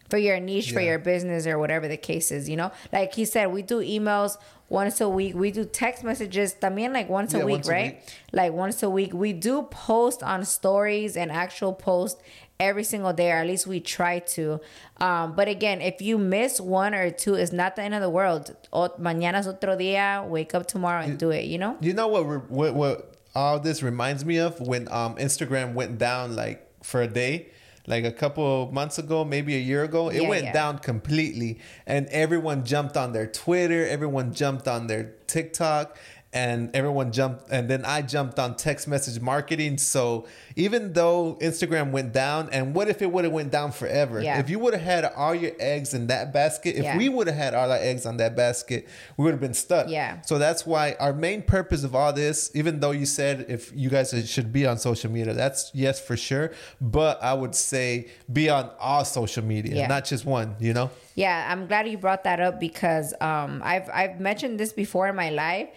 for 0.10 0.18
your 0.18 0.39
niche, 0.39 0.72
for 0.72 0.82
your 0.82 0.99
business, 0.99 1.45
or 1.45 1.60
whatever 1.60 1.88
the 1.88 1.97
case 1.97 2.32
is, 2.32 2.49
you 2.49 2.57
know? 2.57 2.72
Like 2.91 3.14
he 3.14 3.26
said, 3.26 3.51
we 3.51 3.62
do 3.62 3.80
emails 3.80 4.38
once 4.70 5.01
a 5.01 5.10
week. 5.10 5.36
We 5.36 5.51
do 5.51 5.66
text 5.66 6.03
messages 6.03 6.55
también 6.60 6.93
like 6.93 7.10
once 7.10 7.34
a 7.34 7.39
week, 7.45 7.55
once 7.57 7.68
a 7.68 7.72
right? 7.72 7.93
week. 7.93 8.14
Like 8.32 8.53
once 8.53 8.84
a 8.84 8.89
week. 8.89 9.14
We 9.14 9.34
do 9.34 9.64
post 9.64 10.24
on 10.24 10.45
stories 10.45 11.18
and 11.18 11.32
actual 11.32 11.74
post 11.74 12.22
every 12.60 12.84
single 12.84 13.14
day, 13.14 13.32
or 13.32 13.38
at 13.38 13.47
least 13.47 13.68
we 13.68 13.80
try 13.80 14.20
to. 14.20 14.60
Um, 14.99 15.34
but 15.36 15.47
again, 15.47 15.82
if 15.82 16.01
you 16.01 16.18
miss 16.18 16.60
one 16.60 16.93
or 16.93 17.10
two, 17.10 17.36
it's 17.36 17.51
not 17.51 17.76
the 17.76 17.84
end 17.84 17.95
of 17.95 18.01
the 18.01 18.10
world. 18.10 18.55
O, 18.74 18.89
mañana's 18.99 19.47
otro 19.47 19.76
día. 19.78 20.28
Wake 20.28 20.53
up 20.53 20.68
tomorrow 20.68 21.01
and 21.01 21.18
do 21.18 21.30
it, 21.32 21.45
you 21.45 21.57
know? 21.57 21.78
You 21.82 21.93
know 21.93 22.07
what, 22.07 22.22
re- 22.22 22.38
what 22.49 22.74
what 22.76 23.16
all 23.36 23.60
this 23.60 23.82
reminds 23.82 24.26
me 24.26 24.38
of 24.38 24.60
when 24.60 24.88
um 24.91 25.16
Instagram 25.16 25.74
went 25.74 25.97
down 25.97 26.36
like 26.36 26.66
for 26.84 27.01
a 27.01 27.07
day, 27.07 27.47
like 27.88 28.04
a 28.06 28.12
couple 28.12 28.64
of 28.64 28.72
months 28.74 28.98
ago, 29.00 29.26
maybe 29.26 29.56
a 29.56 29.60
year 29.60 29.84
ago. 29.84 30.10
It 30.10 30.22
Yeah, 30.24 30.30
went 30.30 30.44
yeah. 30.46 30.54
down 30.54 30.80
completely, 30.80 31.60
and 31.88 32.08
everyone 32.08 32.66
jumped 32.66 32.96
on 32.98 33.14
their 33.14 33.28
Twitter, 33.28 33.88
everyone 33.88 34.34
jumped 34.34 34.68
on 34.68 34.88
their 34.88 35.14
TikTok, 35.28 35.98
and 36.32 36.70
everyone 36.76 37.12
jumped 37.12 37.50
and 37.50 37.68
then 37.68 37.84
I 37.86 38.04
jumped 38.04 38.38
on 38.38 38.56
text 38.56 38.88
message 38.88 39.20
marketing. 39.20 39.80
So 39.80 40.28
even 40.56 40.94
though 40.94 41.38
Instagram 41.42 41.90
went 41.92 42.14
down, 42.14 42.50
and 42.52 42.76
what 42.76 42.88
if 42.88 43.02
it 43.02 43.12
would 43.12 43.24
have 43.24 43.34
went 43.34 43.52
down 43.52 43.72
forever? 43.72 44.22
Yeah. 44.22 44.40
If 44.40 44.48
you 44.50 44.60
would 44.60 44.74
have 44.74 44.84
had 44.84 45.06
all 45.06 45.34
your 45.34 45.54
eggs 45.60 45.94
in 45.96 46.06
that 46.08 46.32
basket, 46.32 46.76
if 46.76 46.84
Yeah. 46.84 46.98
we 46.98 47.10
would 47.10 47.26
have 47.28 47.36
had 47.36 47.54
all 47.56 47.72
our 47.72 47.78
eggs 47.80 48.06
on 48.06 48.18
that 48.18 48.36
basket, 48.36 48.88
we 49.18 49.24
would 49.24 49.32
have 49.32 49.40
been 49.40 49.56
stuck. 49.56 49.90
Yeah. 49.90 50.22
So 50.22 50.38
that's 50.38 50.68
why 50.68 50.96
our 51.00 51.14
main 51.14 51.42
purpose 51.42 51.84
of 51.84 51.96
all 51.96 52.14
this, 52.14 52.52
even 52.54 52.80
though 52.80 52.92
you 52.92 53.08
said 53.08 53.46
if 53.50 53.72
you 53.74 53.90
guys 53.90 54.14
should 54.30 54.54
be 54.54 54.68
on 54.68 54.78
social 54.78 55.10
media, 55.12 55.34
that's 55.34 55.72
yes 55.74 56.00
for 56.00 56.16
sure. 56.16 56.52
But 56.80 57.24
I 57.24 57.34
would 57.34 57.56
say 57.56 58.08
be 58.32 58.50
on 58.50 58.70
all 58.80 59.04
social 59.04 59.44
media, 59.44 59.76
Yeah. 59.78 59.88
not 59.88 60.06
just 60.06 60.26
one. 60.26 60.56
You 60.60 60.74
know. 60.74 60.92
Yeah, 61.16 61.48
I'm 61.52 61.68
glad 61.68 61.88
you 61.90 61.98
brought 61.98 62.24
that 62.26 62.40
up 62.40 62.60
because 62.60 63.14
um, 63.20 63.62
I've 63.66 63.90
I've 63.92 64.20
mentioned 64.20 64.60
this 64.60 64.72
before 64.74 65.08
in 65.10 65.16
my 65.16 65.32
life, 65.32 65.68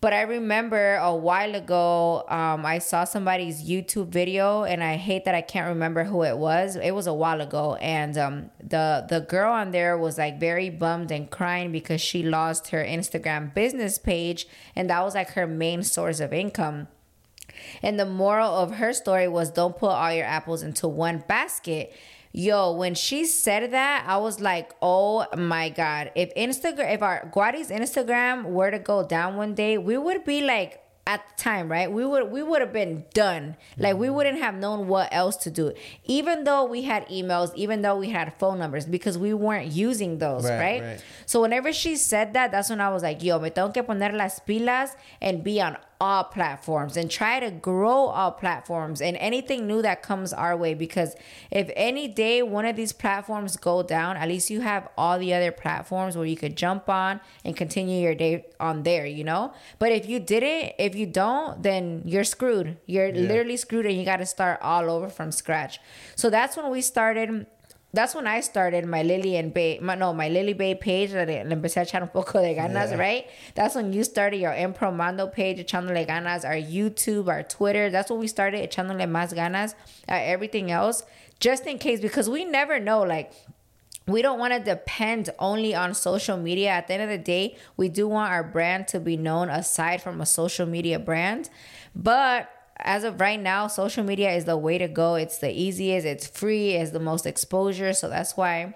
but 0.00 0.12
I 0.12 0.22
remember 0.22 0.96
a 0.96 1.14
while 1.14 1.54
ago 1.54 2.24
um, 2.28 2.66
I 2.66 2.78
saw 2.78 3.04
somebody's 3.04 3.68
YouTube 3.68 4.08
video, 4.08 4.64
and 4.64 4.82
I 4.82 4.96
hate 4.96 5.24
that 5.24 5.34
I 5.34 5.40
can't 5.40 5.68
remember 5.68 6.04
who 6.04 6.22
it 6.22 6.36
was. 6.36 6.76
It 6.76 6.92
was 6.92 7.06
a 7.06 7.14
while 7.14 7.40
ago, 7.40 7.76
and 7.76 8.16
um, 8.18 8.50
the 8.62 9.06
the 9.08 9.20
girl 9.20 9.52
on 9.52 9.70
there 9.70 9.96
was 9.96 10.18
like 10.18 10.38
very 10.38 10.70
bummed 10.70 11.10
and 11.10 11.30
crying 11.30 11.72
because 11.72 12.00
she 12.00 12.22
lost 12.22 12.68
her 12.68 12.84
Instagram 12.84 13.54
business 13.54 13.98
page, 13.98 14.46
and 14.74 14.90
that 14.90 15.02
was 15.02 15.14
like 15.14 15.30
her 15.30 15.46
main 15.46 15.82
source 15.82 16.20
of 16.20 16.32
income. 16.32 16.88
And 17.82 17.98
the 17.98 18.06
moral 18.06 18.54
of 18.54 18.72
her 18.76 18.92
story 18.92 19.28
was 19.28 19.50
don't 19.50 19.76
put 19.76 19.90
all 19.90 20.12
your 20.12 20.26
apples 20.26 20.62
into 20.62 20.86
one 20.88 21.24
basket. 21.26 21.92
Yo, 22.38 22.70
when 22.72 22.94
she 22.94 23.24
said 23.24 23.70
that, 23.72 24.04
I 24.06 24.18
was 24.18 24.40
like, 24.40 24.70
oh 24.82 25.24
my 25.38 25.70
God. 25.70 26.12
If 26.14 26.34
Instagram, 26.34 26.92
if 26.92 27.00
our 27.00 27.30
Guariz 27.34 27.70
Instagram 27.70 28.44
were 28.44 28.70
to 28.70 28.78
go 28.78 29.06
down 29.06 29.36
one 29.36 29.54
day, 29.54 29.78
we 29.78 29.96
would 29.96 30.22
be 30.26 30.42
like, 30.42 30.82
at 31.06 31.22
the 31.28 31.42
time, 31.42 31.70
right? 31.70 31.90
We 31.90 32.04
would 32.04 32.30
we 32.30 32.42
would 32.42 32.60
have 32.60 32.72
been 32.72 33.04
done. 33.14 33.56
Like 33.78 33.96
we 33.96 34.08
mm-hmm. 34.08 34.16
wouldn't 34.16 34.40
have 34.40 34.56
known 34.56 34.88
what 34.88 35.08
else 35.12 35.36
to 35.38 35.50
do. 35.50 35.72
Even 36.04 36.44
though 36.44 36.64
we 36.64 36.82
had 36.82 37.08
emails, 37.08 37.54
even 37.54 37.82
though 37.82 37.96
we 37.96 38.10
had 38.10 38.34
phone 38.34 38.58
numbers, 38.58 38.86
because 38.86 39.16
we 39.16 39.32
weren't 39.32 39.70
using 39.72 40.18
those, 40.18 40.44
Right, 40.44 40.58
right? 40.58 40.82
right. 40.82 41.04
So 41.24 41.40
whenever 41.40 41.72
she 41.72 41.96
said 41.96 42.34
that, 42.34 42.50
that's 42.50 42.68
when 42.68 42.80
I 42.80 42.90
was 42.90 43.02
like, 43.02 43.22
yo, 43.22 43.38
me 43.38 43.50
tengo 43.50 43.72
que 43.72 43.82
poner 43.84 44.12
las 44.14 44.40
pilas 44.40 44.90
and 45.20 45.44
be 45.44 45.60
on 45.60 45.76
all 46.00 46.24
platforms 46.24 46.96
and 46.96 47.10
try 47.10 47.40
to 47.40 47.50
grow 47.50 48.06
all 48.06 48.30
platforms 48.30 49.00
and 49.00 49.16
anything 49.16 49.66
new 49.66 49.80
that 49.82 50.02
comes 50.02 50.32
our 50.32 50.56
way. 50.56 50.74
Because 50.74 51.14
if 51.50 51.70
any 51.74 52.06
day 52.08 52.42
one 52.42 52.66
of 52.66 52.76
these 52.76 52.92
platforms 52.92 53.56
go 53.56 53.82
down 53.82 54.16
at 54.16 54.28
least 54.28 54.50
you 54.50 54.60
have 54.60 54.88
all 54.98 55.18
the 55.18 55.32
other 55.32 55.50
platforms 55.52 56.16
where 56.16 56.26
you 56.26 56.36
could 56.36 56.56
jump 56.56 56.88
on 56.88 57.20
and 57.44 57.56
continue 57.56 58.00
your 58.02 58.14
day 58.14 58.44
on 58.60 58.82
there 58.82 59.06
you 59.06 59.24
know? 59.24 59.52
But 59.78 59.92
if 59.92 60.08
you 60.08 60.20
didn't 60.20 60.74
if 60.78 60.94
you 60.94 61.06
don't 61.06 61.62
then 61.62 62.02
you're 62.04 62.24
screwed. 62.24 62.76
You're 62.86 63.08
Yeah. 63.08 63.28
literally 63.28 63.56
screwed 63.56 63.86
and 63.86 63.96
you 63.96 64.04
got 64.04 64.18
to 64.18 64.26
start 64.26 64.58
all 64.62 64.90
over 64.90 65.08
from 65.08 65.32
scratch. 65.32 65.80
So 66.14 66.28
that's 66.30 66.56
when 66.56 66.70
we 66.70 66.82
started 66.82 67.46
that's 67.92 68.14
when 68.14 68.26
I 68.26 68.40
started 68.40 68.84
my 68.84 69.02
Lily 69.02 69.36
and 69.36 69.54
Bae, 69.54 69.78
my, 69.80 69.94
no, 69.94 70.12
my 70.12 70.28
Lily 70.28 70.52
Bae 70.52 70.74
page. 70.74 71.12
Le, 71.12 71.24
le 71.24 71.56
empecé 71.56 71.78
a 71.78 71.84
echar 71.86 72.02
un 72.02 72.08
poco 72.08 72.40
de 72.40 72.54
ganas, 72.54 72.90
Yeah. 72.90 72.98
right? 72.98 73.26
That's 73.54 73.74
when 73.74 73.92
you 73.92 74.04
started 74.04 74.38
your 74.38 74.52
Impromando 74.52 75.32
page, 75.32 75.58
echándole 75.58 76.06
ganas, 76.06 76.44
our 76.44 76.54
YouTube, 76.56 77.28
our 77.28 77.42
Twitter. 77.42 77.88
That's 77.90 78.10
when 78.10 78.20
we 78.20 78.26
started 78.26 78.68
echándole 78.68 79.06
más 79.08 79.32
ganas 79.34 79.74
at 80.08 80.22
everything 80.24 80.70
else, 80.70 81.04
just 81.40 81.66
in 81.66 81.78
case, 81.78 82.00
because 82.00 82.28
we 82.28 82.44
never 82.44 82.78
know, 82.78 83.02
like, 83.02 83.32
we 84.06 84.22
don't 84.22 84.38
want 84.38 84.52
to 84.52 84.60
depend 84.60 85.30
only 85.38 85.74
on 85.74 85.92
social 85.92 86.36
media. 86.36 86.68
At 86.70 86.86
the 86.86 86.94
end 86.94 87.02
of 87.02 87.08
the 87.08 87.18
day, 87.18 87.56
we 87.76 87.88
do 87.88 88.06
want 88.06 88.30
our 88.30 88.44
brand 88.44 88.86
to 88.88 89.00
be 89.00 89.16
known 89.16 89.48
aside 89.48 90.00
from 90.00 90.20
a 90.20 90.26
social 90.26 90.64
media 90.66 90.98
brand. 91.00 91.50
But 91.94 92.48
as 92.78 93.04
of 93.04 93.20
right 93.20 93.40
now, 93.40 93.66
social 93.66 94.04
media 94.04 94.32
is 94.32 94.44
the 94.44 94.56
way 94.56 94.78
to 94.78 94.88
go. 94.88 95.14
It's 95.14 95.38
the 95.38 95.50
easiest, 95.50 96.06
it's 96.06 96.26
free, 96.26 96.72
it's 96.72 96.90
the 96.90 97.00
most 97.00 97.26
exposure. 97.26 97.92
So 97.92 98.08
that's 98.08 98.36
why 98.36 98.74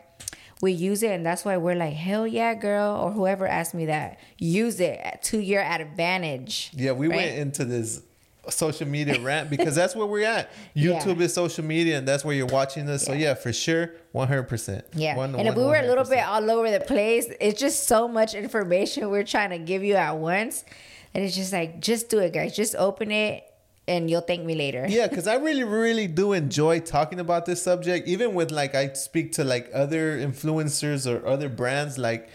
we 0.63 0.73
use 0.73 1.03
it. 1.03 1.11
And 1.13 1.25
that's 1.25 1.45
why 1.45 1.57
we're 1.57 1.75
like, 1.75 1.95
hell 1.95 2.27
yeah, 2.27 2.55
girl. 2.55 2.97
Or 2.97 3.11
whoever 3.13 3.47
asked 3.47 3.75
me 3.75 3.87
that, 3.87 4.19
use 4.39 4.81
it 4.81 5.01
to 5.25 5.39
your 5.39 5.63
advantage. 5.63 6.71
Yeah, 6.75 6.93
we 6.93 7.09
right? 7.09 7.17
went 7.17 7.39
into 7.39 7.65
this 7.65 8.03
social 8.49 8.87
media 8.89 9.21
rant 9.21 9.51
because 9.51 9.75
that's 9.75 9.95
where 9.95 10.07
we're 10.07 10.27
at. 10.27 10.51
YouTube 10.77 11.19
Yeah. 11.19 11.25
is 11.25 11.35
social 11.35 11.65
media, 11.65 11.99
and 11.99 12.09
that's 12.09 12.25
where 12.25 12.35
you're 12.35 12.47
watching 12.47 12.87
this. 12.87 13.05
So 13.05 13.13
yeah, 13.13 13.35
for 13.35 13.53
sure, 13.53 13.93
one 14.13 14.29
hundred 14.29 14.45
percent. 14.45 14.85
Yeah. 14.95 15.19
and 15.21 15.47
if 15.47 15.55
we 15.55 15.63
were 15.65 15.77
a 15.77 15.87
little 15.87 16.05
bit 16.05 16.25
all 16.25 16.51
over 16.51 16.71
the 16.71 16.81
place, 16.81 17.27
it's 17.41 17.61
just 17.61 17.87
so 17.87 18.09
much 18.09 18.35
information 18.35 19.11
we're 19.11 19.25
trying 19.25 19.51
to 19.51 19.59
give 19.59 19.85
you 19.85 19.95
at 19.95 20.17
once. 20.17 20.65
And 21.13 21.25
it's 21.25 21.35
just 21.35 21.53
like, 21.53 21.81
just 21.81 22.09
do 22.09 22.21
it, 22.21 22.33
guys. 22.33 22.55
Just 22.55 22.77
open 22.77 23.11
it 23.11 23.45
and 23.91 24.09
you'll 24.11 24.21
thank 24.31 24.43
me 24.51 24.55
later. 24.65 24.83
yeah, 24.89 25.07
because 25.09 25.27
I 25.27 25.37
really, 25.49 25.65
really 25.65 26.07
do 26.07 26.33
enjoy 26.33 26.81
talking 26.97 27.21
about 27.27 27.43
this 27.45 27.61
subject. 27.71 28.09
Even 28.15 28.29
with 28.39 28.51
like 28.51 28.75
I 28.75 28.85
speak 28.95 29.33
to 29.39 29.43
like 29.45 29.67
other 29.85 30.05
influencers 30.29 31.03
or 31.11 31.27
other 31.27 31.49
brands, 31.49 31.99
like 31.99 32.29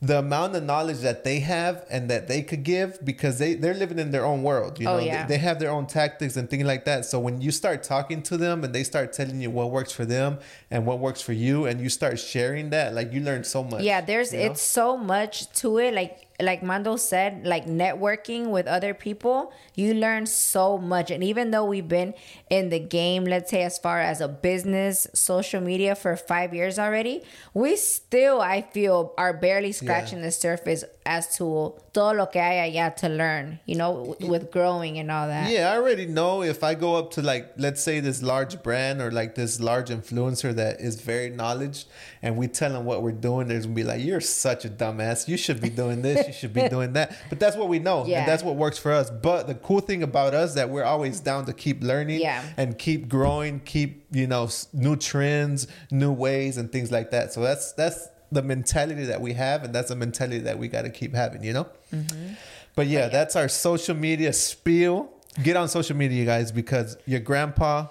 the 0.00 0.16
amount 0.20 0.54
of 0.54 0.62
knowledge 0.62 1.00
that 1.00 1.24
they 1.24 1.40
have 1.40 1.84
and 1.90 2.08
that 2.08 2.28
they 2.28 2.40
could 2.40 2.62
give 2.62 3.04
because 3.04 3.38
they 3.42 3.54
they're 3.54 3.74
living 3.74 3.98
in 3.98 4.10
their 4.12 4.24
own 4.24 4.40
world. 4.44 4.78
You 4.80 4.86
Oh, 4.88 4.98
know, 4.98 5.04
yeah. 5.04 5.26
they, 5.26 5.34
they 5.34 5.38
have 5.38 5.58
their 5.58 5.70
own 5.70 5.86
tactics 5.86 6.36
and 6.36 6.48
things 6.48 6.64
like 6.72 6.84
that. 6.84 7.04
So 7.04 7.18
when 7.18 7.40
you 7.40 7.50
start 7.50 7.82
talking 7.82 8.22
to 8.30 8.36
them 8.36 8.62
and 8.64 8.72
they 8.72 8.84
start 8.84 9.12
telling 9.12 9.40
you 9.40 9.50
what 9.50 9.72
works 9.72 9.90
for 9.92 10.04
them 10.04 10.38
and 10.70 10.86
what 10.86 11.00
works 11.00 11.20
for 11.20 11.32
you, 11.32 11.66
and 11.66 11.80
you 11.80 11.88
start 11.88 12.18
sharing 12.20 12.70
that, 12.70 12.94
like 12.94 13.12
you 13.12 13.20
learn 13.20 13.42
so 13.42 13.64
much. 13.64 13.82
Yeah, 13.82 14.00
there's 14.00 14.32
you 14.32 14.38
know? 14.38 14.46
it's 14.52 14.62
so 14.62 14.96
much 14.96 15.50
to 15.62 15.78
it. 15.78 15.92
Like 15.94 16.27
like 16.40 16.62
Mando 16.62 16.96
said, 16.96 17.46
like 17.46 17.66
networking 17.66 18.50
with 18.50 18.66
other 18.66 18.94
people, 18.94 19.52
you 19.74 19.94
learn 19.94 20.26
so 20.26 20.78
much. 20.78 21.10
And 21.10 21.24
even 21.24 21.50
though 21.50 21.64
we've 21.64 21.88
been 21.88 22.14
in 22.48 22.68
the 22.68 22.78
game, 22.78 23.24
let's 23.24 23.50
say 23.50 23.62
as 23.62 23.78
far 23.78 24.00
as 24.00 24.20
a 24.20 24.28
business, 24.28 25.06
social 25.14 25.60
media 25.60 25.94
for 25.94 26.16
five 26.16 26.54
years 26.54 26.78
already, 26.78 27.22
we 27.54 27.76
still 27.76 28.40
I 28.40 28.62
feel 28.62 29.14
are 29.18 29.32
barely 29.32 29.72
scratching 29.72 30.22
the 30.22 30.30
surface 30.30 30.84
as 31.04 31.36
to 31.38 31.74
todo 31.92 32.12
lo 32.12 32.26
que 32.26 32.40
hay 32.40 32.70
allá 32.70 32.94
to 32.94 33.08
learn. 33.08 33.58
You 33.64 33.76
know, 33.76 34.16
with 34.20 34.52
growing 34.52 34.98
and 34.98 35.10
all 35.10 35.26
that. 35.26 35.50
Yeah, 35.50 35.72
I 35.72 35.76
already 35.76 36.06
know 36.06 36.42
if 36.42 36.62
I 36.62 36.74
go 36.74 36.94
up 36.94 37.10
to 37.12 37.22
like 37.22 37.52
let's 37.56 37.82
say 37.82 38.00
this 38.00 38.22
large 38.22 38.62
brand 38.62 39.00
or 39.00 39.10
like 39.10 39.34
this 39.34 39.58
large 39.58 39.88
influencer 39.88 40.54
that 40.54 40.80
is 40.80 41.00
very 41.00 41.30
knowledge 41.30 41.86
and 42.22 42.36
we 42.36 42.46
tell 42.46 42.72
them 42.72 42.84
what 42.84 43.02
we're 43.02 43.12
doing, 43.12 43.48
there's 43.48 43.64
gonna 43.64 43.74
be 43.74 43.84
like, 43.84 44.02
You're 44.02 44.20
such 44.20 44.64
a 44.64 44.68
dumbass. 44.68 45.26
You 45.26 45.36
should 45.36 45.60
be 45.60 45.70
doing 45.70 46.02
this, 46.02 46.27
you 46.28 46.32
should 46.34 46.52
be 46.52 46.68
doing 46.68 46.92
that. 46.94 47.16
But 47.28 47.40
that's 47.40 47.56
what 47.56 47.68
we 47.68 47.78
know. 47.78 48.06
Yeah. 48.06 48.20
And 48.20 48.28
that's 48.28 48.42
what 48.42 48.56
works 48.56 48.78
for 48.78 48.92
us. 48.92 49.10
But 49.10 49.46
the 49.46 49.54
cool 49.54 49.80
thing 49.80 50.02
about 50.02 50.34
us 50.34 50.54
that 50.54 50.70
we're 50.70 50.84
always 50.84 51.20
down 51.20 51.44
to 51.46 51.52
keep 51.52 51.82
learning 51.82 52.20
Yeah. 52.20 52.42
and 52.56 52.78
keep 52.78 53.08
growing, 53.08 53.60
keep, 53.60 54.06
you 54.12 54.26
know, 54.26 54.48
new 54.72 54.96
trends, 54.96 55.66
new 55.90 56.12
ways 56.12 56.56
and 56.56 56.70
things 56.70 56.90
like 56.92 57.10
that. 57.10 57.32
So 57.32 57.40
that's 57.40 57.72
that's 57.72 58.08
the 58.30 58.42
mentality 58.42 59.04
that 59.04 59.20
we 59.20 59.32
have 59.32 59.64
and 59.64 59.74
that's 59.74 59.88
the 59.88 59.96
mentality 59.96 60.40
that 60.40 60.58
we 60.58 60.68
gotta 60.68 60.90
keep 60.90 61.14
having, 61.14 61.42
you 61.42 61.52
know? 61.54 61.66
Mm-hmm. 61.92 62.34
But 62.74 62.86
yeah, 62.86 63.08
that's 63.08 63.34
our 63.36 63.48
social 63.48 63.96
media 63.96 64.32
spiel. 64.32 65.10
Get 65.42 65.56
on 65.56 65.68
social 65.68 65.96
media, 65.96 66.24
guys, 66.24 66.52
because 66.52 66.96
your 67.06 67.20
grandpa 67.20 67.86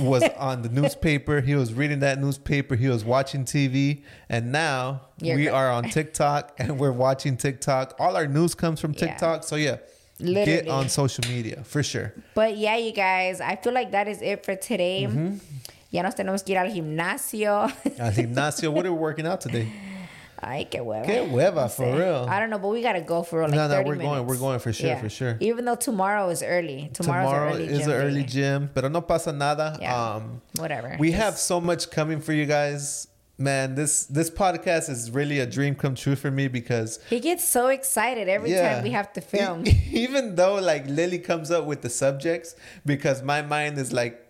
was 0.00 0.22
on 0.38 0.62
the 0.62 0.68
newspaper. 0.68 1.40
He 1.40 1.54
was 1.54 1.72
reading 1.74 2.00
that 2.00 2.18
newspaper. 2.20 2.74
He 2.76 2.88
was 2.88 3.04
watching 3.04 3.44
TV. 3.44 4.02
And 4.28 4.52
now 4.52 5.02
Your 5.20 5.36
we 5.36 5.44
gra- 5.44 5.52
are 5.52 5.70
on 5.70 5.84
TikTok 5.84 6.54
and 6.58 6.78
we're 6.78 6.92
watching 6.92 7.36
TikTok. 7.36 7.94
All 7.98 8.16
our 8.16 8.26
news 8.26 8.54
comes 8.54 8.80
from 8.80 8.92
Yeah. 8.92 9.06
TikTok. 9.08 9.44
So 9.44 9.56
yeah, 9.56 9.76
get 10.18 10.68
on 10.68 10.88
social 10.88 11.24
media 11.28 11.62
for 11.64 11.82
sure. 11.82 12.14
But 12.34 12.56
yeah, 12.56 12.76
you 12.76 12.92
guys, 12.92 13.40
I 13.40 13.56
feel 13.56 13.72
like 13.72 13.92
that 13.92 14.08
is 14.08 14.20
it 14.22 14.44
for 14.44 14.56
today. 14.56 15.06
Mm-hmm. 15.08 15.36
Ya 15.92 16.02
nos 16.02 16.14
tenemos 16.14 16.44
que 16.46 16.54
ir 16.54 16.58
al 16.60 16.70
gimnasio. 16.70 17.64
Al 17.98 18.12
gimnasio, 18.12 18.72
what 18.72 18.86
are 18.86 18.92
we 18.92 18.98
working 19.08 19.26
out 19.26 19.40
today? 19.40 19.72
Ay, 20.42 20.66
qué 20.70 20.80
hueva. 20.80 21.04
Qué 21.04 21.28
hueva, 21.30 21.70
for 21.70 21.84
real. 21.96 22.26
I 22.28 22.40
don't 22.40 22.50
know, 22.50 22.58
but 22.58 22.68
we 22.68 22.82
gotta 22.82 23.00
go 23.02 23.22
for 23.22 23.42
like 23.42 23.50
No, 23.52 23.68
no, 23.68 23.74
30 23.74 23.88
we're 23.88 23.96
going- 23.96 24.26
we're 24.26 24.36
going 24.38 24.58
for 24.58 24.72
sure, 24.72 24.96
for 24.96 25.08
sure. 25.10 25.36
Even 25.40 25.64
though 25.64 25.74
tomorrow 25.76 26.28
is 26.30 26.42
early. 26.42 26.90
Tomorrow's 26.94 27.28
Tomorrow 27.30 27.52
early 27.54 27.64
is 27.66 27.86
an 27.86 27.92
early 27.92 28.24
gym, 28.24 28.70
pero 28.74 28.88
no 28.88 29.00
pasa 29.02 29.32
nada. 29.32 29.76
Yeah. 29.80 30.14
Um, 30.16 30.40
Whatever. 30.56 30.96
We 30.98 31.10
Just- 31.10 31.22
have 31.22 31.36
so 31.38 31.60
much 31.60 31.90
coming 31.90 32.20
for 32.20 32.32
you 32.32 32.46
guys. 32.46 33.06
Man, 33.38 33.74
this 33.74 34.04
this 34.04 34.28
podcast 34.30 34.90
is 34.90 35.10
really 35.10 35.38
a 35.40 35.46
dream 35.46 35.74
come 35.74 35.94
true 35.94 36.14
for 36.14 36.30
me 36.30 36.46
because 36.48 36.98
He 37.08 37.20
gets 37.20 37.42
so 37.42 37.68
excited 37.68 38.28
every 38.28 38.52
time 38.52 38.82
we 38.82 38.90
have 38.90 39.12
to 39.14 39.22
film. 39.22 39.64
Even 39.90 40.34
though 40.36 40.56
like 40.56 40.86
Lily 40.86 41.18
comes 41.18 41.50
up 41.50 41.64
with 41.64 41.80
the 41.80 41.88
subjects 41.88 42.54
because 42.84 43.22
my 43.22 43.40
mind 43.40 43.78
is 43.78 43.94
like 43.94 44.20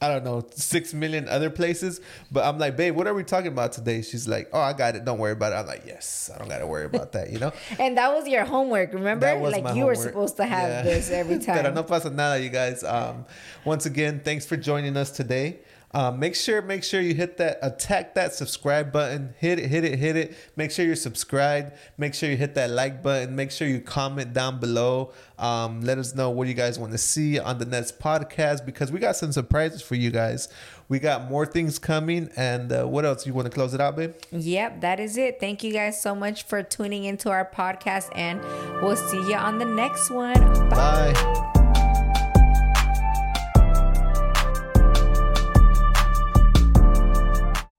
I 0.00 0.06
don't 0.08 0.24
know, 0.24 0.46
six 0.54 0.94
million 0.94 1.28
other 1.28 1.50
places. 1.50 2.00
But 2.30 2.44
I'm 2.44 2.56
like, 2.58 2.76
babe, 2.76 2.94
what 2.94 3.08
are 3.08 3.14
we 3.14 3.24
talking 3.24 3.48
about 3.50 3.72
today? 3.72 4.02
She's 4.02 4.28
like, 4.28 4.48
oh, 4.52 4.60
I 4.60 4.72
got 4.72 4.94
it. 4.94 5.04
Don't 5.04 5.18
worry 5.18 5.32
about 5.32 5.52
it. 5.52 5.56
I'm 5.56 5.66
like, 5.66 5.82
yes, 5.86 6.30
I 6.32 6.38
don't 6.38 6.48
got 6.48 6.58
to 6.58 6.66
worry 6.68 6.84
about 6.84 7.10
that, 7.12 7.30
you 7.32 7.40
know? 7.40 7.52
and 7.80 7.98
that 7.98 8.14
was 8.14 8.28
your 8.28 8.44
homework, 8.44 8.92
remember? 8.92 9.26
That 9.26 9.40
was 9.40 9.52
like 9.52 9.74
you 9.74 9.86
were 9.86 9.96
supposed 9.96 10.36
to 10.36 10.46
have 10.46 10.68
Yeah. 10.68 10.82
this 10.82 11.10
every 11.10 11.38
time. 11.44 11.62
Pero 11.62 11.72
no 11.72 11.82
pasa 11.82 12.10
nada, 12.10 12.40
you 12.40 12.48
guys. 12.48 12.84
Um, 12.84 13.26
once 13.64 13.86
again, 13.86 14.20
thanks 14.24 14.46
for 14.46 14.56
joining 14.56 14.96
us 14.96 15.10
today. 15.10 15.58
Um, 15.94 16.18
make 16.18 16.34
sure, 16.34 16.60
make 16.60 16.84
sure 16.84 17.00
you 17.00 17.14
hit 17.14 17.38
that, 17.38 17.58
attack 17.62 18.14
that 18.14 18.34
subscribe 18.34 18.92
button. 18.92 19.34
Hit 19.38 19.58
it, 19.58 19.68
hit 19.68 19.84
it, 19.84 19.98
hit 19.98 20.16
it. 20.16 20.36
Make 20.54 20.70
sure 20.70 20.84
you're 20.84 20.96
subscribed. 20.96 21.72
Make 21.96 22.14
sure 22.14 22.28
you 22.28 22.36
hit 22.36 22.54
that 22.56 22.70
like 22.70 23.02
button. 23.02 23.34
Make 23.34 23.50
sure 23.50 23.66
you 23.66 23.80
comment 23.80 24.32
down 24.32 24.60
below. 24.60 25.12
Um, 25.38 25.80
let 25.80 25.98
us 25.98 26.14
know 26.14 26.30
what 26.30 26.46
you 26.48 26.54
guys 26.54 26.78
want 26.78 26.92
to 26.92 26.98
see 26.98 27.38
on 27.38 27.58
the 27.58 27.64
next 27.64 27.98
podcast 27.98 28.66
because 28.66 28.92
we 28.92 28.98
got 28.98 29.16
some 29.16 29.32
surprises 29.32 29.80
for 29.80 29.94
you 29.94 30.10
guys. 30.10 30.48
We 30.88 30.98
got 30.98 31.28
more 31.28 31.46
things 31.46 31.78
coming. 31.78 32.30
And 32.36 32.72
uh, 32.72 32.84
what 32.84 33.04
else? 33.04 33.26
You 33.26 33.34
want 33.34 33.46
to 33.46 33.52
close 33.52 33.74
it 33.74 33.80
out, 33.80 33.96
babe? 33.96 34.14
Yep, 34.30 34.80
that 34.82 35.00
is 35.00 35.16
it. 35.16 35.40
Thank 35.40 35.62
you 35.62 35.72
guys 35.72 36.00
so 36.00 36.14
much 36.14 36.44
for 36.44 36.62
tuning 36.62 37.04
into 37.04 37.30
our 37.30 37.44
podcast, 37.44 38.10
and 38.14 38.40
we'll 38.82 38.96
see 38.96 39.18
you 39.28 39.34
on 39.34 39.58
the 39.58 39.64
next 39.64 40.10
one. 40.10 40.34
Bye. 40.68 41.12
Bye. 41.12 41.57